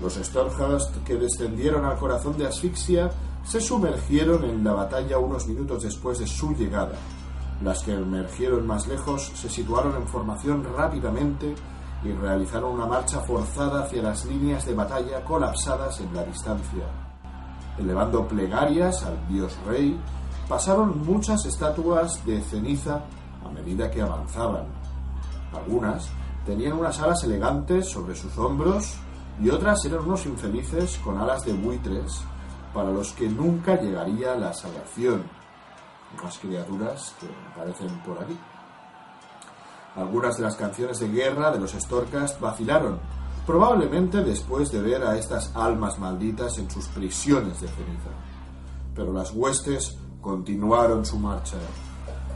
Los 0.00 0.14
Stormhast 0.14 1.02
que 1.04 1.16
descendieron 1.16 1.84
al 1.84 1.96
corazón 1.96 2.36
de 2.36 2.46
Asfixia 2.46 3.10
se 3.44 3.60
sumergieron 3.60 4.44
en 4.44 4.62
la 4.62 4.72
batalla 4.72 5.18
unos 5.18 5.46
minutos 5.46 5.84
después 5.84 6.18
de 6.18 6.26
su 6.26 6.54
llegada. 6.54 6.96
Las 7.62 7.82
que 7.82 7.94
emergieron 7.94 8.66
más 8.66 8.86
lejos 8.86 9.32
se 9.34 9.48
situaron 9.48 9.96
en 9.96 10.06
formación 10.06 10.66
rápidamente 10.76 11.54
y 12.04 12.12
realizaron 12.12 12.72
una 12.72 12.86
marcha 12.86 13.20
forzada 13.20 13.84
hacia 13.84 14.02
las 14.02 14.26
líneas 14.26 14.66
de 14.66 14.74
batalla 14.74 15.24
colapsadas 15.24 16.00
en 16.00 16.14
la 16.14 16.22
distancia. 16.24 17.05
Elevando 17.78 18.26
plegarias 18.26 19.02
al 19.04 19.28
dios 19.28 19.56
rey, 19.66 19.98
pasaron 20.48 21.04
muchas 21.04 21.44
estatuas 21.46 22.24
de 22.24 22.40
ceniza 22.40 23.00
a 23.44 23.48
medida 23.50 23.90
que 23.90 24.02
avanzaban. 24.02 24.66
Algunas 25.52 26.08
tenían 26.44 26.74
unas 26.74 27.00
alas 27.00 27.22
elegantes 27.24 27.88
sobre 27.88 28.14
sus 28.14 28.36
hombros 28.38 28.94
y 29.42 29.50
otras 29.50 29.84
eran 29.84 30.00
unos 30.00 30.24
infelices 30.26 30.98
con 31.04 31.18
alas 31.18 31.44
de 31.44 31.52
buitres 31.52 32.22
para 32.72 32.90
los 32.90 33.12
que 33.12 33.28
nunca 33.28 33.80
llegaría 33.80 34.34
la 34.36 34.52
salvación. 34.52 35.24
Unas 36.20 36.38
criaturas 36.38 37.14
que 37.20 37.26
aparecen 37.52 37.88
por 38.00 38.18
aquí. 38.18 38.36
Algunas 39.96 40.36
de 40.36 40.42
las 40.42 40.56
canciones 40.56 40.98
de 40.98 41.08
guerra 41.08 41.50
de 41.50 41.58
los 41.58 41.72
Storkas 41.72 42.38
vacilaron, 42.38 43.00
probablemente 43.46 44.24
después 44.24 44.72
de 44.72 44.82
ver 44.82 45.04
a 45.04 45.16
estas 45.16 45.54
almas 45.54 45.98
malditas 45.98 46.58
en 46.58 46.68
sus 46.68 46.88
prisiones 46.88 47.60
de 47.60 47.68
ceniza. 47.68 48.10
Pero 48.94 49.12
las 49.12 49.30
huestes 49.32 49.96
continuaron 50.20 51.06
su 51.06 51.18
marcha. 51.18 51.56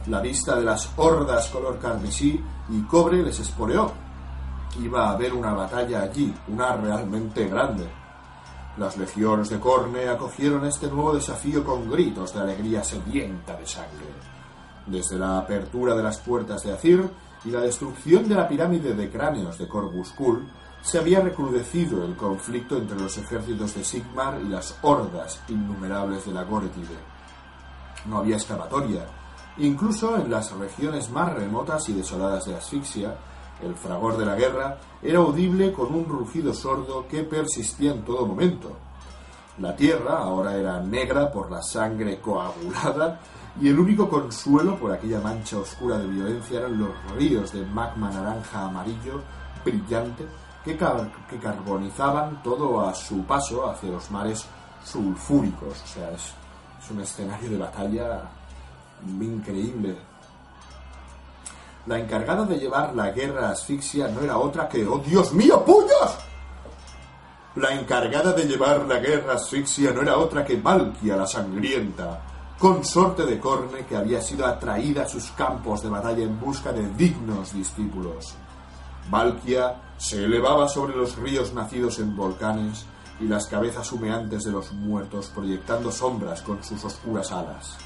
La 0.07 0.21
vista 0.21 0.55
de 0.55 0.63
las 0.63 0.89
hordas 0.95 1.49
color 1.49 1.77
carmesí 1.79 2.41
y 2.69 2.81
cobre 2.83 3.21
les 3.21 3.39
espoleó. 3.39 3.91
Iba 4.81 5.09
a 5.09 5.11
haber 5.11 5.33
una 5.33 5.53
batalla 5.53 6.01
allí, 6.01 6.33
una 6.47 6.75
realmente 6.77 7.45
grande. 7.47 7.85
Las 8.77 8.97
legiones 8.97 9.49
de 9.49 9.59
Corne 9.59 10.07
acogieron 10.07 10.65
este 10.65 10.87
nuevo 10.87 11.13
desafío 11.13 11.63
con 11.65 11.91
gritos 11.91 12.33
de 12.33 12.39
alegría 12.39 12.83
sedienta 12.85 13.57
de 13.57 13.67
sangre. 13.67 14.07
Desde 14.87 15.19
la 15.19 15.39
apertura 15.39 15.93
de 15.93 16.03
las 16.03 16.19
puertas 16.19 16.63
de 16.63 16.71
Azir 16.71 17.09
y 17.43 17.49
la 17.49 17.59
destrucción 17.59 18.29
de 18.29 18.35
la 18.35 18.47
pirámide 18.47 18.93
de 18.93 19.11
cráneos 19.11 19.57
de 19.57 19.67
Corvus 19.67 20.13
se 20.81 20.97
había 20.97 21.21
recrudecido 21.21 22.03
el 22.05 22.15
conflicto 22.15 22.77
entre 22.77 22.99
los 22.99 23.17
ejércitos 23.17 23.75
de 23.75 23.83
Sigmar 23.83 24.39
y 24.43 24.49
las 24.49 24.77
hordas 24.81 25.41
innumerables 25.47 26.25
de 26.25 26.33
la 26.33 26.43
Goretide. 26.43 26.97
No 28.05 28.17
había 28.17 28.37
escapatoria. 28.37 29.05
Incluso 29.57 30.15
en 30.17 30.31
las 30.31 30.51
regiones 30.53 31.09
más 31.11 31.33
remotas 31.33 31.87
y 31.89 31.93
desoladas 31.93 32.45
de 32.45 32.55
Asfixia, 32.55 33.15
el 33.61 33.75
fragor 33.75 34.17
de 34.17 34.25
la 34.25 34.35
guerra 34.35 34.79
era 35.03 35.19
audible 35.19 35.71
con 35.71 35.93
un 35.93 36.05
rugido 36.05 36.53
sordo 36.53 37.07
que 37.07 37.23
persistía 37.23 37.91
en 37.91 38.03
todo 38.03 38.25
momento. 38.25 38.75
La 39.59 39.75
tierra 39.75 40.17
ahora 40.17 40.55
era 40.55 40.79
negra 40.79 41.31
por 41.31 41.51
la 41.51 41.61
sangre 41.61 42.19
coagulada 42.19 43.19
y 43.59 43.67
el 43.67 43.77
único 43.77 44.09
consuelo 44.09 44.79
por 44.79 44.91
aquella 44.91 45.19
mancha 45.19 45.59
oscura 45.59 45.99
de 45.99 46.07
violencia 46.07 46.59
eran 46.59 46.79
los 46.79 46.89
ríos 47.15 47.51
de 47.51 47.63
magma 47.65 48.09
naranja 48.09 48.65
amarillo 48.65 49.21
brillante 49.63 50.25
que, 50.63 50.77
carbonizaban 50.77 52.41
todo 52.43 52.87
a 52.87 52.93
su 52.93 53.23
paso 53.25 53.69
hacia 53.69 53.91
los 53.91 54.09
mares 54.11 54.45
sulfúricos. 54.83 55.81
O 55.83 55.87
sea, 55.87 56.11
es, 56.11 56.33
es 56.81 56.91
un 56.91 57.01
escenario 57.01 57.49
de 57.49 57.57
batalla 57.57 58.21
increíble. 59.05 59.95
La 61.87 61.97
encargada 61.97 62.45
de 62.45 62.59
llevar 62.59 62.93
la 62.93 63.09
guerra 63.09 63.49
asfixia 63.49 64.07
no 64.07 64.21
era 64.21 64.37
otra 64.37 64.69
que, 64.69 64.85
¡oh 64.85 64.99
Dios 64.99 65.33
mío, 65.33 65.63
puños! 65.65 66.17
La 67.55 67.73
encargada 67.73 68.31
de 68.33 68.45
llevar 68.45 68.85
la 68.87 68.99
guerra 68.99 69.33
asfixia 69.33 69.91
no 69.91 70.01
era 70.01 70.17
otra 70.17 70.45
que 70.45 70.55
Valkia 70.57 71.17
la 71.17 71.25
sangrienta, 71.25 72.21
consorte 72.57 73.25
de 73.25 73.39
Corne 73.39 73.85
que 73.85 73.97
había 73.97 74.21
sido 74.21 74.45
atraída 74.45 75.03
a 75.03 75.07
sus 75.07 75.31
campos 75.31 75.81
de 75.81 75.89
batalla 75.89 76.23
en 76.23 76.39
busca 76.39 76.71
de 76.71 76.87
dignos 76.93 77.53
discípulos. 77.53 78.35
Valkia 79.09 79.75
se 79.97 80.23
elevaba 80.23 80.67
sobre 80.67 80.95
los 80.95 81.17
ríos 81.17 81.53
nacidos 81.53 81.99
en 81.99 82.15
volcanes 82.15 82.85
y 83.19 83.27
las 83.27 83.47
cabezas 83.47 83.91
humeantes 83.91 84.43
de 84.43 84.51
los 84.51 84.71
muertos 84.73 85.31
proyectando 85.33 85.91
sombras 85.91 86.41
con 86.41 86.63
sus 86.63 86.83
oscuras 86.83 87.31
alas, 87.31 87.77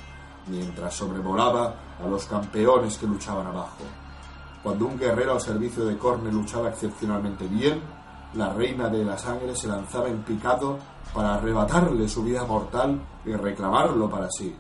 mientras 0.48 0.94
sobrevolaba 0.94 1.76
a 2.04 2.08
los 2.08 2.26
campeones 2.26 2.98
que 2.98 3.08
luchaban 3.08 3.48
abajo. 3.48 3.84
Cuando 4.64 4.88
un 4.88 4.98
guerrero 4.98 5.34
al 5.34 5.42
servicio 5.42 5.86
de 5.86 5.98
Corne 5.98 6.32
luchaba 6.32 6.70
excepcionalmente 6.70 7.48
bien, 7.48 7.82
la 8.34 8.52
reina 8.54 8.90
de 8.90 9.06
la 9.06 9.18
sangre 9.18 9.56
se 9.56 9.68
lanzaba 9.68 10.08
en 10.10 10.24
picado 10.24 10.78
para 11.14 11.36
arrebatarle 11.36 12.08
su 12.10 12.24
vida 12.24 12.44
mortal 12.46 13.00
y 13.26 13.34
reclamarlo 13.34 14.10
para 14.10 14.30
sí. 14.32 14.56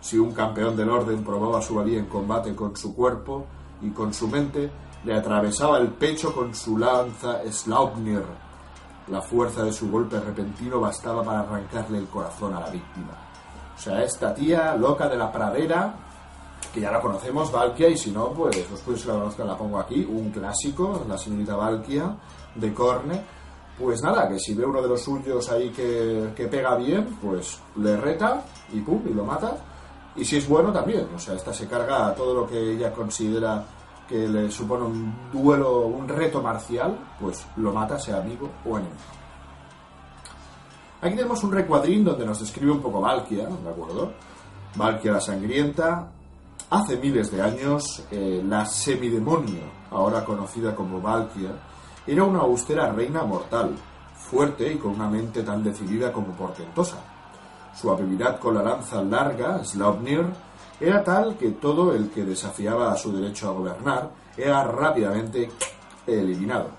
Si 0.00 0.18
un 0.18 0.32
campeón 0.32 0.76
del 0.76 0.90
orden 0.90 1.24
probaba 1.24 1.62
su 1.62 1.74
valía 1.74 1.98
en 1.98 2.06
combate 2.06 2.54
con 2.54 2.76
su 2.76 2.94
cuerpo 2.94 3.46
y 3.80 3.90
con 3.90 4.12
su 4.12 4.28
mente, 4.28 4.70
le 5.04 5.14
atravesaba 5.14 5.78
el 5.78 5.88
pecho 5.88 6.34
con 6.34 6.54
su 6.54 6.76
lanza 6.76 7.40
Slaupnir. 7.50 8.24
La 9.08 9.22
fuerza 9.22 9.62
de 9.62 9.72
su 9.72 9.90
golpe 9.90 10.20
repentino 10.20 10.80
bastaba 10.80 11.22
para 11.22 11.40
arrancarle 11.40 11.98
el 11.98 12.06
corazón 12.06 12.54
a 12.54 12.60
la 12.60 12.70
víctima. 12.70 13.16
O 13.76 13.80
sea, 13.80 14.02
esta 14.02 14.34
tía 14.34 14.74
loca 14.74 15.08
de 15.08 15.16
la 15.16 15.32
pradera, 15.32 15.94
que 16.74 16.80
ya 16.80 16.90
la 16.90 17.00
conocemos, 17.00 17.50
Valkia, 17.50 17.88
y 17.88 17.96
si 17.96 18.10
no, 18.10 18.30
pues 18.30 18.56
después 18.70 19.06
la 19.06 19.14
conozcan 19.14 19.46
la 19.46 19.56
pongo 19.56 19.78
aquí, 19.78 20.04
un 20.04 20.30
clásico, 20.30 21.04
la 21.08 21.16
señorita 21.16 21.56
Valkia 21.56 22.14
de 22.54 22.74
Corne. 22.74 23.38
Pues 23.78 24.02
nada, 24.02 24.28
que 24.28 24.40
si 24.40 24.54
ve 24.54 24.66
uno 24.66 24.82
de 24.82 24.88
los 24.88 25.00
suyos 25.00 25.48
ahí 25.50 25.70
que, 25.70 26.32
que 26.34 26.48
pega 26.48 26.74
bien, 26.74 27.16
pues 27.22 27.60
le 27.76 27.96
reta 27.96 28.42
y 28.72 28.80
pum, 28.80 29.00
y 29.08 29.14
lo 29.14 29.24
mata. 29.24 29.56
Y 30.16 30.24
si 30.24 30.36
es 30.36 30.48
bueno 30.48 30.72
también, 30.72 31.08
o 31.14 31.18
sea, 31.18 31.34
esta 31.34 31.54
se 31.54 31.68
carga 31.68 32.08
a 32.08 32.14
todo 32.14 32.34
lo 32.34 32.48
que 32.48 32.72
ella 32.72 32.92
considera 32.92 33.64
que 34.08 34.26
le 34.26 34.50
supone 34.50 34.84
un 34.84 35.14
duelo, 35.32 35.86
un 35.86 36.08
reto 36.08 36.42
marcial, 36.42 36.98
pues 37.20 37.46
lo 37.56 37.72
mata, 37.72 37.98
sea 37.98 38.18
amigo 38.18 38.48
o 38.64 38.78
enemigo. 38.78 38.96
Aquí 41.00 41.14
tenemos 41.14 41.44
un 41.44 41.52
recuadrín 41.52 42.04
donde 42.04 42.26
nos 42.26 42.40
describe 42.40 42.72
un 42.72 42.80
poco 42.80 43.00
Valkia, 43.00 43.46
¿de 43.46 43.70
acuerdo? 43.70 44.12
Valkia 44.74 45.12
la 45.12 45.20
sangrienta. 45.20 46.10
Hace 46.70 46.96
miles 46.96 47.30
de 47.30 47.40
años, 47.40 48.02
eh, 48.10 48.42
la 48.44 48.66
semidemonio, 48.66 49.62
ahora 49.90 50.24
conocida 50.24 50.74
como 50.74 51.00
Valkia, 51.00 51.50
era 52.06 52.24
una 52.24 52.40
austera 52.40 52.90
reina 52.92 53.22
mortal, 53.22 53.74
fuerte 54.14 54.72
y 54.72 54.76
con 54.76 54.92
una 54.92 55.08
mente 55.08 55.42
tan 55.42 55.62
decidida 55.62 56.12
como 56.12 56.32
portentosa. 56.32 56.98
Su 57.80 57.92
habilidad 57.92 58.40
con 58.40 58.54
la 58.54 58.62
lanza 58.62 59.00
larga, 59.02 59.62
Slaupnir, 59.64 60.26
era 60.80 61.04
tal 61.04 61.36
que 61.36 61.52
todo 61.52 61.94
el 61.94 62.10
que 62.10 62.24
desafiaba 62.24 62.90
a 62.90 62.96
su 62.96 63.12
derecho 63.12 63.48
a 63.48 63.52
gobernar 63.52 64.10
era 64.36 64.64
rápidamente 64.64 65.48
eliminado. 66.04 66.70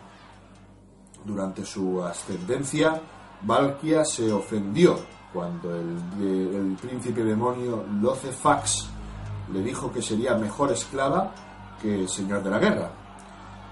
Durante 1.24 1.64
su 1.64 2.04
ascendencia, 2.04 3.00
Valkia 3.42 4.04
se 4.04 4.30
ofendió 4.32 4.98
cuando 5.34 5.74
el, 5.74 5.98
el 6.20 6.78
príncipe 6.82 7.24
demonio 7.24 7.86
Locefax 8.02 8.90
le 9.54 9.62
dijo 9.62 9.92
que 9.94 10.02
sería 10.02 10.36
mejor 10.36 10.72
esclava 10.72 11.32
que 11.82 12.08
señor 12.10 12.44
de 12.44 12.50
la 12.50 12.60
guerra. 12.60 12.90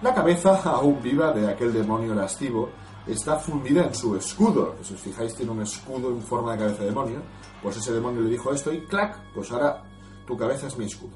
La 0.02 0.14
cabeza, 0.14 0.62
aún 0.64 1.02
viva 1.02 1.34
de 1.34 1.50
aquel 1.50 1.74
demonio 1.74 2.14
lascivo, 2.14 2.70
está 3.08 3.38
fundida 3.38 3.86
en 3.86 3.96
su 3.96 4.16
escudo. 4.16 4.76
Si 4.82 4.94
os 4.94 5.02
fijáis, 5.02 5.34
tiene 5.36 5.52
un 5.52 5.62
escudo 5.62 6.10
en 6.10 6.22
forma 6.22 6.54
de 6.54 6.60
cabeza 6.60 6.80
de 6.82 6.90
demonio. 6.90 7.22
Pues 7.62 7.78
ese 7.78 7.94
demonio 7.94 8.22
le 8.22 8.30
dijo 8.30 8.52
esto 8.52 8.72
y 8.72 8.82
¡clac! 8.82 9.34
Pues 9.34 9.52
ahora 9.52 9.84
tu 10.26 10.38
cabeza 10.38 10.68
es 10.68 10.78
mi 10.78 10.86
escudo. 10.86 11.16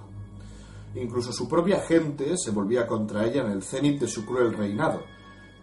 Incluso 0.96 1.32
su 1.32 1.48
propia 1.48 1.80
gente 1.82 2.38
se 2.38 2.52
volvía 2.52 2.86
contra 2.86 3.26
ella 3.26 3.44
en 3.44 3.52
el 3.52 3.64
cenit 3.64 4.00
de 4.02 4.08
su 4.08 4.26
cruel 4.26 4.54
reinado. 4.54 5.02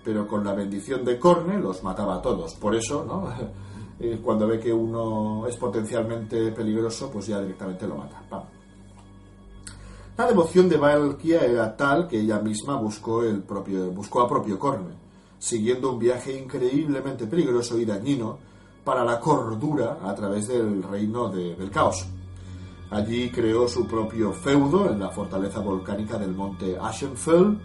Pero 0.05 0.27
con 0.27 0.45
la 0.45 0.55
bendición 0.55 1.05
de 1.05 1.19
Corne 1.19 1.59
los 1.59 1.83
mataba 1.83 2.17
a 2.17 2.23
todos. 2.23 2.55
Por 2.55 2.75
eso, 2.75 3.05
¿no? 3.05 3.29
Eh, 4.01 4.21
cuando 4.23 4.47
ve 4.47 4.61
que 4.61 4.73
uno 4.73 5.45
es 5.49 5.57
potencialmente 5.57 6.53
peligroso, 6.53 7.11
pues 7.11 7.27
ya 7.27 7.41
directamente 7.41 7.85
lo 7.85 7.97
mata. 7.97 8.23
La 10.17 10.27
devoción 10.27 10.69
de 10.69 10.77
Valkia 10.77 11.41
era 11.45 11.77
tal 11.77 12.07
que 12.07 12.21
ella 12.21 12.39
misma 12.39 12.77
buscó, 12.77 13.25
el 13.25 13.43
propio, 13.43 13.91
buscó 13.91 14.21
a 14.21 14.29
propio 14.29 14.57
Corne, 14.57 14.95
siguiendo 15.39 15.93
un 15.93 15.99
viaje 15.99 16.39
increíblemente 16.39 17.27
peligroso 17.27 17.79
y 17.79 17.85
dañino 17.85 18.39
para 18.85 19.05
la 19.05 19.21
cordura 19.21 19.99
a 20.03 20.15
través 20.15 20.49
del 20.49 20.83
reino 20.83 21.29
del 21.29 21.71
caos. 21.71 22.07
Allí 22.91 23.31
creó 23.31 23.69
su 23.69 23.87
propio 23.87 24.33
feudo 24.33 24.91
en 24.91 24.99
la 24.99 25.11
fortaleza 25.11 25.61
volcánica 25.61 26.19
del 26.19 26.35
monte 26.35 26.79
Ashenfell 26.81 27.59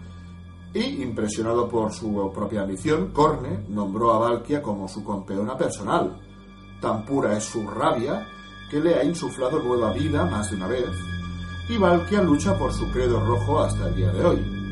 y, 0.73 1.01
impresionado 1.01 1.69
por 1.69 1.93
su 1.93 2.31
propia 2.33 2.63
ambición, 2.63 3.11
Corne 3.13 3.63
nombró 3.69 4.11
a 4.11 4.19
Valkia 4.19 4.61
como 4.61 4.87
su 4.89 5.05
campeona 5.05 5.55
personal. 5.55 6.19
Tan 6.81 7.05
pura 7.05 7.37
es 7.37 7.45
su 7.45 7.65
rabia 7.65 8.27
que 8.69 8.81
le 8.81 8.95
ha 8.95 9.03
insuflado 9.03 9.61
nueva 9.61 9.93
vida 9.93 10.25
más 10.25 10.49
de 10.49 10.57
una 10.57 10.67
vez. 10.67 10.89
Y 11.69 11.77
Valkia 11.77 12.21
lucha 12.21 12.57
por 12.57 12.73
su 12.73 12.91
credo 12.91 13.19
rojo 13.25 13.61
hasta 13.61 13.87
el 13.87 13.95
día 13.95 14.11
de 14.11 14.25
hoy. 14.25 14.62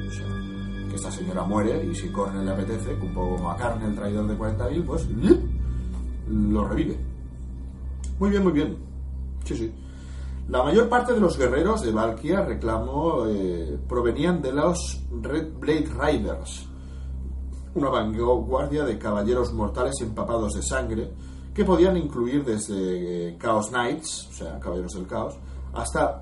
Que 0.91 0.97
esta 0.97 1.09
señora 1.09 1.43
muere 1.43 1.85
y 1.85 1.95
si 1.95 2.09
Corne 2.09 2.43
le 2.43 2.51
apetece, 2.51 2.93
un 2.95 3.13
poco 3.13 3.37
como 3.37 3.49
a 3.49 3.55
Carne, 3.55 3.85
el 3.85 3.95
traidor 3.95 4.27
de 4.27 4.37
40.000, 4.37 4.85
pues 4.85 5.07
lo 6.27 6.67
revive. 6.67 6.97
Muy 8.19 8.29
bien, 8.29 8.43
muy 8.43 8.51
bien. 8.51 8.77
Sí, 9.45 9.55
sí. 9.55 9.73
La 10.49 10.61
mayor 10.63 10.89
parte 10.89 11.13
de 11.13 11.21
los 11.21 11.37
guerreros 11.37 11.81
de 11.81 11.93
Valkia 11.93 12.41
reclamó 12.41 13.25
eh, 13.25 13.79
provenían 13.87 14.41
de 14.41 14.51
los 14.51 15.01
Red 15.21 15.53
Blade 15.57 15.87
Riders, 15.97 16.67
una 17.73 17.87
vanguardia 17.87 18.83
de 18.83 18.97
caballeros 18.97 19.53
mortales 19.53 19.95
empapados 20.01 20.55
de 20.55 20.61
sangre 20.61 21.09
que 21.53 21.63
podían 21.63 21.95
incluir 21.95 22.43
desde 22.43 23.29
eh, 23.29 23.37
Chaos 23.39 23.69
Knights, 23.69 24.27
o 24.29 24.33
sea, 24.33 24.59
Caballeros 24.59 24.91
del 24.91 25.07
Caos, 25.07 25.37
hasta 25.73 26.21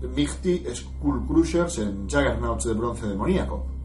Mighty 0.00 0.64
Skull 0.74 1.26
Crushers 1.26 1.78
en 1.80 2.08
Juggernauts 2.08 2.64
de 2.64 2.72
bronce 2.72 3.06
demoníaco. 3.06 3.77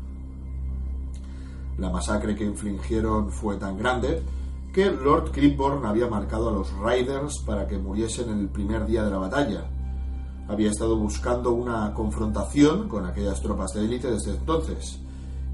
La 1.78 1.90
masacre 1.90 2.36
que 2.36 2.46
infligieron 2.46 3.32
fue 3.32 3.58
tan 3.58 3.78
grande 3.78 4.24
que 4.74 4.92
Lord 4.92 5.32
Crimborn 5.32 5.86
había 5.86 6.08
marcado 6.08 6.50
a 6.50 6.52
los 6.52 6.72
Riders 6.80 7.40
para 7.46 7.68
que 7.68 7.78
muriesen 7.78 8.30
en 8.30 8.40
el 8.40 8.50
primer 8.50 8.86
día 8.86 9.04
de 9.04 9.12
la 9.12 9.18
batalla. 9.18 9.70
Había 10.48 10.72
estado 10.72 10.98
buscando 10.98 11.52
una 11.52 11.94
confrontación 11.94 12.90
con 12.90 13.06
aquellas 13.06 13.42
tropas 13.42 13.72
de 13.74 13.86
élite 13.86 14.12
desde 14.12 14.32
entonces 14.32 15.00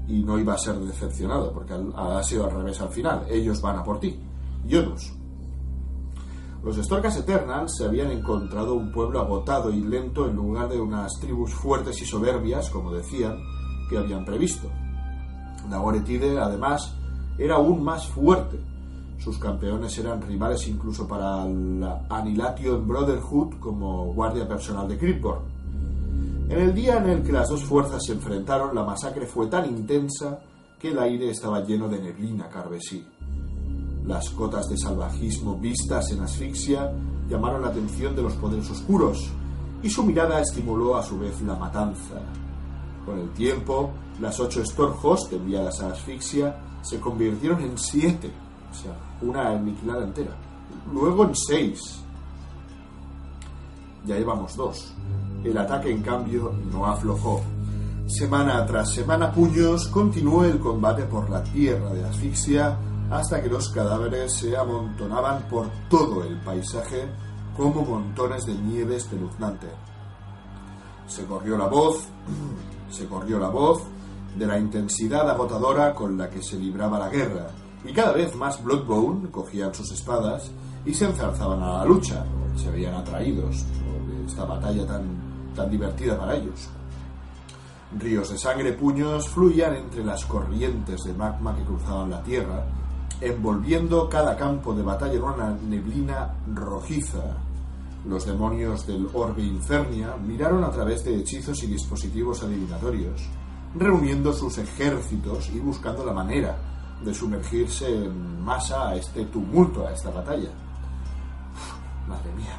y 0.08 0.22
no 0.22 0.38
iba 0.38 0.54
a 0.54 0.58
ser 0.58 0.76
decepcionado 0.76 1.52
porque 1.52 1.74
ha 1.94 2.22
sido 2.22 2.44
al 2.44 2.50
revés 2.50 2.80
al 2.80 2.88
final. 2.88 3.26
Ellos 3.28 3.60
van 3.60 3.78
a 3.78 3.84
por 3.84 4.00
ti. 4.00 4.18
Yonus. 4.66 5.12
Los 6.62 6.76
Storkas 6.76 7.16
Eternals 7.16 7.76
se 7.76 7.86
habían 7.86 8.10
encontrado 8.10 8.74
un 8.74 8.92
pueblo 8.92 9.20
agotado 9.20 9.70
y 9.70 9.80
lento 9.80 10.28
en 10.28 10.36
lugar 10.36 10.68
de 10.68 10.80
unas 10.80 11.12
tribus 11.20 11.54
fuertes 11.54 12.02
y 12.02 12.04
soberbias, 12.04 12.68
como 12.68 12.92
decían, 12.92 13.38
que 13.88 13.96
habían 13.96 14.24
previsto. 14.26 14.68
Nagoretide, 15.70 16.38
además, 16.38 16.94
era 17.38 17.56
aún 17.56 17.82
más 17.82 18.06
fuerte. 18.08 18.58
Sus 19.18 19.38
campeones 19.38 19.96
eran 19.98 20.20
rivales 20.22 20.66
incluso 20.68 21.06
para 21.06 21.44
la 21.46 22.06
Annihilation 22.08 22.86
Brotherhood 22.86 23.54
como 23.60 24.12
guardia 24.12 24.48
personal 24.48 24.88
de 24.88 24.98
Cryptborn. 24.98 25.42
En 26.48 26.58
el 26.58 26.74
día 26.74 26.96
en 26.98 27.08
el 27.08 27.22
que 27.22 27.32
las 27.32 27.48
dos 27.48 27.62
fuerzas 27.62 28.04
se 28.04 28.12
enfrentaron, 28.12 28.74
la 28.74 28.82
masacre 28.82 29.26
fue 29.26 29.46
tan 29.46 29.66
intensa 29.66 30.40
que 30.78 30.88
el 30.88 30.98
aire 30.98 31.30
estaba 31.30 31.60
lleno 31.60 31.88
de 31.88 32.00
neblina 32.00 32.48
carmesí. 32.48 33.06
Las 34.04 34.30
cotas 34.30 34.68
de 34.68 34.76
salvajismo 34.76 35.56
vistas 35.56 36.10
en 36.10 36.22
asfixia 36.22 36.90
llamaron 37.28 37.62
la 37.62 37.68
atención 37.68 38.16
de 38.16 38.22
los 38.22 38.32
poderes 38.34 38.68
oscuros 38.70 39.30
y 39.82 39.90
su 39.90 40.02
mirada 40.02 40.40
estimuló 40.40 40.96
a 40.96 41.02
su 41.02 41.18
vez 41.18 41.40
la 41.42 41.54
matanza. 41.54 42.20
Con 43.04 43.18
el 43.18 43.30
tiempo, 43.30 43.90
las 44.20 44.38
ocho 44.40 44.64
Storhost 44.64 45.32
enviadas 45.32 45.80
a 45.80 45.92
asfixia 45.92 46.56
se 46.82 46.98
convirtieron 47.00 47.60
en 47.60 47.78
siete, 47.78 48.30
o 48.70 48.74
sea, 48.74 48.92
una 49.22 49.50
aniquilada 49.50 50.04
entera. 50.04 50.36
Luego 50.92 51.24
en 51.24 51.34
seis. 51.34 52.00
Ya 54.04 54.16
llevamos 54.16 54.56
dos. 54.56 54.92
El 55.44 55.56
ataque, 55.58 55.90
en 55.90 56.02
cambio, 56.02 56.52
no 56.70 56.86
aflojó. 56.86 57.42
Semana 58.06 58.64
tras 58.66 58.92
semana, 58.92 59.30
puños, 59.32 59.88
continuó 59.88 60.44
el 60.44 60.58
combate 60.58 61.04
por 61.04 61.30
la 61.30 61.42
tierra 61.42 61.90
de 61.90 62.04
asfixia 62.04 62.76
hasta 63.10 63.42
que 63.42 63.48
los 63.48 63.68
cadáveres 63.70 64.34
se 64.34 64.56
amontonaban 64.56 65.42
por 65.48 65.68
todo 65.88 66.24
el 66.24 66.40
paisaje 66.40 67.08
como 67.56 67.84
montones 67.84 68.46
de 68.46 68.54
nieve 68.54 68.96
espeluznante. 68.96 69.68
Se 71.06 71.24
corrió 71.24 71.58
la 71.58 71.66
voz, 71.66 72.04
se 72.90 73.06
corrió 73.06 73.38
la 73.38 73.48
voz 73.48 73.82
de 74.36 74.46
la 74.46 74.58
intensidad 74.58 75.28
agotadora 75.28 75.94
con 75.94 76.16
la 76.16 76.30
que 76.30 76.42
se 76.42 76.56
libraba 76.56 76.98
la 76.98 77.08
guerra, 77.08 77.48
y 77.84 77.92
cada 77.92 78.12
vez 78.12 78.34
más 78.36 78.62
Bloodbone 78.62 79.30
cogían 79.30 79.74
sus 79.74 79.90
espadas 79.92 80.50
y 80.84 80.94
se 80.94 81.06
enzarzaban 81.06 81.62
a 81.62 81.78
la 81.78 81.84
lucha, 81.84 82.24
se 82.56 82.70
veían 82.70 82.94
atraídos 82.94 83.64
por 83.64 84.26
esta 84.26 84.44
batalla 84.44 84.86
tan, 84.86 85.02
tan 85.54 85.70
divertida 85.70 86.18
para 86.18 86.36
ellos. 86.36 86.68
Ríos 87.98 88.30
de 88.30 88.38
sangre 88.38 88.72
puños 88.72 89.28
fluían 89.28 89.74
entre 89.74 90.04
las 90.04 90.24
corrientes 90.24 91.02
de 91.02 91.12
magma 91.12 91.56
que 91.56 91.64
cruzaban 91.64 92.10
la 92.10 92.22
tierra, 92.22 92.64
envolviendo 93.20 94.08
cada 94.08 94.36
campo 94.36 94.72
de 94.72 94.82
batalla 94.82 95.14
en 95.14 95.22
una 95.22 95.50
neblina 95.68 96.34
rojiza. 96.54 97.36
Los 98.06 98.24
demonios 98.24 98.86
del 98.86 99.08
Orbe 99.12 99.42
Infernia 99.42 100.16
miraron 100.16 100.64
a 100.64 100.70
través 100.70 101.04
de 101.04 101.16
hechizos 101.16 101.62
y 101.62 101.66
dispositivos 101.66 102.42
adivinatorios, 102.42 103.28
reuniendo 103.74 104.32
sus 104.32 104.56
ejércitos 104.58 105.50
y 105.50 105.60
buscando 105.60 106.04
la 106.04 106.12
manera 106.12 106.56
de 107.04 107.14
sumergirse 107.14 107.86
en 107.86 108.42
masa 108.42 108.88
a 108.88 108.96
este 108.96 109.24
tumulto, 109.26 109.86
a 109.86 109.92
esta 109.92 110.10
batalla. 110.10 110.50
madre 112.08 112.32
mía, 112.36 112.58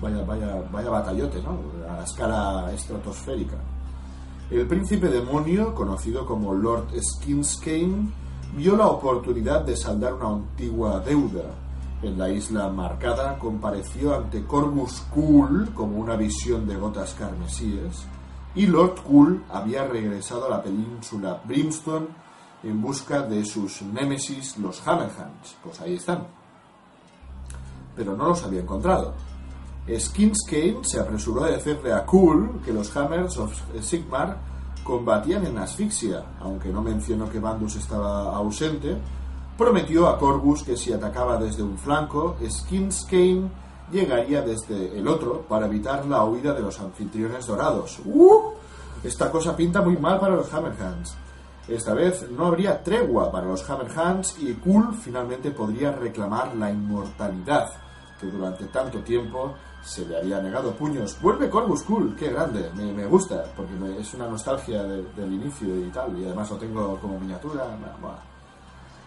vaya, 0.00 0.24
vaya, 0.24 0.62
vaya 0.72 0.90
batallote, 0.90 1.40
¿no? 1.42 1.58
A 1.88 2.02
escala 2.02 2.72
estratosférica. 2.72 3.56
El 4.50 4.66
príncipe 4.66 5.08
demonio, 5.08 5.74
conocido 5.74 6.26
como 6.26 6.52
Lord 6.52 6.88
Skinskane, 7.00 8.10
vio 8.56 8.76
la 8.76 8.88
oportunidad 8.88 9.62
de 9.62 9.76
saldar 9.76 10.14
una 10.14 10.28
antigua 10.28 10.98
deuda. 11.00 11.44
En 12.02 12.18
la 12.18 12.30
isla 12.30 12.68
marcada 12.70 13.38
compareció 13.38 14.14
ante 14.14 14.44
Corvus 14.44 15.02
Cool 15.14 15.72
como 15.74 15.98
una 15.98 16.16
visión 16.16 16.66
de 16.66 16.76
gotas 16.76 17.14
carmesíes, 17.14 18.06
y 18.54 18.66
Lord 18.66 19.02
Cool 19.02 19.44
había 19.50 19.86
regresado 19.86 20.46
a 20.46 20.50
la 20.50 20.62
península 20.62 21.40
Brimstone 21.44 22.08
en 22.62 22.80
busca 22.80 23.22
de 23.22 23.44
sus 23.44 23.82
némesis, 23.82 24.56
los 24.58 24.86
Hammerhands. 24.86 25.56
Pues 25.62 25.80
ahí 25.80 25.94
están. 25.94 26.26
Pero 27.94 28.16
no 28.16 28.28
los 28.28 28.42
había 28.44 28.60
encontrado. 28.60 29.14
Skimskane 29.88 30.78
se 30.82 31.00
apresuró 31.00 31.44
a 31.44 31.50
decirle 31.50 31.92
a 31.92 32.04
Cool 32.06 32.60
que 32.64 32.72
los 32.72 32.94
Hammers 32.96 33.38
of 33.38 33.52
Sigmar 33.80 34.38
combatían 34.84 35.46
en 35.46 35.58
asfixia, 35.58 36.24
aunque 36.40 36.70
no 36.70 36.82
mencionó 36.82 37.28
que 37.28 37.40
Bandus 37.40 37.76
estaba 37.76 38.34
ausente, 38.36 38.96
prometió 39.60 40.08
a 40.08 40.18
Corvus 40.18 40.62
que 40.62 40.74
si 40.74 40.90
atacaba 40.90 41.36
desde 41.36 41.62
un 41.62 41.76
flanco, 41.76 42.34
Skimskane 42.42 43.50
llegaría 43.92 44.40
desde 44.40 44.98
el 44.98 45.06
otro 45.06 45.42
para 45.42 45.66
evitar 45.66 46.06
la 46.06 46.24
huida 46.24 46.54
de 46.54 46.62
los 46.62 46.80
anfitriones 46.80 47.46
dorados. 47.46 48.00
¡Uh! 48.06 48.54
Esta 49.04 49.30
cosa 49.30 49.54
pinta 49.54 49.82
muy 49.82 49.98
mal 49.98 50.18
para 50.18 50.34
los 50.34 50.50
Hammerhands. 50.54 51.14
Esta 51.68 51.92
vez 51.92 52.26
no 52.30 52.46
habría 52.46 52.82
tregua 52.82 53.30
para 53.30 53.48
los 53.48 53.68
Hammerhands 53.68 54.38
y 54.38 54.54
Cool 54.54 54.94
finalmente 54.94 55.50
podría 55.50 55.92
reclamar 55.92 56.56
la 56.56 56.70
inmortalidad 56.70 57.68
que 58.18 58.28
durante 58.28 58.64
tanto 58.68 59.00
tiempo 59.00 59.52
se 59.82 60.06
le 60.06 60.16
había 60.16 60.40
negado 60.40 60.72
puños. 60.72 61.20
Vuelve 61.20 61.50
Corvus 61.50 61.82
Cool, 61.82 62.16
qué 62.16 62.30
grande, 62.30 62.70
me, 62.74 63.04
gusta, 63.04 63.44
porque 63.54 63.74
es 63.98 64.14
una 64.14 64.26
nostalgia 64.26 64.84
del 64.84 65.34
inicio 65.34 65.78
y 65.78 65.90
tal, 65.90 66.18
y 66.18 66.24
además 66.24 66.50
lo 66.50 66.56
tengo 66.56 66.98
como 66.98 67.20
miniatura. 67.20 67.66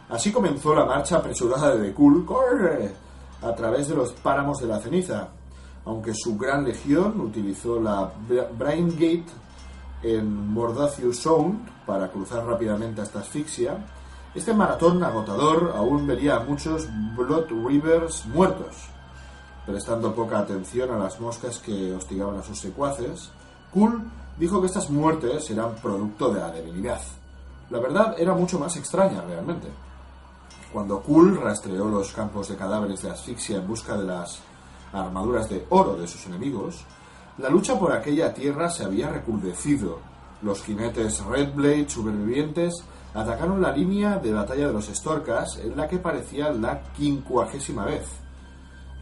Así 0.10 0.32
comenzó 0.32 0.76
la 0.76 0.86
marcha 0.86 1.18
apresurada 1.18 1.76
de 1.76 1.94
corre, 1.94 2.94
a 3.42 3.56
través 3.56 3.88
de 3.88 3.96
los 3.96 4.12
páramos 4.14 4.60
de 4.60 4.68
la 4.68 4.80
ceniza. 4.80 5.30
Aunque 5.86 6.14
su 6.14 6.38
gran 6.38 6.64
legión 6.64 7.20
utilizó 7.20 7.80
la 7.80 8.12
Brain 8.58 8.90
Gate 8.92 9.26
en 10.04 10.48
Mordacious 10.48 11.18
Sound 11.18 11.86
para 11.86 12.10
cruzar 12.10 12.46
rápidamente 12.46 13.02
hasta 13.02 13.20
asfixia, 13.20 13.78
este 14.34 14.54
maratón 14.54 15.04
agotador 15.04 15.74
aún 15.76 16.08
vería 16.08 16.38
a 16.38 16.40
muchos 16.40 16.88
Blood 17.16 17.48
Rivers 17.68 18.26
muertos 18.28 18.94
prestando 19.66 20.14
poca 20.14 20.40
atención 20.40 20.92
a 20.92 20.98
las 20.98 21.20
moscas 21.20 21.60
que 21.60 21.94
hostigaban 21.94 22.38
a 22.38 22.44
sus 22.44 22.60
secuaces, 22.60 23.32
Kuhl 23.72 24.04
dijo 24.38 24.60
que 24.60 24.68
estas 24.68 24.90
muertes 24.90 25.50
eran 25.50 25.76
producto 25.76 26.34
de 26.34 26.40
la 26.40 26.52
debilidad. 26.52 27.02
La 27.70 27.80
verdad 27.80 28.16
era 28.18 28.34
mucho 28.34 28.60
más 28.60 28.76
extraña 28.76 29.22
realmente. 29.22 29.68
Cuando 30.74 31.02
Kuhl 31.02 31.40
rastreó 31.40 31.88
los 31.88 32.12
campos 32.12 32.50
de 32.50 32.58
cadáveres 32.58 33.04
de 33.04 33.12
asfixia 33.12 33.58
en 33.58 33.68
busca 33.68 33.96
de 33.96 34.06
las 34.06 34.40
armaduras 34.92 35.50
de 35.50 35.66
oro 35.70 35.96
de 35.96 36.08
sus 36.08 36.26
enemigos, 36.26 36.84
la 37.38 37.50
lucha 37.50 37.80
por 37.80 37.94
aquella 37.94 38.34
tierra 38.34 38.70
se 38.70 38.84
había 38.84 39.10
recrudecido. 39.10 40.00
Los 40.42 40.64
jinetes 40.64 41.24
Redblade 41.24 41.88
supervivientes 41.88 42.84
atacaron 43.14 43.62
la 43.62 43.72
línea 43.72 44.18
de 44.18 44.34
batalla 44.34 44.68
de 44.68 44.74
los 44.74 44.88
Storkas 44.88 45.58
en 45.60 45.78
la 45.78 45.88
que 45.88 46.00
parecía 46.00 46.52
la 46.52 46.82
quincuagésima 46.94 47.86
vez 47.86 48.24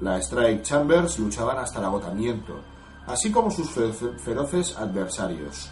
la 0.02 0.18
Strike 0.20 0.64
Chambers 0.64 1.20
luchaban 1.20 1.60
hasta 1.60 1.80
el 1.80 1.86
agotamiento, 1.86 2.60
así 3.06 3.32
como 3.32 3.52
sus 3.52 3.70
feroces 3.70 4.76
adversarios. 4.76 5.70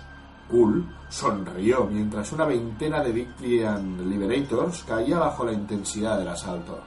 Cool 0.49 0.85
sonrió 1.09 1.85
mientras 1.85 2.31
una 2.31 2.45
veintena 2.45 3.01
de 3.03 3.11
Victorian 3.11 4.09
Liberators 4.09 4.83
caía 4.83 5.19
bajo 5.19 5.45
la 5.45 5.53
intensidad 5.53 6.17
del 6.17 6.27
asalto. 6.27 6.79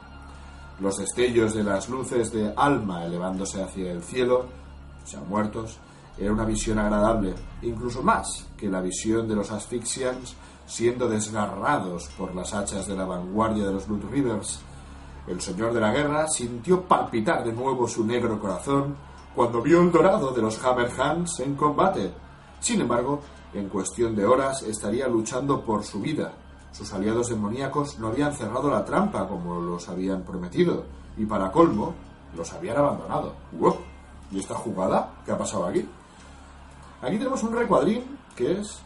Los 0.81 0.99
destellos 0.99 1.55
de 1.55 1.65
las 1.65 1.89
luces 1.89 2.33
de 2.33 2.53
Alma 2.57 3.05
elevándose 3.05 3.63
hacia 3.63 3.93
el 3.93 4.03
cielo, 4.03 4.47
ya 5.07 5.21
muertos, 5.21 5.79
era 6.19 6.33
una 6.33 6.45
visión 6.45 6.79
agradable, 6.79 7.35
incluso 7.63 8.03
más 8.03 8.49
que 8.57 8.69
la 8.69 8.81
visión 8.81 9.29
de 9.29 9.37
los 9.37 9.51
Asphyxians 9.51 10.35
siendo 10.67 11.09
desgarrados 11.09 12.09
por 12.19 12.35
las 12.35 12.53
hachas 12.55 12.87
de 12.87 12.97
la 12.97 13.05
vanguardia 13.05 13.67
de 13.67 13.73
los 13.73 13.87
Blood 13.87 14.11
Rivers 14.11 14.61
el 15.27 15.41
señor 15.41 15.73
de 15.73 15.81
la 15.81 15.93
guerra 15.93 16.27
sintió 16.27 16.83
palpitar 16.83 17.45
de 17.45 17.53
nuevo 17.53 17.87
su 17.87 18.05
negro 18.05 18.41
corazón 18.41 18.97
cuando 19.35 19.63
vio 19.63 19.81
el 19.81 19.93
dorado 19.93 20.33
de 20.33 20.43
los 20.43 20.63
Hammerhands 20.65 21.41
en 21.41 21.55
combate. 21.55 22.13
Sin 22.59 22.81
embargo, 22.81 23.21
en 23.55 23.69
cuestión 23.69 24.15
de 24.15 24.25
horas 24.25 24.63
estaría 24.63 25.09
luchando 25.09 25.61
por 25.63 25.85
su 25.85 26.01
vida. 26.01 26.33
Sus 26.73 26.93
aliados 26.93 27.29
demoníacos 27.29 27.99
no 27.99 28.09
habían 28.09 28.33
cerrado 28.33 28.71
la 28.71 28.85
trampa 28.85 29.29
como 29.29 29.61
los 29.61 29.89
habían 29.89 30.23
prometido, 30.23 30.85
y 31.17 31.27
para 31.27 31.53
colmo 31.53 31.95
los 32.37 32.53
habían 32.53 32.79
abandonado. 32.79 33.35
¿Y 34.31 34.39
esta 34.39 34.55
jugada? 34.55 35.11
¿Qué 35.25 35.33
ha 35.33 35.39
pasado 35.39 35.67
aquí? 35.67 35.87
Aquí 37.03 37.19
tenemos 37.19 37.43
un 37.43 37.53
recuadrín 37.53 38.19
que 38.35 38.61
es 38.61 38.81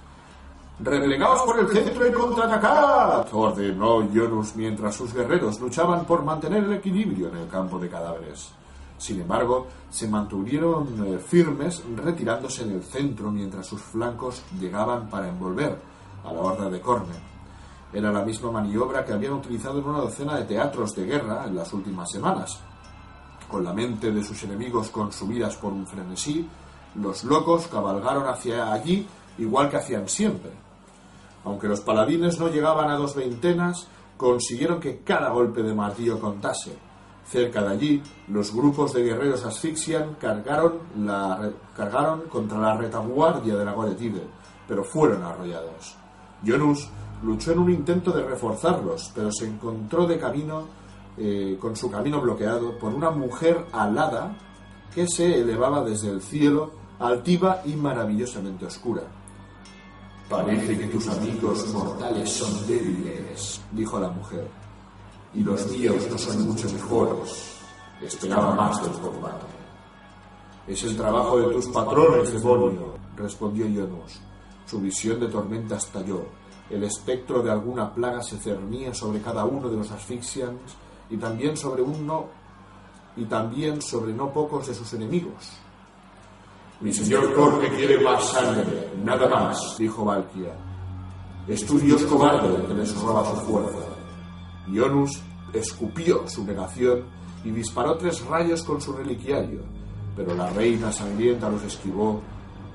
Replegaos 0.79 1.41
por 1.43 1.59
el 1.59 1.69
centro 1.69 2.07
y 2.07 2.13
contraatacad, 2.13 3.27
ordenó 3.33 4.07
Jonus 4.13 4.55
mientras 4.57 4.95
sus 4.95 5.15
guerreros 5.15 5.59
luchaban 5.59 6.05
por 6.05 6.23
mantener 6.23 6.65
el 6.65 6.75
equilibrio 6.75 7.29
en 7.29 7.37
el 7.37 7.49
campo 7.49 7.79
de 7.79 7.89
cadáveres. 7.89 8.51
Sin 8.99 9.21
embargo, 9.21 9.67
se 9.91 10.09
mantuvieron 10.09 11.07
eh, 11.07 11.19
firmes 11.19 11.83
retirándose 11.97 12.65
del 12.65 12.83
centro 12.83 13.31
mientras 13.31 13.67
sus 13.67 13.83
flancos 13.83 14.43
llegaban 14.59 15.09
para 15.09 15.29
envolver 15.29 15.79
a 16.25 16.33
la 16.33 16.41
horda 16.41 16.71
de 16.71 16.81
Corne. 16.81 17.15
Era 17.93 18.11
la 18.11 18.25
misma 18.25 18.51
maniobra 18.51 19.05
que 19.05 19.13
habían 19.13 19.35
utilizado 19.35 19.79
en 19.79 19.87
una 19.87 20.01
docena 20.01 20.37
de 20.37 20.45
teatros 20.45 20.95
de 20.95 21.05
guerra 21.05 21.45
en 21.47 21.55
las 21.55 21.73
últimas 21.73 22.11
semanas. 22.11 22.59
Con 23.49 23.63
la 23.63 23.73
mente 23.73 24.11
de 24.11 24.25
sus 24.25 24.43
enemigos 24.43 24.91
consumidas 24.91 25.57
por 25.57 25.73
un 25.73 25.87
frenesí, 25.87 26.47
los 26.97 27.25
locos 27.25 27.69
cabalgaron 27.69 28.27
hacia 28.27 28.73
allí 28.73 29.07
igual 29.39 29.71
que 29.71 29.77
hacían 29.77 30.09
siempre. 30.09 30.51
Aunque 31.45 31.69
los 31.69 31.81
paladines 31.81 32.41
no 32.41 32.49
llegaban 32.49 32.91
a 32.91 32.97
dos 32.97 33.15
veintenas, 33.15 33.87
consiguieron 34.17 34.81
que 34.81 35.01
cada 35.01 35.31
golpe 35.31 35.63
de 35.63 35.75
martillo 35.75 36.19
contase. 36.19 36.77
Cerca 37.29 37.63
de 37.63 37.69
allí, 37.69 38.03
los 38.29 38.55
grupos 38.55 38.93
de 38.93 39.03
guerreros 39.03 39.45
asfixian 39.45 40.15
cargaron, 40.15 40.75
la, 40.99 41.51
cargaron 41.77 42.23
contra 42.23 42.59
la 42.59 42.77
retaguardia 42.77 43.57
de 43.57 43.65
la 43.65 43.73
Guaretide, 43.73 44.23
pero 44.69 44.85
fueron 44.85 45.25
arrollados. 45.25 45.97
Jonus 46.47 46.89
luchó 47.25 47.53
en 47.53 47.59
un 47.59 47.71
intento 47.71 48.13
de 48.13 48.25
reforzarlos, 48.25 49.11
pero 49.15 49.33
se 49.33 49.47
encontró 49.47 50.07
de 50.07 50.19
camino, 50.19 50.67
eh, 51.17 51.57
con 51.61 51.75
su 51.75 51.91
camino 51.91 52.21
bloqueado, 52.21 52.79
por 52.79 52.95
una 52.95 53.11
mujer 53.11 53.67
alada 53.73 54.37
que 54.95 55.09
se 55.09 55.41
elevaba 55.41 55.83
desde 55.83 56.11
el 56.11 56.23
cielo, 56.23 56.71
altiva 57.01 57.63
y 57.65 57.75
maravillosamente 57.75 58.67
oscura. 58.67 59.03
Parece 60.29 60.79
que 60.79 60.87
tus 60.87 61.09
amigos 61.09 61.73
mortales 61.73 62.31
son 62.33 62.67
débiles, 62.67 63.61
dijo 63.73 63.99
la 63.99 64.11
mujer, 64.11 64.49
y 65.37 65.45
los 65.45 65.71
míos 65.71 66.07
no 66.11 66.17
son 66.17 66.49
mucho 66.49 66.69
mejores. 66.71 67.59
Esperaba 68.01 68.55
más 68.55 68.83
del 68.83 68.93
combate. 68.93 69.47
Es 70.67 70.83
el 70.83 70.97
trabajo 70.97 71.39
de 71.39 71.53
tus 71.53 71.69
patrones, 71.69 72.33
demonio, 72.33 72.95
respondió 73.17 73.67
Jonas. 73.67 74.21
Su 74.65 74.81
visión 74.81 75.21
de 75.21 75.29
tormenta 75.29 75.77
estalló. 75.77 76.25
El 76.71 76.83
espectro 76.85 77.43
de 77.43 77.53
alguna 77.53 77.95
plaga 77.95 78.23
se 78.23 78.39
cernía 78.39 78.93
sobre 78.95 79.21
cada 79.21 79.45
uno 79.45 79.69
de 79.69 79.77
los 79.77 79.91
asfixians 79.91 80.59
y 81.11 81.17
también 81.17 81.57
sobre 81.57 81.83
uno 81.83 82.27
y 83.17 83.25
también 83.27 83.81
sobre 83.81 84.13
no 84.13 84.33
pocos 84.33 84.67
de 84.67 84.75
sus 84.75 84.93
enemigos. 84.95 85.53
Mi 86.81 86.93
señor 86.93 87.33
Corne 87.35 87.69
quiere 87.71 88.01
más 88.01 88.25
sangre, 88.33 88.91
nada 89.05 89.29
más, 89.29 89.77
dijo 89.79 90.05
Valkia. 90.05 90.55
Es 91.47 91.65
tu 91.65 91.79
dios 91.79 92.03
cobarde 92.05 92.67
que 92.67 92.75
les 92.75 93.01
roba 93.01 93.25
su 93.25 93.37
fuerza. 93.43 93.96
Ionus 94.69 95.21
escupió 95.53 96.27
su 96.29 96.45
negación 96.45 97.03
y 97.45 97.51
disparó 97.51 97.97
tres 97.97 98.25
rayos 98.27 98.63
con 98.63 98.81
su 98.81 98.93
reliquiario, 98.93 99.61
pero 100.17 100.35
la 100.35 100.51
reina 100.51 100.93
sangrienta 100.93 101.49
los 101.49 101.63
esquivó 101.63 102.21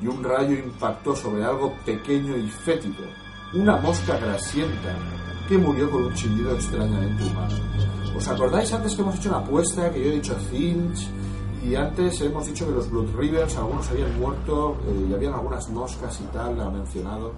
y 0.01 0.07
un 0.07 0.23
rayo 0.23 0.57
impactó 0.57 1.15
sobre 1.15 1.43
algo 1.43 1.73
pequeño 1.85 2.37
y 2.37 2.49
fétido, 2.49 3.05
una 3.53 3.77
mosca 3.77 4.17
grasienta 4.17 4.95
que 5.47 5.57
murió 5.57 5.89
con 5.91 6.05
un 6.05 6.13
chillido 6.13 6.53
extrañamente 6.53 7.23
humano. 7.23 7.55
¿Os 8.15 8.27
acordáis 8.27 8.71
antes 8.73 8.95
que 8.95 9.01
hemos 9.01 9.15
hecho 9.15 9.29
una 9.29 9.39
apuesta 9.39 9.91
que 9.91 9.99
yo 10.03 10.11
he 10.11 10.15
dicho 10.15 10.35
Finch 10.49 11.07
y 11.63 11.75
antes 11.75 12.19
hemos 12.21 12.47
dicho 12.47 12.65
que 12.65 12.71
los 12.71 12.89
Blood 12.89 13.15
Rivers, 13.15 13.55
algunos 13.57 13.89
habían 13.89 14.19
muerto 14.19 14.77
eh, 14.87 15.07
y 15.09 15.13
habían 15.13 15.33
algunas 15.33 15.69
moscas 15.69 16.19
y 16.19 16.23
tal, 16.33 16.57
la 16.57 16.65
ha 16.65 16.69
mencionado. 16.71 17.33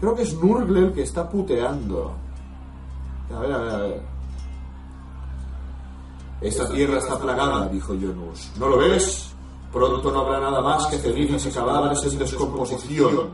Creo 0.00 0.14
que 0.14 0.22
es 0.22 0.34
Nurgle 0.34 0.86
el 0.86 0.92
que 0.92 1.02
está 1.02 1.28
puteando. 1.28 2.14
A 3.34 3.38
ver, 3.40 3.52
a 3.52 3.58
ver, 3.58 3.74
a 3.74 3.78
ver. 3.78 4.02
Esta 6.40 6.68
tierra 6.70 6.98
está 6.98 7.18
plagada, 7.18 7.68
dijo 7.68 7.94
Jonus. 7.94 8.50
¿No 8.58 8.68
lo 8.68 8.78
ves? 8.78 9.32
Pronto 9.72 10.10
no 10.10 10.20
habrá 10.20 10.40
nada 10.40 10.60
más 10.60 10.86
que 10.86 10.98
cenizas 10.98 11.46
y 11.46 11.50
cadáveres 11.50 12.02
en 12.04 12.18
descomposición. 12.18 13.30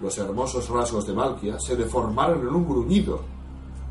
Los 0.00 0.18
hermosos 0.18 0.68
rasgos 0.68 1.06
de 1.06 1.14
Malkia 1.14 1.58
se 1.58 1.74
deformaron 1.74 2.40
en 2.40 2.54
un 2.54 2.68
gruñido 2.68 3.36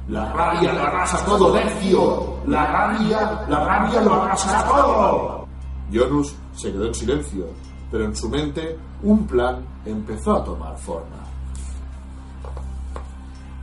la 0.07 0.31
rabia 0.33 0.71
lo 0.71 0.83
arrasa 0.83 1.25
todo, 1.25 1.51
Decio. 1.51 2.37
La 2.45 2.65
rabia, 2.67 3.43
la 3.49 3.65
rabia 3.65 4.01
lo 4.01 4.13
arrasa 4.13 4.63
todo. 4.67 5.47
Jonus 5.91 6.35
se 6.53 6.71
quedó 6.71 6.85
en 6.85 6.93
silencio, 6.93 7.45
pero 7.89 8.05
en 8.05 8.15
su 8.15 8.29
mente 8.29 8.77
un 9.01 9.25
plan 9.25 9.65
empezó 9.83 10.35
a 10.35 10.43
tomar 10.43 10.77
forma. 10.77 11.23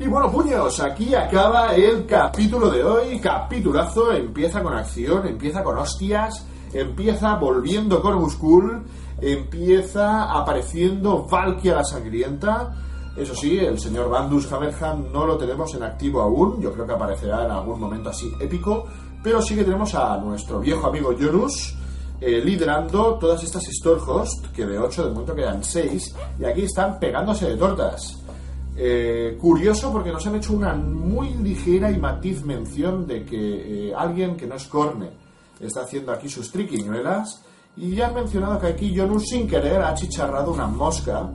Y 0.03 0.09
bueno, 0.09 0.30
puños, 0.32 0.80
aquí 0.80 1.14
acaba 1.14 1.74
el 1.76 2.07
capítulo 2.07 2.70
de 2.70 2.82
hoy. 2.82 3.20
Capitulazo, 3.20 4.12
empieza 4.12 4.62
con 4.62 4.74
acción, 4.74 5.26
empieza 5.26 5.62
con 5.62 5.78
hostias, 5.78 6.44
empieza 6.72 7.36
volviendo 7.36 8.03
con 8.03 8.16
Muscul, 8.16 8.82
empieza 9.20 10.32
apareciendo 10.32 11.24
Valkia 11.30 11.76
la 11.76 11.84
Sangrienta 11.84 12.74
eso 13.16 13.34
sí, 13.34 13.59
el 13.59 13.78
señor 13.78 14.09
Bandus 14.09 14.50
Hammerhand 14.50 15.12
no 15.12 15.26
lo 15.26 15.36
tenemos 15.36 15.74
en 15.74 15.82
activo 15.82 16.22
aún, 16.22 16.62
yo 16.62 16.72
creo 16.72 16.86
que 16.86 16.94
aparecerá 16.94 17.44
en 17.44 17.50
algún 17.50 17.78
momento 17.78 18.09
así 18.09 18.32
épico, 18.40 18.86
pero 19.22 19.42
sí 19.42 19.55
que 19.55 19.64
tenemos 19.64 19.94
a 19.94 20.16
nuestro 20.16 20.61
viejo 20.61 20.86
amigo 20.86 21.14
Jonus 21.18 21.76
eh, 22.22 22.40
liderando 22.42 23.18
todas 23.20 23.44
estas 23.44 23.64
Storhost, 23.64 24.46
que 24.53 24.64
de 24.64 24.78
8 24.78 25.05
de 25.05 25.11
momento 25.11 25.34
quedan 25.34 25.62
6, 25.62 26.14
y 26.38 26.44
aquí 26.44 26.62
están 26.62 26.98
pegándose 26.98 27.50
de 27.50 27.57
tortas. 27.57 28.22
Eh, 28.75 29.37
curioso 29.39 29.93
porque 29.93 30.11
nos 30.11 30.27
han 30.27 30.37
hecho 30.37 30.55
una 30.55 30.75
muy 30.75 31.35
ligera 31.35 31.91
y 31.91 31.99
matiz 31.99 32.43
mención 32.45 33.07
de 33.07 33.25
que 33.25 33.89
eh, 33.89 33.95
alguien 33.95 34.37
que 34.37 34.47
no 34.47 34.55
es 34.55 34.64
Corne 34.64 35.11
está 35.61 35.83
haciendo 35.83 36.11
aquí 36.11 36.29
sus 36.29 36.51
triquiñuelas 36.51 37.45
y 37.77 37.95
ya 37.95 38.09
han 38.09 38.14
mencionado 38.14 38.59
que 38.59 38.68
aquí 38.68 38.97
Jonus 38.97 39.29
sin 39.29 39.47
querer 39.47 39.83
ha 39.83 39.95
chicharrado 39.95 40.53
una 40.53 40.66
mosca 40.66 41.31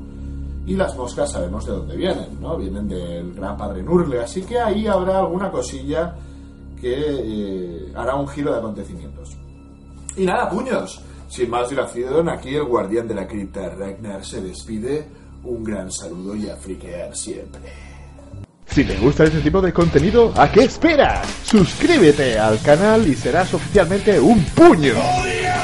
y 0.65 0.75
las 0.75 0.95
moscas 0.97 1.31
sabemos 1.31 1.65
de 1.65 1.71
dónde 1.71 1.95
vienen, 1.95 2.41
¿no? 2.41 2.57
Vienen 2.57 2.89
del 2.89 3.33
gran 3.33 3.55
padre 3.55 3.81
Nurle, 3.81 4.19
así 4.19 4.41
que 4.41 4.59
ahí 4.59 4.85
habrá 4.85 5.19
alguna 5.19 5.49
cosilla 5.49 6.15
que 6.79 6.93
eh, 6.93 7.93
hará 7.95 8.15
un 8.15 8.27
giro 8.27 8.51
de 8.51 8.57
acontecimientos. 8.57 9.37
Y 10.17 10.25
nada, 10.25 10.49
puños, 10.49 11.01
sin 11.29 11.49
más 11.49 11.69
dilación, 11.69 12.27
aquí 12.29 12.55
el 12.55 12.65
guardián 12.65 13.07
de 13.07 13.15
la 13.15 13.27
cripta 13.27 13.69
Ragnar 13.69 14.25
se 14.25 14.41
despide. 14.41 15.07
Un 15.47 15.63
gran 15.63 15.91
saludo 15.91 16.35
y 16.35 16.49
a 16.49 16.55
friquear 16.55 17.15
siempre. 17.15 17.61
Si 18.67 18.83
te 18.83 18.97
gusta 18.97 19.23
este 19.23 19.39
tipo 19.39 19.61
de 19.61 19.73
contenido, 19.73 20.33
¿a 20.35 20.51
qué 20.51 20.65
esperas? 20.65 21.27
Suscríbete 21.43 22.37
al 22.37 22.61
canal 22.61 23.07
y 23.07 23.15
serás 23.15 23.53
oficialmente 23.53 24.19
un 24.19 24.43
puño. 24.43 24.93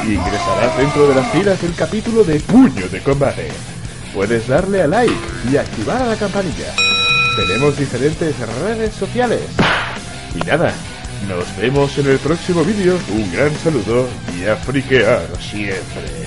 Ingresarás 0.03 0.77
dentro 0.77 1.07
de 1.07 1.15
las 1.15 1.31
filas 1.31 1.61
del 1.61 1.75
capítulo 1.75 2.23
de 2.23 2.39
Puño 2.39 2.88
de 2.89 3.01
Combate 3.01 3.49
puedes 4.13 4.47
darle 4.47 4.84
a 4.84 4.88
like 4.88 5.13
y 5.51 5.57
activar 5.57 6.01
a 6.01 6.07
la 6.07 6.15
campanilla. 6.15 6.73
Tenemos 7.36 7.77
diferentes 7.77 8.36
redes 8.61 8.93
sociales. 8.93 9.41
Y 10.36 10.45
nada, 10.45 10.71
nos 11.27 11.57
vemos 11.57 11.97
en 11.97 12.07
el 12.07 12.19
próximo 12.19 12.63
vídeo. 12.63 12.97
Un 13.11 13.31
gran 13.31 13.53
saludo 13.55 14.07
y 14.38 14.45
a 14.45 14.55
friquear 14.55 15.27
siempre. 15.41 16.22